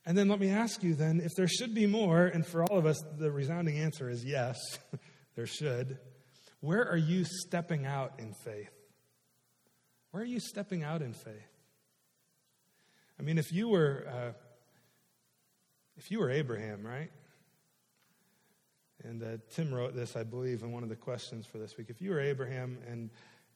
And 0.05 0.17
then 0.17 0.29
let 0.29 0.39
me 0.39 0.51
ask 0.51 0.83
you 0.83 0.95
then 0.95 1.21
if 1.21 1.33
there 1.37 1.49
should 1.49 1.75
be 1.75 1.87
more, 1.87 2.27
and 2.27 2.47
for 2.47 2.65
all 2.65 2.79
of 2.79 2.87
us, 2.87 3.03
the 3.19 3.31
resounding 3.31 3.79
answer 3.79 4.11
is 4.11 4.25
yes, 4.25 4.59
there 5.37 5.47
should. 5.47 5.99
Where 6.61 6.87
are 6.89 6.97
you 6.97 7.25
stepping 7.25 7.87
out 7.87 8.15
in 8.19 8.35
faith? 8.45 8.76
Where 10.17 10.23
are 10.23 10.27
you 10.27 10.41
stepping 10.41 10.83
out 10.83 11.03
in 11.03 11.13
faith? 11.13 11.53
I 13.21 13.23
mean, 13.23 13.37
if 13.37 13.53
you 13.53 13.69
were, 13.69 14.07
uh, 14.11 14.33
if 15.99 16.11
you 16.11 16.21
were 16.21 16.31
Abraham, 16.31 16.87
right? 16.87 17.11
And 19.05 19.23
uh, 19.23 19.37
Tim 19.55 19.75
wrote 19.75 19.95
this, 19.95 20.17
I 20.17 20.23
believe, 20.23 20.63
in 20.63 20.73
one 20.73 20.83
of 20.83 20.89
the 20.89 20.97
questions 20.97 21.45
for 21.45 21.59
this 21.59 21.77
week. 21.77 21.91
If 21.91 22.01
you 22.01 22.13
were 22.13 22.21
Abraham 22.21 22.79
and 22.91 23.11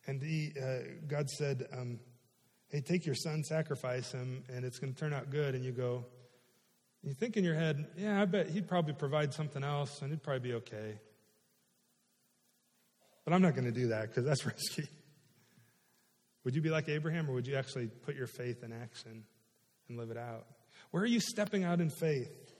and 0.06 0.22
he, 0.22 0.52
uh, 0.62 0.80
God 1.08 1.30
said, 1.30 1.66
um, 1.72 1.98
"Hey, 2.68 2.82
take 2.82 3.06
your 3.06 3.14
son, 3.14 3.42
sacrifice 3.42 4.12
him, 4.12 4.44
and 4.54 4.62
it's 4.62 4.78
going 4.78 4.92
to 4.92 5.00
turn 5.00 5.14
out 5.14 5.30
good," 5.30 5.54
and 5.54 5.64
you 5.64 5.72
go, 5.72 6.04
you 7.02 7.14
think 7.14 7.38
in 7.38 7.44
your 7.44 7.54
head, 7.54 7.86
"Yeah, 7.96 8.20
I 8.20 8.26
bet 8.26 8.50
he'd 8.50 8.68
probably 8.68 8.92
provide 8.92 9.32
something 9.32 9.64
else, 9.64 10.02
and 10.02 10.12
it'd 10.12 10.22
probably 10.22 10.46
be 10.50 10.54
okay." 10.56 10.98
But 13.24 13.32
I'm 13.32 13.40
not 13.40 13.54
going 13.54 13.64
to 13.64 13.72
do 13.72 13.88
that 13.88 14.08
because 14.08 14.26
that's 14.26 14.44
risky. 14.76 14.86
Would 16.44 16.54
you 16.54 16.62
be 16.62 16.70
like 16.70 16.88
Abraham, 16.88 17.28
or 17.28 17.34
would 17.34 17.46
you 17.46 17.56
actually 17.56 17.88
put 17.88 18.16
your 18.16 18.26
faith 18.26 18.62
in 18.62 18.72
action 18.72 19.24
and 19.88 19.98
live 19.98 20.10
it 20.10 20.16
out? 20.16 20.46
Where 20.90 21.02
are 21.02 21.06
you 21.06 21.20
stepping 21.20 21.64
out 21.64 21.80
in 21.80 21.90
faith? 21.90 22.54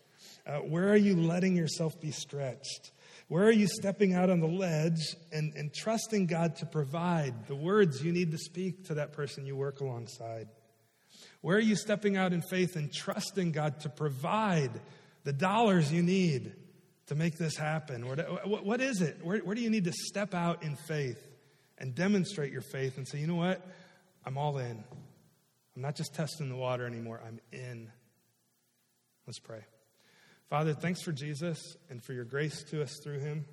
Uh, 0.46 0.58
where 0.58 0.88
are 0.90 0.96
you 0.96 1.16
letting 1.16 1.56
yourself 1.56 1.98
be 2.00 2.10
stretched? 2.10 2.92
Where 3.28 3.44
are 3.44 3.52
you 3.52 3.68
stepping 3.68 4.14
out 4.14 4.28
on 4.28 4.40
the 4.40 4.48
ledge 4.48 5.16
and, 5.32 5.54
and 5.54 5.72
trusting 5.72 6.26
God 6.26 6.56
to 6.56 6.66
provide 6.66 7.46
the 7.46 7.54
words 7.54 8.02
you 8.04 8.12
need 8.12 8.32
to 8.32 8.38
speak 8.38 8.86
to 8.86 8.94
that 8.94 9.12
person 9.12 9.46
you 9.46 9.56
work 9.56 9.80
alongside? 9.80 10.48
Where 11.40 11.56
are 11.56 11.60
you 11.60 11.76
stepping 11.76 12.16
out 12.16 12.32
in 12.32 12.42
faith 12.42 12.76
and 12.76 12.92
trusting 12.92 13.52
God 13.52 13.80
to 13.80 13.88
provide 13.88 14.80
the 15.24 15.32
dollars 15.32 15.92
you 15.92 16.02
need 16.02 16.52
to 17.06 17.14
make 17.14 17.38
this 17.38 17.56
happen? 17.56 18.06
What 18.06 18.80
is 18.80 19.00
it? 19.00 19.18
Where, 19.22 19.38
where 19.38 19.54
do 19.54 19.62
you 19.62 19.70
need 19.70 19.84
to 19.84 19.92
step 19.92 20.34
out 20.34 20.62
in 20.62 20.76
faith 20.76 21.29
and 21.80 21.94
demonstrate 21.94 22.52
your 22.52 22.62
faith 22.62 22.98
and 22.98 23.08
say, 23.08 23.18
you 23.18 23.26
know 23.26 23.36
what? 23.36 23.66
I'm 24.24 24.36
all 24.36 24.58
in. 24.58 24.84
I'm 25.74 25.82
not 25.82 25.96
just 25.96 26.14
testing 26.14 26.48
the 26.48 26.56
water 26.56 26.86
anymore, 26.86 27.20
I'm 27.26 27.40
in. 27.52 27.90
Let's 29.26 29.38
pray. 29.38 29.64
Father, 30.48 30.74
thanks 30.74 31.00
for 31.02 31.12
Jesus 31.12 31.76
and 31.88 32.02
for 32.02 32.12
your 32.12 32.24
grace 32.24 32.62
to 32.64 32.82
us 32.82 32.98
through 33.02 33.20
him. 33.20 33.44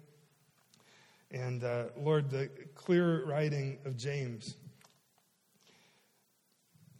And 1.31 1.63
uh, 1.63 1.85
Lord, 1.97 2.29
the 2.29 2.49
clear 2.73 3.25
writing 3.25 3.77
of 3.85 3.97
James. 3.97 4.55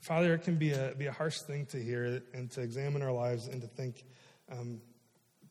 Father, 0.02 0.34
it 0.36 0.44
can 0.44 0.58
be 0.58 0.72
a, 0.72 0.94
be 0.98 1.08
a 1.08 1.12
harsh 1.12 1.38
thing 1.48 1.66
to 1.68 1.82
hear 1.82 2.22
and 2.34 2.52
to 2.52 2.62
examine 2.62 3.02
our 3.02 3.12
lives 3.12 3.48
and 3.48 3.62
to 3.62 3.68
think, 3.68 4.04
um, 4.52 4.80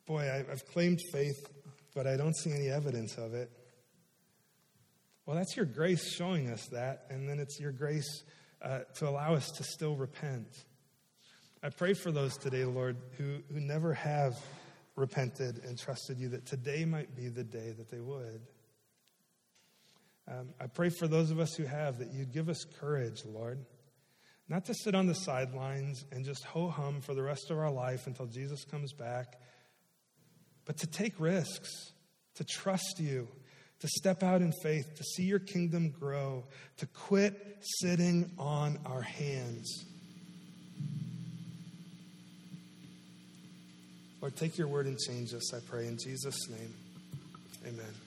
boy, 0.05 0.23
I, 0.23 0.51
I've 0.51 0.65
claimed 0.67 0.99
faith, 1.11 1.49
but 1.93 2.07
I 2.07 2.15
don't 2.15 2.35
see 2.35 2.51
any 2.51 2.69
evidence 2.69 3.17
of 3.17 3.33
it. 3.33 3.51
Well, 5.27 5.35
that's 5.35 5.57
your 5.57 5.65
grace 5.65 6.09
showing 6.13 6.49
us 6.49 6.67
that, 6.67 7.03
and 7.09 7.27
then 7.27 7.37
it's 7.39 7.59
your 7.59 7.73
grace 7.73 8.23
uh, 8.61 8.79
to 8.95 9.09
allow 9.09 9.33
us 9.33 9.51
to 9.57 9.63
still 9.63 9.93
repent. 9.93 10.47
I 11.61 11.67
pray 11.67 11.95
for 11.95 12.13
those 12.13 12.37
today, 12.37 12.63
Lord, 12.63 12.95
who, 13.17 13.39
who 13.53 13.59
never 13.59 13.93
have 13.93 14.37
repented 14.95 15.65
and 15.65 15.77
trusted 15.77 16.17
you, 16.17 16.29
that 16.29 16.45
today 16.45 16.85
might 16.85 17.13
be 17.13 17.27
the 17.27 17.43
day 17.43 17.71
that 17.77 17.91
they 17.91 17.99
would. 17.99 18.39
Um, 20.29 20.53
I 20.61 20.67
pray 20.67 20.87
for 20.87 21.09
those 21.09 21.29
of 21.29 21.41
us 21.41 21.55
who 21.55 21.65
have 21.65 21.99
that 21.99 22.13
you'd 22.13 22.31
give 22.31 22.47
us 22.47 22.63
courage, 22.79 23.25
Lord, 23.25 23.59
not 24.47 24.63
to 24.67 24.73
sit 24.73 24.95
on 24.95 25.07
the 25.07 25.13
sidelines 25.13 26.05
and 26.09 26.23
just 26.23 26.45
ho 26.45 26.69
hum 26.69 27.01
for 27.01 27.13
the 27.13 27.23
rest 27.23 27.51
of 27.51 27.59
our 27.59 27.69
life 27.69 28.07
until 28.07 28.27
Jesus 28.27 28.63
comes 28.63 28.93
back, 28.93 29.37
but 30.63 30.77
to 30.77 30.87
take 30.87 31.19
risks, 31.19 31.91
to 32.35 32.45
trust 32.45 33.01
you, 33.01 33.27
to 33.79 33.87
step 33.87 34.23
out 34.23 34.41
in 34.41 34.51
faith, 34.63 34.95
to 34.95 35.03
see 35.03 35.23
your 35.23 35.39
kingdom 35.39 35.89
grow, 35.89 36.45
to 36.77 36.85
quit 36.87 37.57
sitting 37.61 38.31
on 38.37 38.79
our 38.85 39.01
hands. 39.01 39.85
Lord, 44.21 44.35
take 44.35 44.57
your 44.57 44.67
word 44.67 44.87
and 44.87 44.97
change 44.97 45.33
us, 45.33 45.53
I 45.53 45.59
pray, 45.59 45.87
in 45.87 45.97
Jesus' 45.97 46.49
name. 46.49 46.73
Amen. 47.67 48.06